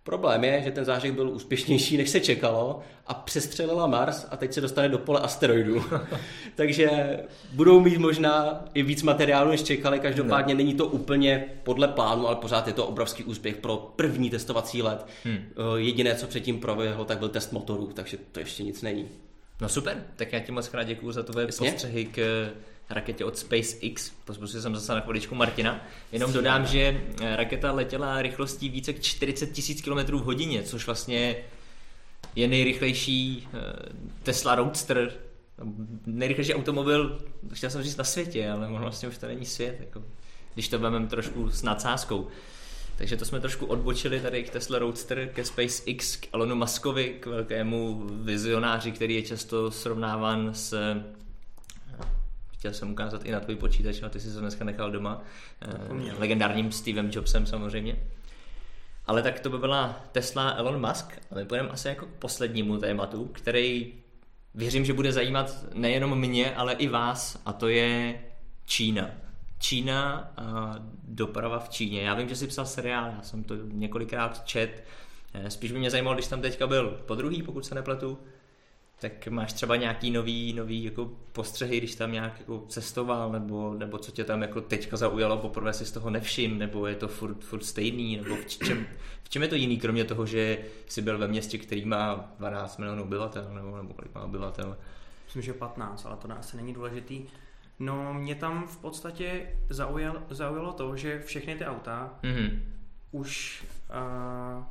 Problém 0.10 0.44
je, 0.44 0.62
že 0.64 0.72
ten 0.72 0.86
zážeh 0.86 1.12
byl 1.12 1.30
úspěšnější, 1.30 1.98
než 1.98 2.10
se 2.10 2.20
čekalo 2.20 2.80
a 3.08 3.14
přestřelila 3.14 3.88
Mars 3.88 4.28
a 4.32 4.38
teď 4.38 4.54
se 4.54 4.62
dostane 4.62 4.90
do 4.90 4.98
pole 4.98 5.20
asteroidů. 5.20 5.84
Takže 6.56 7.20
budou 7.52 7.80
mít 7.80 7.98
možná 7.98 8.66
i 8.74 8.84
víc 8.84 9.04
materiálu, 9.04 9.50
než 9.50 9.64
čekali. 9.64 10.00
Každopádně 10.00 10.54
no. 10.54 10.58
není 10.58 10.74
to 10.74 10.86
úplně 10.86 11.46
podle 11.64 11.88
plánu, 11.88 12.28
ale 12.28 12.36
pořád 12.36 12.68
je 12.68 12.74
to 12.74 12.86
obrovský 12.86 13.24
úspěch 13.24 13.56
pro 13.58 13.78
první 13.96 14.30
testovací 14.30 14.82
let. 14.82 15.06
Hmm. 15.24 15.38
Eh, 15.38 15.80
jediné, 15.80 16.16
co 16.16 16.28
předtím 16.28 16.60
proběhlo, 16.60 17.06
tak 17.06 17.20
byl 17.20 17.30
test 17.30 17.54
motorů, 17.54 17.90
takže 17.94 18.18
to 18.32 18.40
ještě 18.40 18.64
nic 18.64 18.82
není. 18.82 19.08
No 19.62 19.70
super, 19.70 20.04
tak 20.16 20.34
já 20.34 20.40
ti 20.40 20.52
moc 20.52 20.68
krát 20.68 20.84
děkuju 20.84 21.12
za 21.12 21.24
tvoje 21.24 21.48
postřehy 21.48 22.06
k 22.06 22.50
raketě 22.90 23.26
od 23.26 23.38
SpaceX. 23.38 24.12
Pozbusil 24.26 24.62
jsem 24.62 24.76
zase 24.76 24.94
na 24.94 25.02
chviličku 25.02 25.36
Martina. 25.36 25.86
Jenom 26.12 26.34
dodám, 26.34 26.66
že 26.66 27.02
eh, 27.22 27.36
raketa 27.36 27.72
letěla 27.72 28.22
rychlostí 28.22 28.70
více 28.70 28.92
jak 28.92 29.02
40 29.02 29.50
000 29.86 30.06
km 30.06 30.16
v 30.18 30.24
hodině, 30.24 30.64
což 30.64 30.86
vlastně 30.86 31.36
je 32.36 32.48
nejrychlejší 32.48 33.48
eh, 33.54 33.60
Tesla 34.24 34.56
Roadster, 34.56 35.14
nejrychlejší 36.06 36.54
automobil, 36.54 37.22
chtěl 37.54 37.70
jsem 37.70 37.84
říct 37.84 37.98
na 37.98 38.04
světě, 38.04 38.50
ale 38.50 38.68
vlastně 38.68 39.10
už 39.10 39.18
to 39.18 39.28
není 39.28 39.46
svět, 39.46 39.78
jako, 39.80 40.04
když 40.54 40.68
to 40.68 40.80
vezmeme 40.80 41.08
trošku 41.08 41.52
s 41.52 41.64
nadsázkou. 41.64 42.28
Takže 42.98 43.18
to 43.18 43.26
jsme 43.26 43.40
trošku 43.40 43.66
odbočili 43.66 44.20
tady 44.20 44.44
k 44.44 44.50
Tesla 44.50 44.80
Roadster, 44.80 45.30
ke 45.34 45.46
SpaceX, 45.46 46.16
k 46.16 46.28
Elonu 46.34 46.56
Muskovi, 46.56 47.10
k 47.20 47.26
velkému 47.26 48.08
vizionáři, 48.12 48.92
který 48.92 49.16
je 49.16 49.22
často 49.22 49.72
srovnáván 49.72 50.50
s 50.54 50.96
chtěl 52.60 52.74
jsem 52.74 52.92
ukázat 52.92 53.26
i 53.26 53.32
na 53.32 53.40
tvůj 53.40 53.56
počítač, 53.56 54.04
a 54.04 54.10
ty 54.10 54.20
jsi 54.20 54.34
to 54.34 54.40
dneska 54.40 54.66
nechal 54.66 54.92
doma. 54.92 55.22
Eh, 55.62 56.14
legendárním 56.18 56.72
Stevem 56.72 57.10
Jobsem 57.14 57.46
samozřejmě. 57.46 58.00
Ale 59.06 59.22
tak 59.22 59.40
to 59.40 59.50
by 59.50 59.58
byla 59.58 60.06
Tesla 60.12 60.50
Elon 60.50 60.88
Musk. 60.88 61.22
A 61.32 61.36
my 61.36 61.46
půjdeme 61.46 61.70
asi 61.70 61.88
jako 61.88 62.06
k 62.06 62.10
poslednímu 62.10 62.78
tématu, 62.78 63.26
který 63.26 63.94
věřím, 64.56 64.86
že 64.86 64.94
bude 64.94 65.14
zajímat 65.14 65.66
nejenom 65.74 66.20
mě, 66.20 66.56
ale 66.56 66.74
i 66.74 66.88
vás. 66.88 67.42
A 67.46 67.54
to 67.54 67.68
je 67.68 68.20
Čína. 68.66 69.12
Čína 69.60 70.32
a 70.38 70.76
doprava 71.04 71.60
v 71.60 71.70
Číně. 71.70 72.02
Já 72.02 72.14
vím, 72.14 72.30
že 72.30 72.36
jsi 72.36 72.48
psal 72.48 72.66
seriál, 72.66 73.12
já 73.16 73.22
jsem 73.22 73.44
to 73.44 73.56
několikrát 73.56 74.46
čet. 74.46 74.84
Eh, 75.34 75.50
spíš 75.50 75.72
by 75.72 75.80
mě 75.80 75.90
zajímalo, 75.90 76.16
když 76.16 76.28
tam 76.28 76.42
teďka 76.42 76.68
byl 76.68 76.90
po 77.06 77.16
druhý, 77.16 77.44
pokud 77.44 77.66
se 77.66 77.76
nepletu, 77.76 78.20
tak 79.00 79.28
máš 79.28 79.54
třeba 79.54 79.76
nějaký 79.76 80.12
nový, 80.12 80.54
nový 80.54 80.84
jako 80.84 81.10
postřehy, 81.32 81.78
když 81.78 81.96
tam 81.96 82.12
nějak 82.12 82.40
jako 82.40 82.66
cestoval, 82.68 83.32
nebo, 83.32 83.74
nebo 83.74 83.98
co 83.98 84.12
tě 84.12 84.24
tam 84.24 84.42
jako 84.42 84.62
teďka 84.62 84.98
zaujalo, 84.98 85.38
poprvé 85.38 85.74
si 85.74 85.86
z 85.86 85.92
toho 85.92 86.10
nevšim, 86.10 86.58
nebo 86.58 86.88
je 86.88 86.96
to 86.96 87.08
furt, 87.08 87.44
furt 87.44 87.64
stejný, 87.64 88.18
nebo 88.18 88.36
v 88.36 88.46
čem, 88.46 88.88
v 89.24 89.30
čem 89.30 89.42
je 89.42 89.48
to 89.48 89.56
jiný, 89.56 89.80
kromě 89.80 90.04
toho, 90.06 90.26
že 90.26 90.58
jsi 90.88 91.02
byl 91.02 91.18
ve 91.18 91.28
městě, 91.28 91.58
který 91.58 91.86
má 91.86 92.32
12 92.40 92.78
milionů 92.78 93.04
obyvatel, 93.04 93.52
nebo, 93.54 93.78
nebo 93.78 93.94
kolik 93.94 94.16
má 94.16 94.22
obyvatel? 94.22 94.78
Myslím, 95.26 95.44
že 95.44 95.54
15, 95.54 96.06
ale 96.06 96.18
to 96.18 96.32
asi 96.32 96.58
není 96.58 96.74
důležitý. 96.74 97.24
No, 97.80 98.14
mě 98.14 98.36
tam 98.36 98.68
v 98.68 98.78
podstatě 98.78 99.56
zaujalo, 99.70 100.22
zaujalo 100.30 100.74
to, 100.74 100.96
že 100.96 101.22
všechny 101.26 101.56
ty 101.56 101.66
auta 101.66 102.20
mm-hmm. 102.24 102.60
už 103.12 103.64
uh, 103.90 104.64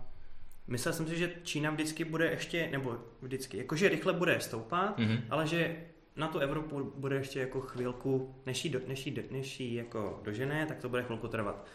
Myslel 0.68 0.94
jsem 0.94 1.07
si, 1.07 1.18
že 1.18 1.33
Čína 1.42 1.70
vždycky 1.70 2.04
bude 2.04 2.26
ještě, 2.26 2.68
nebo 2.72 2.98
vždycky, 3.22 3.57
jakože 3.59 3.88
rychle 3.88 4.12
bude 4.12 4.40
stoupat, 4.40 4.98
mm-hmm. 4.98 5.20
ale 5.31 5.46
že 5.46 5.76
na 6.16 6.28
tu 6.28 6.38
Evropu 6.38 6.92
bude 6.96 7.16
ještě 7.16 7.40
jako 7.40 7.61
chvilku, 7.61 8.35
než 8.46 8.64
jí, 8.64 8.70
do, 8.70 8.81
než 8.88 9.07
jí, 9.07 9.18
než 9.31 9.61
jí 9.61 9.74
jako 9.74 10.20
dožené, 10.24 10.66
tak 10.66 10.78
to 10.78 10.88
bude 10.88 11.02
chvilku 11.02 11.28
trvat. 11.28 11.66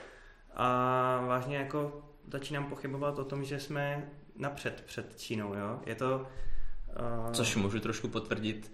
A 0.56 1.25
vážně 1.27 1.58
jako 1.58 2.10
začínám 2.32 2.65
pochybovat 2.65 3.19
o 3.19 3.25
tom, 3.25 3.43
že 3.43 3.60
jsme 3.60 4.10
napřed 4.36 4.84
před 4.86 5.19
Čínou, 5.19 5.53
jo. 5.53 5.79
Je 5.86 5.95
to... 5.95 6.27
Uh... 7.25 7.32
Což 7.32 7.56
můžu 7.56 7.79
trošku 7.79 8.08
potvrdit 8.08 8.71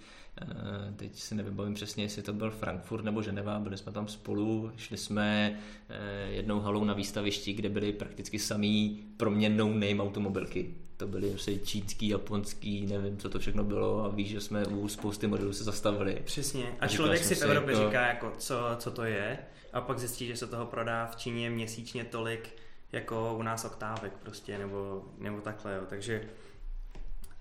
teď 0.95 1.19
si 1.19 1.35
nevybavím 1.35 1.73
přesně, 1.73 2.03
jestli 2.03 2.21
to 2.21 2.33
byl 2.33 2.51
Frankfurt 2.51 3.03
nebo 3.03 3.21
Ženeva, 3.21 3.59
byli 3.59 3.77
jsme 3.77 3.91
tam 3.91 4.07
spolu, 4.07 4.71
šli 4.77 4.97
jsme 4.97 5.59
eh, 5.89 6.27
jednou 6.29 6.59
halou 6.59 6.83
na 6.83 6.93
výstavišti, 6.93 7.53
kde 7.53 7.69
byly 7.69 7.93
prakticky 7.93 8.39
samý 8.39 9.03
proměnnou 9.17 9.73
name 9.73 10.03
automobilky. 10.03 10.73
To 10.97 11.07
byly 11.07 11.29
prostě 11.29 11.57
čínský, 11.57 12.07
japonský, 12.07 12.85
nevím, 12.85 13.17
co 13.17 13.29
to 13.29 13.39
všechno 13.39 13.63
bylo 13.63 14.05
a 14.05 14.07
víš, 14.07 14.29
že 14.29 14.41
jsme 14.41 14.65
u 14.65 14.87
spousty 14.87 15.27
modelů 15.27 15.53
se 15.53 15.63
zastavili. 15.63 16.21
Přesně. 16.25 16.63
A, 16.79 16.85
a 16.85 16.87
člověk 16.87 17.23
si 17.23 17.35
v 17.35 17.41
Evropě 17.41 17.73
jako... 17.73 17.85
říká, 17.85 18.07
jako, 18.07 18.33
co, 18.37 18.55
co 18.77 18.91
to 18.91 19.03
je 19.03 19.37
a 19.73 19.81
pak 19.81 19.99
zjistí, 19.99 20.27
že 20.27 20.37
se 20.37 20.47
toho 20.47 20.65
prodá 20.65 21.05
v 21.05 21.15
Číně 21.15 21.49
měsíčně 21.49 22.03
tolik, 22.03 22.49
jako 22.91 23.35
u 23.39 23.41
nás 23.41 23.65
oktávek 23.65 24.13
prostě, 24.23 24.57
nebo, 24.57 25.05
nebo 25.17 25.41
takhle, 25.41 25.75
jo. 25.75 25.81
Takže 25.89 26.21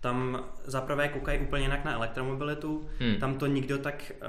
tam 0.00 0.44
zaprvé 0.64 1.08
koukají 1.08 1.40
úplně 1.40 1.62
jinak 1.62 1.84
na 1.84 1.92
elektromobilitu, 1.92 2.88
hmm. 2.98 3.16
tam 3.16 3.38
to 3.38 3.46
nikdo 3.46 3.78
tak 3.78 4.12
uh, 4.22 4.28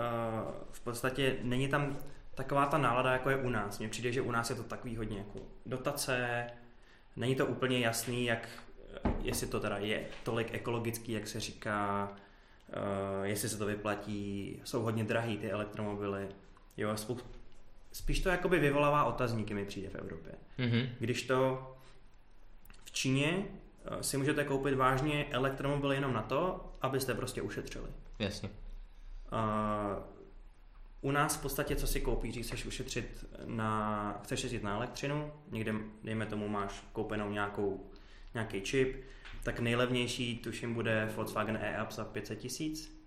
v 0.72 0.80
podstatě 0.80 1.36
není 1.44 1.68
tam 1.68 1.98
taková 2.36 2.66
ta 2.66 2.78
nálada, 2.78 3.14
jako 3.14 3.30
je 3.30 3.38
u 3.38 3.50
nás. 3.50 3.80
Mně 3.80 3.90
přijde, 3.90 4.12
že 4.12 4.22
u 4.22 4.32
nás 4.32 4.50
je 4.50 4.56
to 4.56 4.64
takový 4.64 4.96
hodně 4.96 5.18
jako 5.18 5.40
dotace, 5.66 6.48
není 7.16 7.36
to 7.36 7.46
úplně 7.46 7.80
jasný, 7.80 8.26
jak, 8.26 8.48
jestli 9.22 9.48
to 9.48 9.60
teda 9.60 9.78
je 9.78 10.06
tolik 10.24 10.54
ekologický, 10.54 11.12
jak 11.12 11.28
se 11.28 11.40
říká, 11.40 12.12
uh, 12.68 13.24
jestli 13.24 13.50
se 13.50 13.58
to 13.58 13.66
vyplatí, 13.66 14.62
jsou 14.64 14.82
hodně 14.82 15.04
drahý 15.04 15.38
ty 15.38 15.52
elektromobily. 15.52 16.28
Jo, 16.78 16.96
spíš 17.92 18.20
to 18.20 18.30
jakoby 18.30 18.60
vyvolává 18.60 19.04
otazníky 19.04 19.54
mi 19.54 19.66
přijde 19.66 19.90
v 19.90 19.96
Evropě. 19.96 20.34
Mm-hmm. 20.60 20.90
Když 21.00 21.24
to 21.24 21.68
v 22.84 22.92
Číně 22.92 23.44
Eh, 23.44 23.69
si 24.02 24.18
můžete 24.18 24.44
koupit 24.44 24.76
vážně 24.76 25.26
elektromobil 25.32 25.92
jenom 25.92 26.14
na 26.14 26.22
to, 26.22 26.72
abyste 26.82 27.14
prostě 27.14 27.42
ušetřili. 27.42 27.90
Jasně. 28.20 28.50
Uh, 29.32 30.04
u 31.02 31.12
nás 31.12 31.38
v 31.38 31.42
podstatě, 31.42 31.76
co 31.76 31.88
si 31.88 32.02
koupíš, 32.02 32.34
když 32.34 32.46
chceš 32.46 32.66
ušetřit 32.66 33.26
na, 33.46 34.20
chceš 34.24 34.44
jezdit 34.44 34.64
na 34.64 34.76
elektřinu, 34.76 35.32
někde, 35.52 35.74
dejme 36.04 36.26
tomu, 36.26 36.48
máš 36.48 36.84
koupenou 36.94 37.32
nějakou, 37.32 37.90
nějaký 38.34 38.62
čip, 38.62 39.04
tak 39.44 39.60
nejlevnější, 39.60 40.38
tuším, 40.38 40.74
bude 40.74 41.12
Volkswagen 41.16 41.60
e-up 41.62 41.92
za 41.92 42.06
500 42.06 42.40
tisíc, 42.40 43.00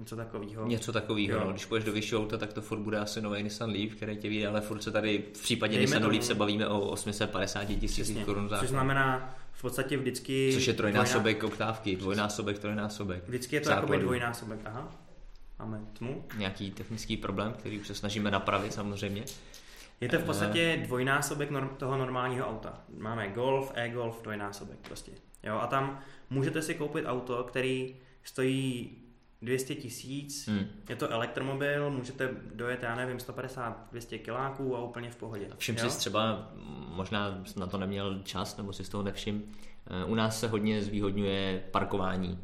Něco 0.00 0.16
takového. 0.16 0.66
Něco 0.66 0.92
takového. 0.92 1.40
No. 1.40 1.50
Když 1.50 1.64
půjdeš 1.64 1.84
do 1.84 1.92
vyššího 1.92 2.20
auta, 2.20 2.36
tak 2.36 2.52
to 2.52 2.62
furt 2.62 2.78
bude 2.78 2.98
asi 2.98 3.20
nový 3.20 3.42
Nissan 3.42 3.70
Leaf, 3.70 3.94
který 3.94 4.16
tě 4.16 4.28
vyjde, 4.28 4.48
ale 4.48 4.60
furt 4.60 4.82
se 4.82 4.92
tady 4.92 5.24
v 5.34 5.42
případě 5.42 5.76
Dejme 5.76 5.96
Nissan 5.96 6.10
Leaf 6.10 6.24
se 6.24 6.34
bavíme 6.34 6.68
o 6.68 6.80
850 6.80 7.64
tisíc 7.64 8.24
korun 8.24 8.48
za. 8.48 8.58
Což 8.58 8.68
znamená 8.68 9.38
v 9.60 9.62
podstatě 9.62 9.96
vždycky... 9.96 10.50
Což 10.54 10.66
je 10.66 10.74
trojnásobek 10.74 11.38
dvojná... 11.38 11.52
oktávky, 11.52 11.96
dvojnásobek, 11.96 12.58
trojnásobek. 12.58 13.28
Vždycky 13.28 13.56
je 13.56 13.60
to 13.60 13.70
jako 13.70 13.98
dvojnásobek, 13.98 14.60
aha. 14.64 14.92
Máme 15.58 15.80
tmu. 15.92 16.24
Nějaký 16.36 16.70
technický 16.70 17.16
problém, 17.16 17.52
který 17.52 17.80
už 17.80 17.86
se 17.86 17.94
snažíme 17.94 18.30
napravit 18.30 18.72
samozřejmě. 18.72 19.24
Je 20.00 20.08
to 20.08 20.18
v 20.18 20.24
podstatě 20.24 20.82
dvojnásobek 20.86 21.50
norm, 21.50 21.68
toho 21.68 21.96
normálního 21.96 22.48
auta. 22.48 22.80
Máme 22.98 23.28
Golf, 23.28 23.72
e-Golf, 23.74 24.22
dvojnásobek 24.22 24.78
prostě. 24.78 25.12
Jo, 25.42 25.54
a 25.54 25.66
tam 25.66 26.00
můžete 26.30 26.62
si 26.62 26.74
koupit 26.74 27.04
auto, 27.06 27.44
který 27.44 27.96
stojí 28.22 28.90
200 29.42 29.74
tisíc, 29.74 30.48
hmm. 30.48 30.66
je 30.88 30.96
to 30.96 31.08
elektromobil, 31.08 31.90
můžete 31.90 32.30
dojet, 32.54 32.82
já 32.82 32.94
nevím, 32.94 33.16
150-200 33.16 34.18
kiláků 34.18 34.76
a 34.76 34.82
úplně 34.82 35.10
v 35.10 35.16
pohodě. 35.16 35.48
Všim 35.56 35.76
si 35.76 35.98
třeba, 35.98 36.52
možná 36.94 37.42
na 37.56 37.66
to 37.66 37.78
neměl 37.78 38.20
čas, 38.24 38.56
nebo 38.56 38.72
si 38.72 38.84
z 38.84 38.88
toho 38.88 39.02
nevšim, 39.02 39.42
eh, 39.86 40.04
u 40.04 40.14
nás 40.14 40.40
se 40.40 40.48
hodně 40.48 40.82
zvýhodňuje 40.82 41.64
parkování. 41.70 42.38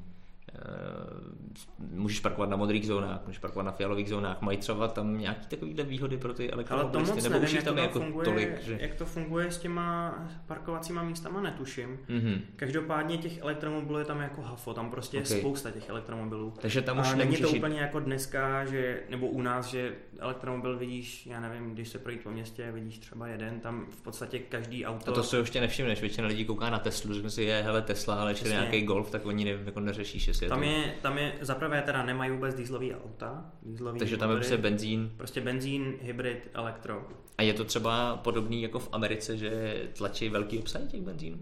Eh, 0.59 1.37
můžeš 1.79 2.21
parkovat 2.21 2.51
na 2.51 2.57
modrých 2.57 2.87
zónách, 2.87 3.21
můžeš 3.27 3.39
parkovat 3.39 3.67
na 3.67 3.73
fialových 3.73 4.09
zónách, 4.09 4.41
mají 4.41 4.59
třeba 4.59 4.89
tam 4.89 5.19
nějaký 5.19 5.47
takovýhle 5.47 5.85
výhody 5.85 6.17
pro 6.17 6.35
ty 6.35 6.51
elektromobilisty, 6.51 6.99
Ale 6.99 7.07
to 7.07 7.15
moc 7.15 7.25
nebo 7.25 7.33
nevím, 7.35 7.45
už 7.45 7.53
jak 7.53 7.65
tam 7.65 7.75
to 7.75 7.81
jako 7.81 8.01
funguje, 8.01 8.25
tolik, 8.25 8.63
že... 8.63 8.79
jak 8.81 8.95
to 8.95 9.07
funguje 9.07 9.51
s 9.51 9.59
těma 9.59 10.15
parkovacíma 10.47 11.03
místama, 11.03 11.41
netuším. 11.41 11.99
Mm-hmm. 12.09 12.41
Každopádně 12.57 13.19
těch 13.19 13.39
elektromobilů 13.39 13.99
je 13.99 14.05
tam 14.05 14.21
jako 14.21 14.43
hafo, 14.43 14.75
tam 14.75 14.91
prostě 14.91 15.19
okay. 15.19 15.33
je 15.33 15.41
spousta 15.41 15.71
těch 15.71 15.89
elektromobilů. 15.89 16.55
Takže 16.61 16.83
tam 16.83 16.99
už 16.99 17.07
a 17.13 17.17
není 17.17 17.37
to 17.37 17.49
jít... 17.49 17.57
úplně 17.57 17.81
jako 17.81 18.01
dneska, 18.01 18.65
že, 18.65 19.01
nebo 19.11 19.27
u 19.27 19.43
nás, 19.43 19.67
že 19.67 19.95
elektromobil 20.19 20.79
vidíš, 20.79 21.27
já 21.27 21.41
nevím, 21.41 21.75
když 21.75 21.89
se 21.89 21.99
projít 21.99 22.21
po 22.23 22.31
městě, 22.31 22.73
vidíš 22.73 22.99
třeba 22.99 23.27
jeden, 23.27 23.61
tam 23.61 23.87
v 23.91 24.03
podstatě 24.03 24.39
každý 24.39 24.87
auto. 24.87 25.11
A 25.11 25.15
to 25.15 25.23
se 25.23 25.39
ještě 25.39 25.61
nevšimneš, 25.61 26.01
většina 26.01 26.29
lidí 26.29 26.45
kouká 26.45 26.71
na 26.71 26.79
Teslu, 26.79 27.15
řekne 27.15 27.31
si, 27.31 27.43
je, 27.43 27.63
hele 27.63 27.83
Tesla, 27.83 28.15
ale 28.15 28.31
ještě 28.31 28.49
nějaký 28.49 28.83
Golf, 28.83 29.11
tak 29.11 29.27
oni 29.27 29.45
ne, 29.45 29.51
jako 29.65 29.81
neřeší, 29.81 30.25
jestli 30.27 30.46
tam 30.49 30.63
je, 30.63 30.71
to... 30.71 30.79
je, 30.79 30.95
tam 31.03 31.19
je, 31.19 31.33
zaprvé 31.41 31.83
teda 31.83 32.03
nemají 32.03 32.31
vůbec 32.31 32.55
dýzlový 32.55 32.95
auta, 32.95 33.45
dýzlový 33.63 33.99
Takže 33.99 34.17
tam 34.17 34.31
je 34.31 34.37
prostě 34.37 34.57
benzín. 34.57 35.13
Prostě 35.17 35.41
benzín, 35.41 35.95
hybrid, 36.01 36.51
elektro. 36.55 37.09
A 37.39 37.43
je 37.43 37.55
to 37.55 37.65
třeba 37.65 38.17
podobný 38.17 38.63
jako 38.63 38.79
v 38.79 38.89
Americe, 38.93 39.37
že 39.37 39.75
tlačí 39.97 40.29
velký 40.29 40.59
obsah 40.59 40.83
těch 40.83 41.03
benzínů? 41.03 41.39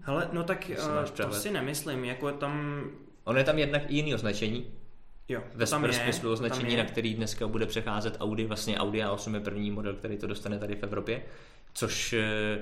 Hele, 0.00 0.28
no 0.32 0.44
tak 0.44 0.70
to, 1.16 1.24
to 1.26 1.32
si 1.32 1.50
nemyslím, 1.50 2.04
jako 2.04 2.32
tam... 2.32 2.84
Ono 3.24 3.38
je 3.38 3.44
tam 3.44 3.58
jednak 3.58 3.82
i 3.88 3.94
jiný 3.94 4.14
označení, 4.14 4.66
Jo, 5.30 5.42
ve 5.54 5.66
tam 5.66 5.84
je, 5.84 5.92
smyslu 5.92 6.32
označení, 6.32 6.76
na 6.76 6.84
který 6.84 7.14
dneska 7.14 7.48
bude 7.48 7.66
přecházet 7.66 8.16
Audi. 8.20 8.44
Vlastně 8.44 8.78
Audi 8.78 9.02
A8 9.02 9.34
je 9.34 9.40
první 9.40 9.70
model, 9.70 9.94
který 9.94 10.16
to 10.16 10.26
dostane 10.26 10.58
tady 10.58 10.76
v 10.76 10.82
Evropě, 10.82 11.22
což 11.74 12.12
eh, 12.12 12.58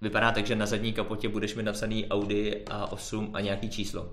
vypadá 0.00 0.32
tak, 0.32 0.46
že 0.46 0.56
na 0.56 0.66
zadní 0.66 0.92
kapotě 0.92 1.28
budeš 1.28 1.54
mít 1.54 1.62
napsaný 1.62 2.08
Audi 2.08 2.64
A8 2.66 3.30
a 3.34 3.40
nějaký 3.40 3.70
číslo. 3.70 4.12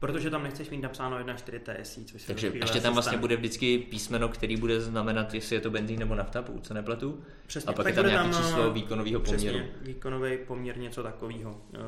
Protože 0.00 0.30
tam 0.30 0.42
nechceš 0.42 0.70
mít 0.70 0.80
napsáno 0.80 1.18
1.4 1.18 1.82
TSI, 1.82 2.04
což 2.04 2.24
Takže 2.24 2.52
ještě 2.54 2.80
tam 2.80 2.92
vlastně 2.92 3.18
bude 3.18 3.36
vždycky 3.36 3.78
písmeno, 3.78 4.28
který 4.28 4.56
bude 4.56 4.80
znamenat, 4.80 5.34
jestli 5.34 5.56
je 5.56 5.60
to 5.60 5.70
benzín 5.70 5.98
nebo 5.98 6.14
nafta, 6.14 6.42
pokud 6.42 6.66
se 6.66 6.74
nepletu. 6.74 7.24
Přesně, 7.46 7.68
a 7.68 7.72
pak 7.72 7.84
tak 7.84 7.96
je 7.96 8.02
tam 8.02 8.10
nějaké 8.10 8.30
tam, 8.30 8.42
číslo 8.42 8.70
výkonového 8.70 9.20
poměru. 9.20 9.58
Přesně, 9.58 9.70
výkonový 9.82 10.38
poměr, 10.46 10.78
něco 10.78 11.02
takového. 11.02 11.50
Uh, 11.50 11.80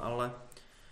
ale 0.00 0.30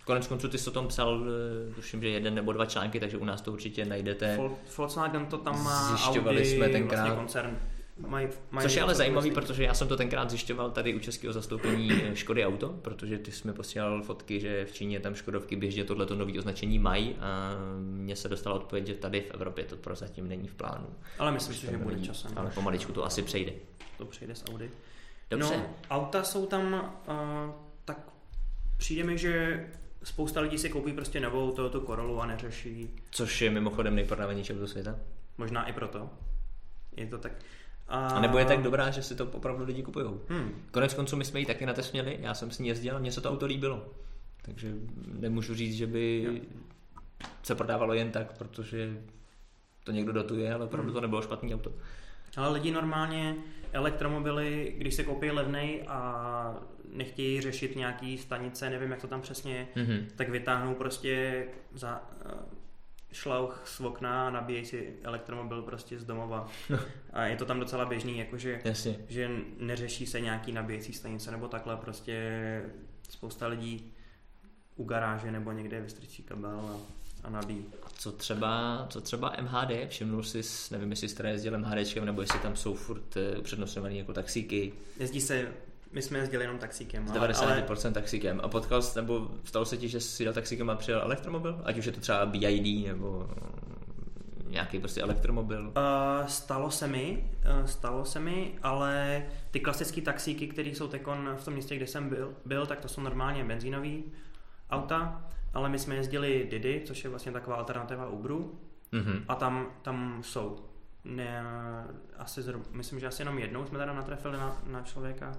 Konec 0.05 0.27
konců 0.27 0.49
ty 0.49 0.57
jsi 0.57 0.69
o 0.69 0.73
tom 0.73 0.87
psal, 0.87 1.25
eh, 1.69 1.73
tuším, 1.73 2.01
že 2.01 2.09
jeden 2.09 2.35
nebo 2.35 2.53
dva 2.53 2.65
články, 2.65 2.99
takže 2.99 3.17
u 3.17 3.25
nás 3.25 3.41
to 3.41 3.51
určitě 3.51 3.85
najdete. 3.85 4.39
Volkswagen 4.77 5.25
to 5.25 5.37
tam 5.37 5.63
má, 5.63 5.87
Zjišťovali 5.87 6.37
Audi, 6.37 6.49
jsme 6.49 6.69
tenkrát. 6.69 6.99
Vlastně 6.99 7.17
koncern. 7.17 7.57
Maj, 7.97 8.29
maj 8.51 8.63
Což 8.63 8.75
je 8.75 8.81
ale 8.81 8.95
zajímavý, 8.95 9.31
protože 9.31 9.63
já 9.63 9.73
jsem 9.73 9.87
to 9.87 9.97
tenkrát 9.97 10.29
zjišťoval 10.29 10.71
tady 10.71 10.95
u 10.95 10.99
českého 10.99 11.33
zastoupení 11.33 11.91
eh, 12.03 12.15
Škody 12.15 12.45
Auto, 12.45 12.69
protože 12.69 13.17
ty 13.17 13.31
jsme 13.31 13.53
posílal 13.53 14.01
fotky, 14.01 14.39
že 14.39 14.65
v 14.65 14.71
Číně 14.71 14.99
tam 14.99 15.15
Škodovky 15.15 15.55
běžně 15.55 15.83
tohleto 15.83 16.15
nové 16.15 16.39
označení 16.39 16.79
mají 16.79 17.15
a 17.19 17.51
mně 17.79 18.15
se 18.15 18.29
dostala 18.29 18.55
odpověď, 18.55 18.87
že 18.87 18.93
tady 18.93 19.21
v 19.21 19.31
Evropě 19.31 19.63
to 19.63 19.75
prozatím 19.75 20.27
není 20.27 20.47
v 20.47 20.55
plánu. 20.55 20.87
Ale 21.19 21.31
myslím 21.31 21.55
si, 21.55 21.65
že 21.65 21.77
bude 21.77 21.99
časem. 21.99 22.31
Ale 22.35 22.51
pomaličku 22.51 22.91
to 22.91 23.05
asi 23.05 23.21
přejde. 23.21 23.51
To 23.97 24.05
přejde 24.05 24.35
z 24.35 24.43
Audi. 24.49 24.71
Dobře. 25.29 25.57
No, 25.57 25.75
auta 25.89 26.23
jsou 26.23 26.45
tam, 26.45 26.93
uh, 27.07 27.53
tak 27.85 27.97
přijde 28.77 29.03
mi, 29.03 29.17
že 29.17 29.65
spousta 30.03 30.41
lidí 30.41 30.57
si 30.57 30.69
koupí 30.69 30.93
prostě 30.93 31.19
novou 31.19 31.51
Toyota 31.51 31.79
Corollu 31.79 32.21
a 32.21 32.25
neřeší. 32.25 32.89
Což 33.11 33.41
je 33.41 33.51
mimochodem 33.51 33.95
nejprodávanější 33.95 34.53
auto 34.53 34.67
světa. 34.67 34.95
Možná 35.37 35.69
i 35.69 35.73
proto. 35.73 36.09
Je 36.97 37.05
to 37.05 37.17
tak. 37.17 37.31
A... 37.87 38.07
a 38.07 38.19
nebo 38.19 38.37
je 38.37 38.45
tak 38.45 38.61
dobrá, 38.61 38.89
že 38.89 39.03
si 39.03 39.15
to 39.15 39.25
opravdu 39.25 39.65
lidi 39.65 39.83
kupují. 39.83 40.05
Hmm. 40.29 40.63
Konec 40.71 40.93
konců 40.93 41.15
my 41.15 41.25
jsme 41.25 41.39
ji 41.39 41.45
taky 41.45 41.65
na 41.65 41.73
test 41.73 41.91
měli, 41.91 42.17
já 42.21 42.33
jsem 42.33 42.51
s 42.51 42.59
ní 42.59 42.67
jezdil 42.67 42.95
a 42.95 42.99
mně 42.99 43.11
se 43.11 43.21
to 43.21 43.31
auto 43.31 43.45
líbilo. 43.45 43.85
Takže 44.41 44.73
nemůžu 45.19 45.55
říct, 45.55 45.75
že 45.75 45.87
by 45.87 46.23
jo. 46.23 46.33
se 47.43 47.55
prodávalo 47.55 47.93
jen 47.93 48.11
tak, 48.11 48.37
protože 48.37 49.01
to 49.83 49.91
někdo 49.91 50.11
dotuje, 50.11 50.53
ale 50.53 50.65
opravdu 50.65 50.87
hmm. 50.87 50.93
to 50.93 51.01
nebylo 51.01 51.21
špatný 51.21 51.55
auto. 51.55 51.71
Ale 52.37 52.53
lidi 52.53 52.71
normálně 52.71 53.35
elektromobily, 53.71 54.73
když 54.77 54.93
se 54.93 55.03
koupí 55.03 55.31
levnej 55.31 55.83
a 55.87 56.55
nechtějí 56.93 57.41
řešit 57.41 57.75
nějaký 57.75 58.17
stanice, 58.17 58.69
nevím, 58.69 58.91
jak 58.91 59.01
to 59.01 59.07
tam 59.07 59.21
přesně 59.21 59.55
je, 59.55 59.67
mm-hmm. 59.75 60.05
tak 60.15 60.29
vytáhnou 60.29 60.75
prostě 60.75 61.45
za 61.73 62.03
šlauch 63.15 63.61
z 63.65 63.79
okna 63.79 64.27
a 64.27 64.29
nabíjejí 64.29 64.65
si 64.65 64.93
elektromobil 65.03 65.61
prostě 65.61 65.99
z 65.99 66.05
domova. 66.05 66.47
a 67.13 67.25
je 67.25 67.35
to 67.35 67.45
tam 67.45 67.59
docela 67.59 67.85
běžný, 67.85 68.17
jakože 68.17 68.61
Jasně. 68.63 68.95
že 69.07 69.29
neřeší 69.57 70.05
se 70.05 70.21
nějaký 70.21 70.51
nabíjecí 70.51 70.93
stanice 70.93 71.31
nebo 71.31 71.47
takhle, 71.47 71.77
prostě 71.77 72.61
spousta 73.09 73.47
lidí 73.47 73.93
u 74.75 74.83
garáže 74.83 75.31
nebo 75.31 75.51
někde 75.51 75.81
vystrčí 75.81 76.23
kabel 76.23 76.59
a, 76.59 76.77
a 77.23 77.29
nabíjí. 77.29 77.65
Co 77.97 78.11
třeba, 78.11 78.85
co 78.89 79.01
třeba 79.01 79.35
MHD? 79.41 79.89
Všimnul 79.89 80.23
jsi, 80.23 80.41
nevím, 80.71 80.89
jestli 80.89 81.09
jste 81.09 81.29
jezdil 81.29 81.59
MHDčkem, 81.59 82.05
nebo 82.05 82.21
jestli 82.21 82.39
tam 82.39 82.55
jsou 82.55 82.75
furt 82.75 83.17
eh, 83.17 83.37
upřednostňovaný 83.37 83.97
jako 83.97 84.13
taxíky. 84.13 84.73
Jezdí 84.99 85.21
se 85.21 85.47
my 85.91 86.01
jsme 86.01 86.19
jezdili 86.19 86.43
jenom 86.43 86.57
taxíkem. 86.57 87.07
Z 87.07 87.11
90% 87.11 87.85
ale... 87.85 87.91
taxíkem. 87.93 88.39
A 88.43 88.47
potkal 88.47 88.81
jsi, 88.81 88.99
nebo 88.99 89.31
stalo 89.43 89.65
se 89.65 89.77
ti, 89.77 89.89
že 89.89 89.99
jsi 89.99 90.23
jel 90.23 90.33
taxíkem 90.33 90.69
a 90.69 90.75
přijel 90.75 91.01
elektromobil? 91.01 91.61
Ať 91.63 91.77
už 91.77 91.85
je 91.85 91.91
to 91.91 91.99
třeba 91.99 92.25
BID 92.25 92.87
nebo 92.87 93.29
nějaký 94.47 94.79
prostě 94.79 95.01
elektromobil? 95.01 95.61
Uh, 95.67 96.27
stalo 96.27 96.71
se 96.71 96.87
mi, 96.87 97.31
uh, 97.59 97.65
stalo 97.65 98.05
se 98.05 98.19
mi, 98.19 98.55
ale 98.63 99.23
ty 99.51 99.59
klasické 99.59 100.01
taxíky, 100.01 100.47
které 100.47 100.69
jsou 100.69 100.87
tekon 100.87 101.35
v 101.37 101.45
tom 101.45 101.53
městě, 101.53 101.75
kde 101.75 101.87
jsem 101.87 102.09
byl, 102.09 102.33
byl, 102.45 102.65
tak 102.65 102.79
to 102.79 102.87
jsou 102.87 103.01
normálně 103.01 103.43
benzínový 103.43 104.03
auta, 104.69 105.25
ale 105.53 105.69
my 105.69 105.79
jsme 105.79 105.95
jezdili 105.95 106.47
Didi, 106.51 106.81
což 106.85 107.03
je 107.03 107.09
vlastně 107.09 107.31
taková 107.31 107.55
alternativa 107.55 108.09
Uberu 108.09 108.59
mm-hmm. 108.93 109.23
a 109.27 109.35
tam, 109.35 109.67
tam 109.81 110.23
jsou. 110.23 110.65
Ne, 111.03 111.43
asi 112.17 112.41
zhruba, 112.41 112.65
myslím, 112.71 112.99
že 112.99 113.07
asi 113.07 113.21
jenom 113.21 113.39
jednou 113.39 113.65
jsme 113.65 113.79
teda 113.79 113.93
natrefili 113.93 114.37
na, 114.37 114.57
na 114.67 114.81
člověka, 114.81 115.31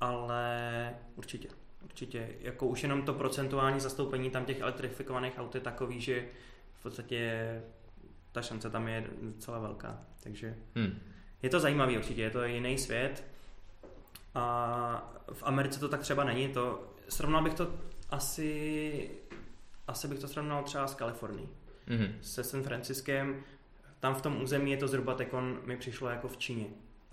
ale 0.00 0.94
určitě, 1.16 1.48
určitě, 1.84 2.28
jako 2.40 2.66
už 2.66 2.82
jenom 2.82 3.02
to 3.02 3.14
procentuální 3.14 3.80
zastoupení 3.80 4.30
tam 4.30 4.44
těch 4.44 4.60
elektrifikovaných 4.60 5.38
aut 5.38 5.54
je 5.54 5.60
takový, 5.60 6.00
že 6.00 6.28
v 6.72 6.82
podstatě 6.82 7.62
ta 8.32 8.42
šance 8.42 8.70
tam 8.70 8.88
je 8.88 9.04
docela 9.22 9.58
velká, 9.58 10.00
takže 10.22 10.54
hmm. 10.74 10.98
je 11.42 11.50
to 11.50 11.60
zajímavý 11.60 11.98
určitě, 11.98 12.22
je 12.22 12.30
to 12.30 12.44
jiný 12.44 12.78
svět. 12.78 13.24
A 14.34 15.14
v 15.32 15.42
Americe 15.42 15.80
to 15.80 15.88
tak 15.88 16.00
třeba 16.00 16.24
není, 16.24 16.48
to 16.48 16.94
srovnal 17.08 17.42
bych 17.42 17.54
to 17.54 17.74
asi, 18.10 19.10
asi 19.86 20.08
bych 20.08 20.18
to 20.18 20.28
srovnal 20.28 20.62
třeba 20.62 20.86
s 20.86 20.94
Kalifornií, 20.94 21.48
mm-hmm. 21.88 22.10
se 22.20 22.44
San 22.44 22.62
Franciskem, 22.62 23.44
tam 24.00 24.14
v 24.14 24.22
tom 24.22 24.42
území 24.42 24.70
je 24.70 24.76
to 24.76 24.88
zhruba 24.88 25.14
tekon 25.14 25.60
mi 25.64 25.76
přišlo 25.76 26.08
jako 26.08 26.28
v 26.28 26.36
Číně 26.36 26.66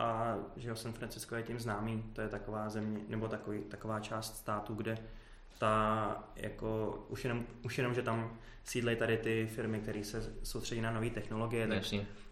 a 0.03 0.37
že 0.55 0.69
jo, 0.69 0.75
San 0.75 0.93
Francisco 0.93 1.35
je 1.35 1.43
tím 1.43 1.59
známý, 1.59 2.03
to 2.13 2.21
je 2.21 2.29
taková 2.29 2.69
země, 2.69 3.01
nebo 3.07 3.27
takový, 3.27 3.59
taková 3.59 3.99
část 3.99 4.37
státu, 4.37 4.73
kde 4.73 4.97
ta, 5.59 6.23
jako, 6.35 6.99
už 7.09 7.23
jenom, 7.23 7.45
už 7.61 7.77
jenom, 7.77 7.93
že 7.93 8.01
tam 8.01 8.37
sídlejí 8.63 8.97
tady 8.97 9.17
ty 9.17 9.47
firmy, 9.55 9.79
které 9.79 10.03
se 10.03 10.33
soustředí 10.43 10.81
na 10.81 10.91
nové 10.91 11.09
technologie, 11.09 11.67
tak, 11.67 11.83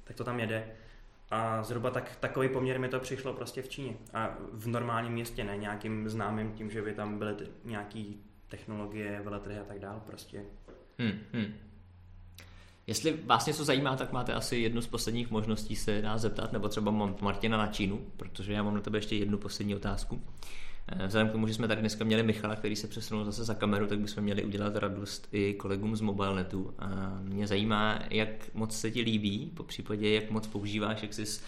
tak 0.04 0.16
to 0.16 0.24
tam 0.24 0.40
jede. 0.40 0.68
A 1.30 1.64
zhruba 1.64 1.90
tak, 1.90 2.16
takový 2.16 2.50
poměr 2.50 2.80
mi 2.80 2.90
to 2.90 3.00
přišlo 3.00 3.34
prostě 3.34 3.62
v 3.62 3.70
Číně. 3.70 3.94
A 4.14 4.38
v 4.52 4.68
normálním 4.68 5.14
městě, 5.14 5.44
ne 5.44 5.58
nějakým 5.58 6.10
známým 6.10 6.52
tím, 6.52 6.72
že 6.72 6.82
by 6.82 6.94
tam 6.94 7.18
byly 7.18 7.34
ty, 7.36 7.48
nějaký 7.64 8.24
technologie, 8.48 9.22
veletrhy 9.24 9.60
a 9.60 9.64
tak 9.64 9.80
dál 9.80 10.02
prostě. 10.06 10.44
Hmm, 10.98 11.20
hmm. 11.34 11.54
Jestli 12.88 13.20
vás 13.26 13.46
něco 13.46 13.64
zajímá, 13.64 13.96
tak 13.96 14.12
máte 14.12 14.34
asi 14.34 14.58
jednu 14.58 14.82
z 14.82 14.88
posledních 14.88 15.32
možností 15.32 15.76
se 15.76 16.02
nás 16.02 16.22
zeptat, 16.22 16.54
nebo 16.54 16.70
třeba 16.70 16.92
Martina 17.22 17.58
na 17.58 17.68
Čínu, 17.68 18.02
protože 18.18 18.54
já 18.54 18.64
mám 18.64 18.76
na 18.76 18.82
tebe 18.82 18.98
ještě 18.98 19.16
jednu 19.16 19.38
poslední 19.38 19.76
otázku. 19.76 20.22
Eh, 20.88 21.08
vzhledem 21.08 21.30
k 21.30 21.32
tomu, 21.32 21.48
že 21.48 21.54
jsme 21.54 21.68
tady 21.68 21.82
dneska 21.82 22.04
měli 22.04 22.24
Michala, 22.24 22.56
který 22.56 22.76
se 22.76 22.88
přesunul 22.88 23.26
zase 23.26 23.44
za 23.44 23.54
kameru, 23.54 23.88
tak 23.88 24.00
bychom 24.00 24.24
měli 24.24 24.44
udělat 24.44 24.76
radost 24.76 25.28
i 25.32 25.54
kolegům 25.54 25.96
z 25.96 26.02
Mobilenetu. 26.02 26.74
A 26.80 27.20
mě 27.24 27.48
zajímá, 27.48 28.00
jak 28.10 28.30
moc 28.54 28.80
se 28.80 28.92
ti 28.92 29.02
líbí, 29.02 29.52
po 29.56 29.64
případě 29.64 30.14
jak 30.14 30.32
moc 30.32 30.48
používáš, 30.48 31.02
jak 31.02 31.14
jsi 31.14 31.42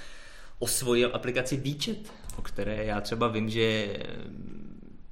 osvojil 0.59 1.11
aplikaci 1.13 1.57
Výčet, 1.57 2.13
o 2.37 2.41
které 2.41 2.85
já 2.85 3.01
třeba 3.01 3.27
vím, 3.27 3.49
že 3.49 3.97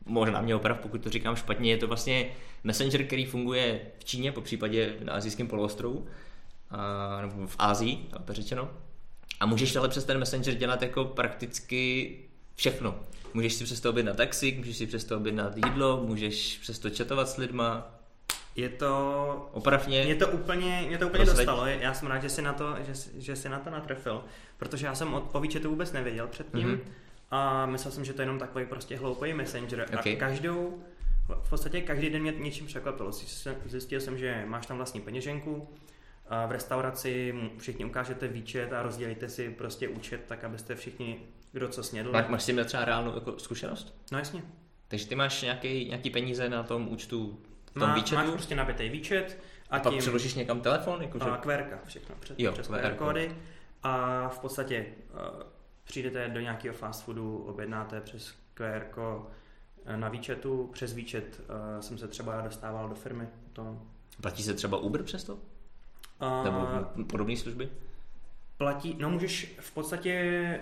možná 0.05 0.41
mě 0.41 0.55
oprav, 0.55 0.79
pokud 0.79 1.03
to 1.03 1.09
říkám 1.09 1.35
špatně, 1.35 1.71
je 1.71 1.77
to 1.77 1.87
vlastně 1.87 2.31
messenger, 2.63 3.03
který 3.03 3.25
funguje 3.25 3.81
v 3.99 4.05
Číně, 4.05 4.31
po 4.31 4.41
případě 4.41 4.95
na 5.03 5.13
azijském 5.13 5.47
poloostrovu, 5.47 6.07
a, 6.69 7.21
nebo 7.21 7.47
v 7.47 7.55
Ázii, 7.59 8.09
to 8.25 8.33
řečeno. 8.33 8.69
A 9.39 9.45
můžeš 9.45 9.75
ale 9.75 9.89
přes 9.89 10.05
ten 10.05 10.17
messenger 10.17 10.53
dělat 10.53 10.81
jako 10.81 11.05
prakticky 11.05 12.15
všechno. 12.55 12.99
Můžeš 13.33 13.53
si 13.53 13.63
přes 13.63 13.81
to 13.81 13.89
objednat 13.89 14.17
taxi, 14.17 14.55
můžeš 14.57 14.77
si 14.77 14.87
přes 14.87 15.03
to 15.03 15.17
objednat 15.17 15.57
jídlo, 15.57 16.03
můžeš 16.05 16.57
přes 16.57 16.79
to 16.79 16.89
chatovat 16.97 17.29
s 17.29 17.37
lidma. 17.37 17.97
Je 18.55 18.69
to... 18.69 19.49
Opravně. 19.53 20.05
Mě 20.05 20.15
to 20.15 20.27
úplně, 20.27 20.85
mě 20.87 20.97
to 20.97 21.07
úplně 21.07 21.25
dostalo. 21.25 21.65
Já 21.65 21.93
jsem 21.93 22.07
rád, 22.07 22.21
že 22.21 22.29
jsi 22.29 22.41
na 22.41 22.53
to, 22.53 22.75
že, 22.87 22.93
že 23.21 23.35
jsi 23.35 23.49
na 23.49 23.59
to 23.59 23.69
natrefil, 23.69 24.23
protože 24.57 24.85
já 24.85 24.95
jsem 24.95 25.13
o, 25.13 25.29
o 25.31 25.41
to 25.61 25.69
vůbec 25.69 25.91
nevěděl 25.91 26.27
předtím. 26.27 26.67
Mm-hmm 26.67 26.79
a 27.31 27.65
myslel 27.65 27.91
jsem, 27.91 28.05
že 28.05 28.13
to 28.13 28.21
je 28.21 28.23
jenom 28.23 28.39
takový 28.39 28.65
prostě 28.65 28.97
hloupý 28.97 29.33
messenger. 29.33 29.85
Okay. 29.99 30.13
A 30.13 30.19
každou, 30.19 30.83
v 31.43 31.49
podstatě 31.49 31.81
každý 31.81 32.09
den 32.09 32.21
mě 32.21 32.31
něčím 32.31 32.65
překvapilo. 32.65 33.11
Zjistil 33.65 33.99
jsem, 33.99 34.17
že 34.17 34.43
máš 34.45 34.65
tam 34.65 34.77
vlastní 34.77 35.01
peněženku, 35.01 35.67
v 36.47 36.51
restauraci 36.51 37.35
všichni 37.57 37.85
ukážete 37.85 38.27
výčet 38.27 38.73
a 38.73 38.83
rozdělíte 38.83 39.29
si 39.29 39.49
prostě 39.49 39.89
účet, 39.89 40.21
tak 40.27 40.43
abyste 40.43 40.75
všichni, 40.75 41.19
kdo 41.51 41.67
co 41.67 41.83
snědl. 41.83 42.11
Tak 42.11 42.29
máš 42.29 42.43
s 42.43 42.45
tím 42.45 42.65
třeba 42.65 42.85
reálnou 42.85 43.13
jako 43.15 43.39
zkušenost? 43.39 43.95
No 44.11 44.17
jasně. 44.17 44.43
Takže 44.87 45.07
ty 45.07 45.15
máš 45.15 45.41
nějaký, 45.41 45.85
nějaký 45.85 46.09
peníze 46.09 46.49
na 46.49 46.63
tom 46.63 46.87
účtu 46.87 47.39
v 47.65 47.71
tom 47.71 47.81
Má, 47.81 47.95
výčetu? 47.95 48.15
Máš 48.15 48.29
prostě 48.29 48.55
nabitý 48.55 48.89
výčet. 48.89 49.37
A, 49.69 49.75
a 49.75 49.79
tím, 49.79 49.91
pak 49.91 49.99
přeložíš 49.99 50.33
někam 50.33 50.61
telefon? 50.61 51.01
Jako, 51.01 51.19
že... 51.19 51.25
QR, 51.39 51.63
všechno 51.85 52.15
před, 52.19 52.39
jo, 52.39 52.51
přes 52.51 52.67
QR 52.67 52.93
kódy. 52.93 53.35
A 53.83 54.27
v 54.29 54.39
podstatě 54.39 54.85
uh, 55.13 55.43
přijdete 55.91 56.27
do 56.27 56.39
nějakého 56.39 56.75
fast 56.75 57.03
foodu, 57.03 57.37
objednáte 57.37 58.01
přes 58.01 58.33
QR 58.53 58.83
eh, 59.85 59.97
na 59.97 60.09
výčetu, 60.09 60.69
přes 60.73 60.93
výčet 60.93 61.41
uh, 61.41 61.81
jsem 61.81 61.97
se 61.97 62.07
třeba 62.07 62.41
dostával 62.41 62.89
do 62.89 62.95
firmy. 62.95 63.27
To... 63.53 63.81
Platí 64.21 64.43
se 64.43 64.53
třeba 64.53 64.77
Uber 64.77 65.03
přes 65.03 65.23
to? 65.23 65.33
Uh, 65.33 66.43
Nebo 66.43 66.67
podobné 67.03 67.37
služby? 67.37 67.69
Platí, 68.57 68.95
no 68.99 69.09
můžeš 69.09 69.55
v 69.59 69.73
podstatě, 69.73 70.59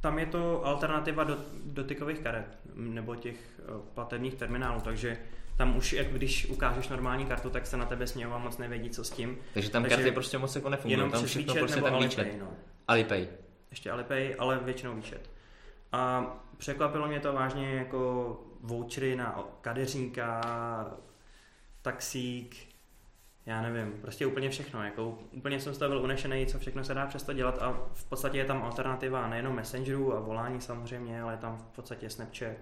tam 0.00 0.18
je 0.18 0.26
to 0.26 0.66
alternativa 0.66 1.24
do 1.24 1.38
dotykových 1.64 2.18
karet 2.18 2.58
nebo 2.74 3.16
těch 3.16 3.60
platebních 3.94 4.34
terminálů, 4.34 4.80
takže 4.80 5.18
tam 5.56 5.76
už, 5.76 5.92
jak 5.92 6.06
když 6.06 6.46
ukážeš 6.46 6.88
normální 6.88 7.26
kartu, 7.26 7.50
tak 7.50 7.66
se 7.66 7.76
na 7.76 7.86
tebe 7.86 8.06
smějou 8.06 8.32
a 8.32 8.38
moc 8.38 8.58
nevědí, 8.58 8.90
co 8.90 9.04
s 9.04 9.10
tím. 9.10 9.38
Takže 9.54 9.70
tam 9.70 9.82
Takže 9.82 9.96
karty 9.96 10.12
prostě 10.12 10.38
moc 10.38 10.54
jako 10.56 10.68
nefungují, 10.68 10.92
jenom 10.92 11.10
tam 11.10 11.24
všechno 11.24 11.54
prostě 11.54 11.80
ten 11.80 11.94
Alipay, 11.94 12.08
výčet. 12.08 12.40
No. 12.40 12.48
Alipay. 12.88 13.28
Ještě 13.72 13.90
Alipay, 13.90 14.36
ale 14.38 14.58
většinou 14.58 14.94
výčet. 14.94 15.30
A 15.92 16.26
překvapilo 16.56 17.08
mě 17.08 17.20
to 17.20 17.32
vážně 17.32 17.74
jako 17.74 18.40
vouchery 18.60 19.16
na 19.16 19.44
kadeřníka, 19.60 20.40
taxík, 21.82 22.56
já 23.46 23.62
nevím, 23.62 23.92
prostě 23.92 24.26
úplně 24.26 24.50
všechno. 24.50 24.84
Jako, 24.84 25.18
úplně 25.30 25.60
jsem 25.60 25.74
z 25.74 25.78
toho 25.78 25.88
byl 25.88 26.02
unešený, 26.02 26.46
co 26.46 26.58
všechno 26.58 26.84
se 26.84 26.94
dá 26.94 27.06
přesto 27.06 27.32
dělat 27.32 27.58
a 27.62 27.88
v 27.92 28.04
podstatě 28.04 28.38
je 28.38 28.44
tam 28.44 28.62
alternativa 28.62 29.28
nejenom 29.28 29.54
Messengeru 29.54 30.16
a 30.16 30.20
volání 30.20 30.60
samozřejmě, 30.60 31.22
ale 31.22 31.32
je 31.32 31.38
tam 31.38 31.58
v 31.58 31.76
podstatě 31.76 32.10
Snapchat, 32.10 32.56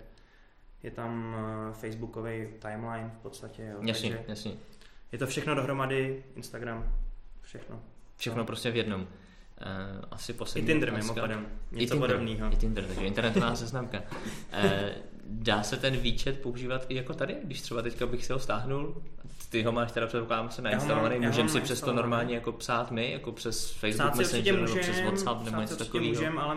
je 0.83 0.91
tam 0.91 1.35
uh, 1.69 1.75
Facebookový 1.75 2.49
timeline 2.59 3.11
v 3.19 3.23
podstatě. 3.23 3.63
Jo, 3.63 3.79
jasně, 3.83 4.11
takže 4.11 4.25
jasně. 4.29 4.53
Je 5.13 5.19
to 5.19 5.27
všechno 5.27 5.55
dohromady, 5.55 6.25
Instagram, 6.35 6.95
všechno. 7.41 7.83
Všechno 8.17 8.39
no. 8.39 8.45
prostě 8.45 8.71
v 8.71 8.77
jednom. 8.77 9.09
Uh, 9.61 10.05
asi 10.11 10.33
poslední 10.33 10.71
I 10.71 10.73
Tinder 10.73 10.93
mimochodem, 10.93 11.47
něco 11.73 11.97
I 11.97 11.99
podobného. 11.99 12.53
I 12.53 12.57
Tinder, 12.57 12.85
takže 12.85 13.01
internetová 13.01 13.57
seznamka. 13.57 13.99
Uh, 13.99 14.71
dá 15.25 15.63
se 15.63 15.77
ten 15.77 15.97
výčet 15.97 16.41
používat 16.41 16.87
i 16.89 16.95
jako 16.95 17.15
tady, 17.15 17.37
když 17.45 17.61
třeba 17.61 17.83
teďka 17.83 18.07
bych 18.07 18.25
si 18.25 18.33
ho 18.33 18.39
stáhnul, 18.39 19.03
ty 19.51 19.63
ho 19.63 19.73
máš 19.73 19.93
teda 19.93 20.07
předpokládám 20.07 20.51
se 20.51 20.63
nainstalovaný, 20.63 21.19
můžeme 21.27 21.49
si 21.49 21.61
přes 21.61 21.81
to 21.81 21.93
normálně 21.93 22.35
jako 22.35 22.53
psát 22.53 22.91
my, 22.91 23.13
jako 23.13 23.33
přes 23.33 23.73
Facebook 23.73 24.15
Messenger 24.15 24.61
nebo 24.61 24.77
přes 24.77 25.01
WhatsApp 25.01 25.45
nebo 25.45 25.61
něco 25.61 25.77
takového. 25.77 26.09
Můžem, 26.09 26.39
ale 26.39 26.57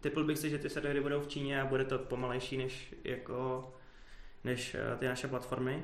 typl 0.00 0.24
bych 0.24 0.38
si, 0.38 0.50
že 0.50 0.58
ty 0.58 0.70
servery 0.70 1.00
budou 1.00 1.20
v 1.20 1.28
Číně 1.28 1.62
a 1.62 1.66
bude 1.66 1.84
to 1.84 1.98
pomalejší 1.98 2.56
než, 2.56 2.94
jako, 3.04 3.70
než 4.44 4.74
eh, 4.74 4.96
ty 4.96 5.06
naše 5.06 5.28
platformy. 5.28 5.82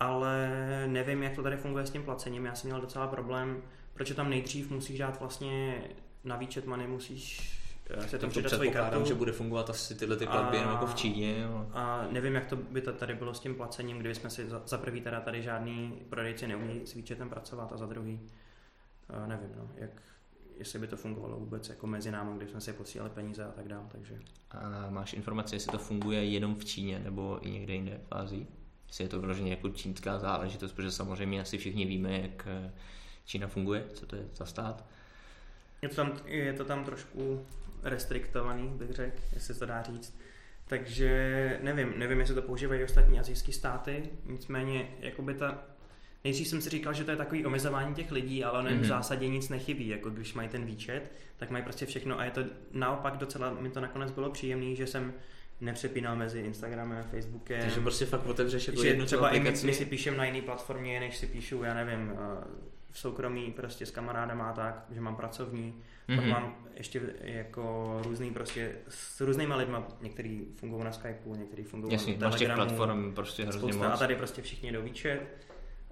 Ale 0.00 0.50
nevím, 0.86 1.22
jak 1.22 1.34
to 1.34 1.42
tady 1.42 1.56
funguje 1.56 1.86
s 1.86 1.90
tím 1.90 2.02
placením. 2.02 2.44
Já 2.44 2.54
jsem 2.54 2.70
měl 2.70 2.80
docela 2.80 3.06
problém, 3.06 3.62
proč 3.94 4.12
tam 4.12 4.30
nejdřív 4.30 4.70
musíš 4.70 4.98
dát 4.98 5.20
vlastně 5.20 5.82
na 6.24 6.36
výčet 6.36 6.66
money, 6.66 6.86
musíš 6.86 7.52
eh, 7.90 8.08
se 8.08 8.18
tam 8.18 8.30
přidat 8.30 8.48
svoji 8.48 8.70
kartu. 8.70 9.04
že 9.04 9.14
bude 9.14 9.32
fungovat 9.32 9.70
asi 9.70 9.94
tyhle 9.94 10.16
ty 10.16 10.26
platby 10.26 10.56
jenom 10.56 10.72
jako 10.72 10.86
v 10.86 10.94
Číně. 10.94 11.38
Jo. 11.38 11.66
A 11.72 12.06
nevím, 12.10 12.34
jak 12.34 12.46
to 12.46 12.56
by 12.56 12.80
to 12.80 12.92
tady 12.92 13.14
bylo 13.14 13.34
s 13.34 13.40
tím 13.40 13.54
placením, 13.54 13.98
kdyby 13.98 14.14
jsme 14.14 14.30
si 14.30 14.48
za, 14.48 14.62
za 14.66 14.78
prvý 14.78 15.00
teda 15.00 15.20
tady 15.20 15.42
žádný 15.42 15.98
prodejci 16.08 16.46
neumí 16.46 16.80
s 16.84 16.94
výčetem 16.94 17.30
pracovat 17.30 17.72
a 17.72 17.76
za 17.76 17.86
druhý 17.86 18.20
uh, 19.20 19.28
nevím, 19.28 19.50
no, 19.56 19.70
jak, 19.76 19.90
jestli 20.58 20.78
by 20.78 20.86
to 20.86 20.96
fungovalo 20.96 21.36
vůbec 21.36 21.68
jako 21.68 21.86
mezi 21.86 22.10
námi, 22.10 22.30
když 22.36 22.50
jsme 22.50 22.60
si 22.60 22.72
posílali 22.72 23.10
peníze 23.10 23.44
a 23.44 23.50
tak 23.50 23.68
dále. 23.68 23.86
Takže. 23.92 24.18
A 24.50 24.90
máš 24.90 25.12
informace, 25.12 25.56
jestli 25.56 25.72
to 25.72 25.78
funguje 25.78 26.24
jenom 26.24 26.54
v 26.54 26.64
Číně 26.64 26.98
nebo 26.98 27.38
i 27.46 27.50
někde 27.50 27.74
jinde 27.74 28.00
v 28.04 28.12
Ázii? 28.12 28.46
Jestli 28.88 29.04
je 29.04 29.08
to 29.08 29.20
vyloženě 29.20 29.50
jako 29.50 29.68
čínská 29.68 30.18
záležitost, 30.18 30.72
protože 30.72 30.90
samozřejmě 30.90 31.40
asi 31.40 31.58
všichni 31.58 31.86
víme, 31.86 32.20
jak 32.20 32.46
eh, 32.46 32.72
Čína 33.30 33.48
funguje, 33.48 33.84
co 33.94 34.06
to 34.06 34.16
je 34.16 34.22
za 34.34 34.46
stát. 34.46 34.84
Je 35.82 35.88
to 35.88 35.94
tam, 35.94 36.12
je 36.26 36.52
to 36.52 36.64
tam 36.64 36.84
trošku 36.84 37.46
restriktovaný, 37.82 38.68
bych 38.68 38.90
řekl, 38.90 39.16
jestli 39.32 39.54
to 39.54 39.66
dá 39.66 39.82
říct. 39.82 40.18
Takže 40.66 41.58
nevím, 41.62 41.92
nevím, 41.96 42.20
jestli 42.20 42.34
to 42.34 42.42
používají 42.42 42.84
ostatní 42.84 43.20
azijské 43.20 43.52
státy, 43.52 44.10
nicméně 44.26 44.88
jakoby 45.00 45.34
ta 45.34 45.62
Nejdřív 46.24 46.48
jsem 46.48 46.60
si 46.60 46.70
říkal, 46.70 46.92
že 46.92 47.04
to 47.04 47.10
je 47.10 47.16
takový 47.16 47.46
omezování 47.46 47.94
těch 47.94 48.12
lidí, 48.12 48.44
ale 48.44 48.58
ono 48.58 48.70
mm-hmm. 48.70 48.80
v 48.80 48.84
zásadě 48.84 49.28
nic 49.28 49.48
nechybí. 49.48 49.88
Jako 49.88 50.10
když 50.10 50.34
mají 50.34 50.48
ten 50.48 50.64
výčet, 50.64 51.12
tak 51.36 51.50
mají 51.50 51.64
prostě 51.64 51.86
všechno 51.86 52.20
a 52.20 52.24
je 52.24 52.30
to 52.30 52.44
naopak 52.72 53.16
docela, 53.16 53.54
mi 53.54 53.70
to 53.70 53.80
nakonec 53.80 54.10
bylo 54.10 54.30
příjemný, 54.30 54.76
že 54.76 54.86
jsem 54.86 55.14
nepřepínal 55.60 56.16
mezi 56.16 56.40
Instagramem 56.40 56.98
a 56.98 57.02
Facebookem. 57.02 57.60
Takže 57.60 57.80
prostě 57.80 58.06
fakt 58.06 58.26
otevřeš 58.26 58.66
jako 58.66 58.84
že 58.84 59.04
třeba 59.04 59.30
i 59.30 59.40
my, 59.40 59.50
my 59.64 59.74
si 59.74 59.84
píšem 59.84 60.16
na 60.16 60.24
jiné 60.24 60.42
platformě, 60.42 61.00
než 61.00 61.16
si 61.16 61.26
píšu, 61.26 61.62
já 61.62 61.74
nevím, 61.74 62.12
eh, 62.12 62.70
v 62.90 62.98
soukromí 62.98 63.52
prostě 63.52 63.86
s 63.86 63.90
kamarádama 63.90 64.50
a 64.50 64.52
tak, 64.52 64.84
že 64.90 65.00
mám 65.00 65.16
pracovní, 65.16 65.74
mm-hmm. 66.08 66.16
pak 66.16 66.24
mhm. 66.24 66.30
mám 66.30 66.54
ještě 66.74 67.02
jako 67.20 67.96
různý 68.04 68.30
prostě 68.30 68.72
s 68.88 69.20
různýma 69.20 69.56
lidma, 69.56 69.88
některý 70.00 70.46
fungují 70.56 70.84
na 70.84 70.92
Skypeu, 70.92 71.34
některý 71.34 71.64
fungují 71.64 71.92
Jasně, 71.92 72.16
na 72.18 72.30
Telegramu. 72.30 72.62
platform 72.62 73.14
prostě 73.14 73.44
hrozně 73.44 73.72
moc. 73.72 73.86
A 73.86 73.96
tady 73.96 74.16
prostě 74.16 74.42
všichni 74.42 74.72
do 74.72 74.82
výčet, 74.82 75.20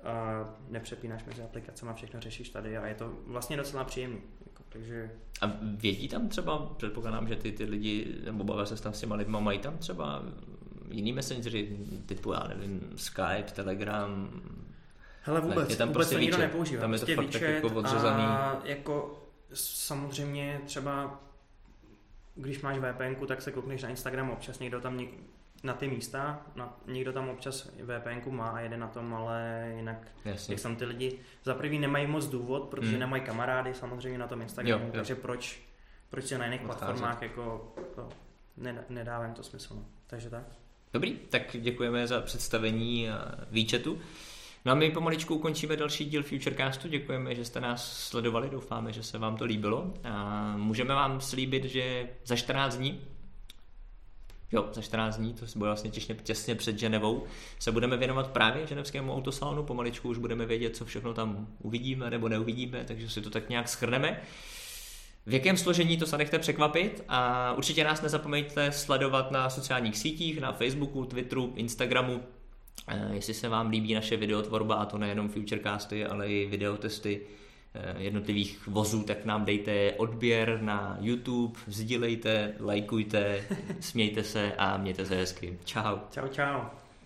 a 0.03 0.45
nepřepínáš 0.69 1.25
mezi 1.25 1.43
aplikacemi, 1.43 1.91
všechno 1.95 2.21
řešíš 2.21 2.49
tady 2.49 2.77
a 2.77 2.87
je 2.87 2.95
to 2.95 3.13
vlastně 3.27 3.57
docela 3.57 3.85
příjemný. 3.85 4.21
Jako, 4.47 4.63
takže... 4.69 5.11
A 5.41 5.53
vědí 5.63 6.09
tam 6.09 6.29
třeba, 6.29 6.59
předpokládám, 6.77 7.29
že 7.29 7.37
ty, 7.37 7.53
ty 7.53 7.65
lidi, 7.65 8.15
nebo 8.25 8.45
baví 8.45 8.67
se 8.67 8.83
tam 8.83 8.93
s 8.93 9.01
těma 9.01 9.17
lidma, 9.17 9.41
mají 9.41 9.59
tam 9.59 9.79
třeba 9.79 10.23
jiný 10.91 11.13
messengery, 11.13 11.77
typu, 12.07 12.33
já 12.33 12.47
nevím, 12.49 12.81
Skype, 12.97 13.53
Telegram, 13.53 14.31
Hele, 15.23 15.41
vůbec, 15.41 15.71
je 15.71 15.77
tam 15.77 15.89
vůbec 15.89 15.97
prostě 15.97 16.15
to 16.15 16.21
nikdo 16.21 16.39
nepoužívá. 16.39 16.81
Tam 16.81 16.93
je 16.93 16.99
to 16.99 17.07
prostě 17.07 17.23
fakt 17.23 17.33
tak 17.33 17.43
jako 17.43 17.69
odřezaný. 17.69 18.25
A 18.25 18.61
jako 18.65 19.23
samozřejmě 19.55 20.61
třeba 20.67 21.21
když 22.39 22.61
máš 22.61 22.79
VPN, 22.79 23.27
tak 23.27 23.43
se 23.43 23.53
koukneš 23.53 23.83
na 23.83 23.89
Instagram 23.89 24.31
občas, 24.31 24.59
někdo 24.59 24.81
tam 24.81 24.99
něk, 24.99 25.11
na 25.63 25.75
ty 25.75 25.89
místa, 25.89 26.43
na, 26.55 26.77
někdo 26.87 27.13
tam 27.13 27.29
občas 27.29 27.69
VPN 27.83 28.31
má 28.31 28.49
a 28.49 28.61
jede 28.61 28.77
na 28.77 28.89
tom, 28.89 29.15
ale 29.15 29.73
jinak, 29.77 30.09
Jasně. 30.25 30.53
jak 30.53 30.59
jsem 30.59 30.77
ty 30.77 30.85
lidi, 30.85 31.19
za 31.45 31.55
prvý 31.55 31.79
nemají 31.79 32.07
moc 32.07 32.27
důvod, 32.27 32.69
protože 32.69 32.91
hmm. 32.91 33.01
nemají 33.01 33.23
kamarády 33.23 33.75
samozřejmě 33.75 34.19
na 34.19 34.27
tom 34.27 34.43
Instagramu, 34.43 34.85
jo, 34.85 34.87
jo. 34.87 34.93
takže 34.97 35.15
proč, 35.15 35.61
proč 36.11 36.25
se 36.25 36.39
na 36.39 36.45
jiných 36.45 36.61
Odcházet. 36.61 36.79
platformách 36.79 37.23
jako, 37.23 37.75
jako 37.77 38.09
nedává 38.89 39.25
jim 39.25 39.35
to 39.35 39.43
smysl. 39.43 39.75
No. 39.75 39.85
Takže 40.07 40.31
tak. 40.31 40.45
Dobrý, 40.93 41.17
tak 41.17 41.43
děkujeme 41.53 42.07
za 42.07 42.21
představení 42.21 43.09
výčetu. 43.51 44.01
No 44.69 44.73
a 44.73 44.75
my 44.75 44.91
pomaličku 44.91 45.35
ukončíme 45.35 45.77
další 45.77 46.05
díl 46.05 46.23
Futurecastu. 46.23 46.89
Děkujeme, 46.89 47.35
že 47.35 47.45
jste 47.45 47.61
nás 47.61 47.93
sledovali, 47.93 48.51
doufáme, 48.51 48.93
že 48.93 49.03
se 49.03 49.19
vám 49.19 49.37
to 49.37 49.45
líbilo. 49.45 49.95
A 50.05 50.55
můžeme 50.57 50.95
vám 50.95 51.21
slíbit, 51.21 51.65
že 51.65 52.09
za 52.25 52.37
14 52.37 52.77
dní 52.77 53.01
Jo, 54.53 54.69
za 54.73 54.83
14 54.83 55.17
dní, 55.17 55.35
to 55.35 55.47
bude 55.57 55.69
vlastně 55.69 55.91
těsně, 55.91 56.15
těsně 56.15 56.55
před 56.55 56.79
Ženevou, 56.79 57.25
se 57.59 57.73
budeme 57.73 57.97
věnovat 57.97 58.31
právě 58.31 58.67
ženevskému 58.67 59.15
autosalonu, 59.15 59.63
pomaličku 59.63 60.09
už 60.09 60.19
budeme 60.19 60.47
vědět, 60.47 60.77
co 60.77 60.85
všechno 60.85 61.15
tam 61.15 61.47
uvidíme 61.59 62.11
nebo 62.11 62.29
neuvidíme, 62.29 62.85
takže 62.85 63.11
si 63.11 63.21
to 63.21 63.31
tak 63.31 63.49
nějak 63.49 63.69
schrneme. 63.69 64.21
V 65.27 65.33
jakém 65.33 65.57
složení 65.57 65.97
to 65.97 66.07
se 66.07 66.19
nechte 66.19 66.39
překvapit 66.39 67.05
a 67.09 67.53
určitě 67.53 67.85
nás 67.85 68.03
nezapomeňte 68.03 68.73
sledovat 68.73 69.31
na 69.31 69.51
sociálních 69.51 69.99
sítích, 69.99 70.41
na 70.41 70.53
Facebooku, 70.53 71.05
Twitteru, 71.05 71.53
Instagramu, 71.57 72.23
jestli 73.13 73.35
se 73.35 73.49
vám 73.49 73.69
líbí 73.69 73.95
naše 73.95 74.17
videotvorba, 74.17 74.75
a 74.75 74.85
to 74.85 74.99
nejenom 74.99 75.29
Futurecasty, 75.29 76.07
ale 76.07 76.29
i 76.29 76.47
videotesty 76.47 77.21
eh, 77.75 77.95
jednotlivých 77.99 78.67
vozů, 78.67 79.03
tak 79.03 79.25
nám 79.25 79.45
dejte 79.45 79.93
odběr 79.93 80.59
na 80.63 80.97
YouTube, 81.01 81.59
sdílejte, 81.67 82.55
lajkujte, 82.61 83.45
smějte 83.81 84.25
se 84.25 84.53
a 84.59 84.77
mějte 84.77 85.07
se 85.07 85.17
hezky. 85.17 85.59
Čau. 85.65 85.99
Čau, 86.11 86.29
čau. 86.29 86.61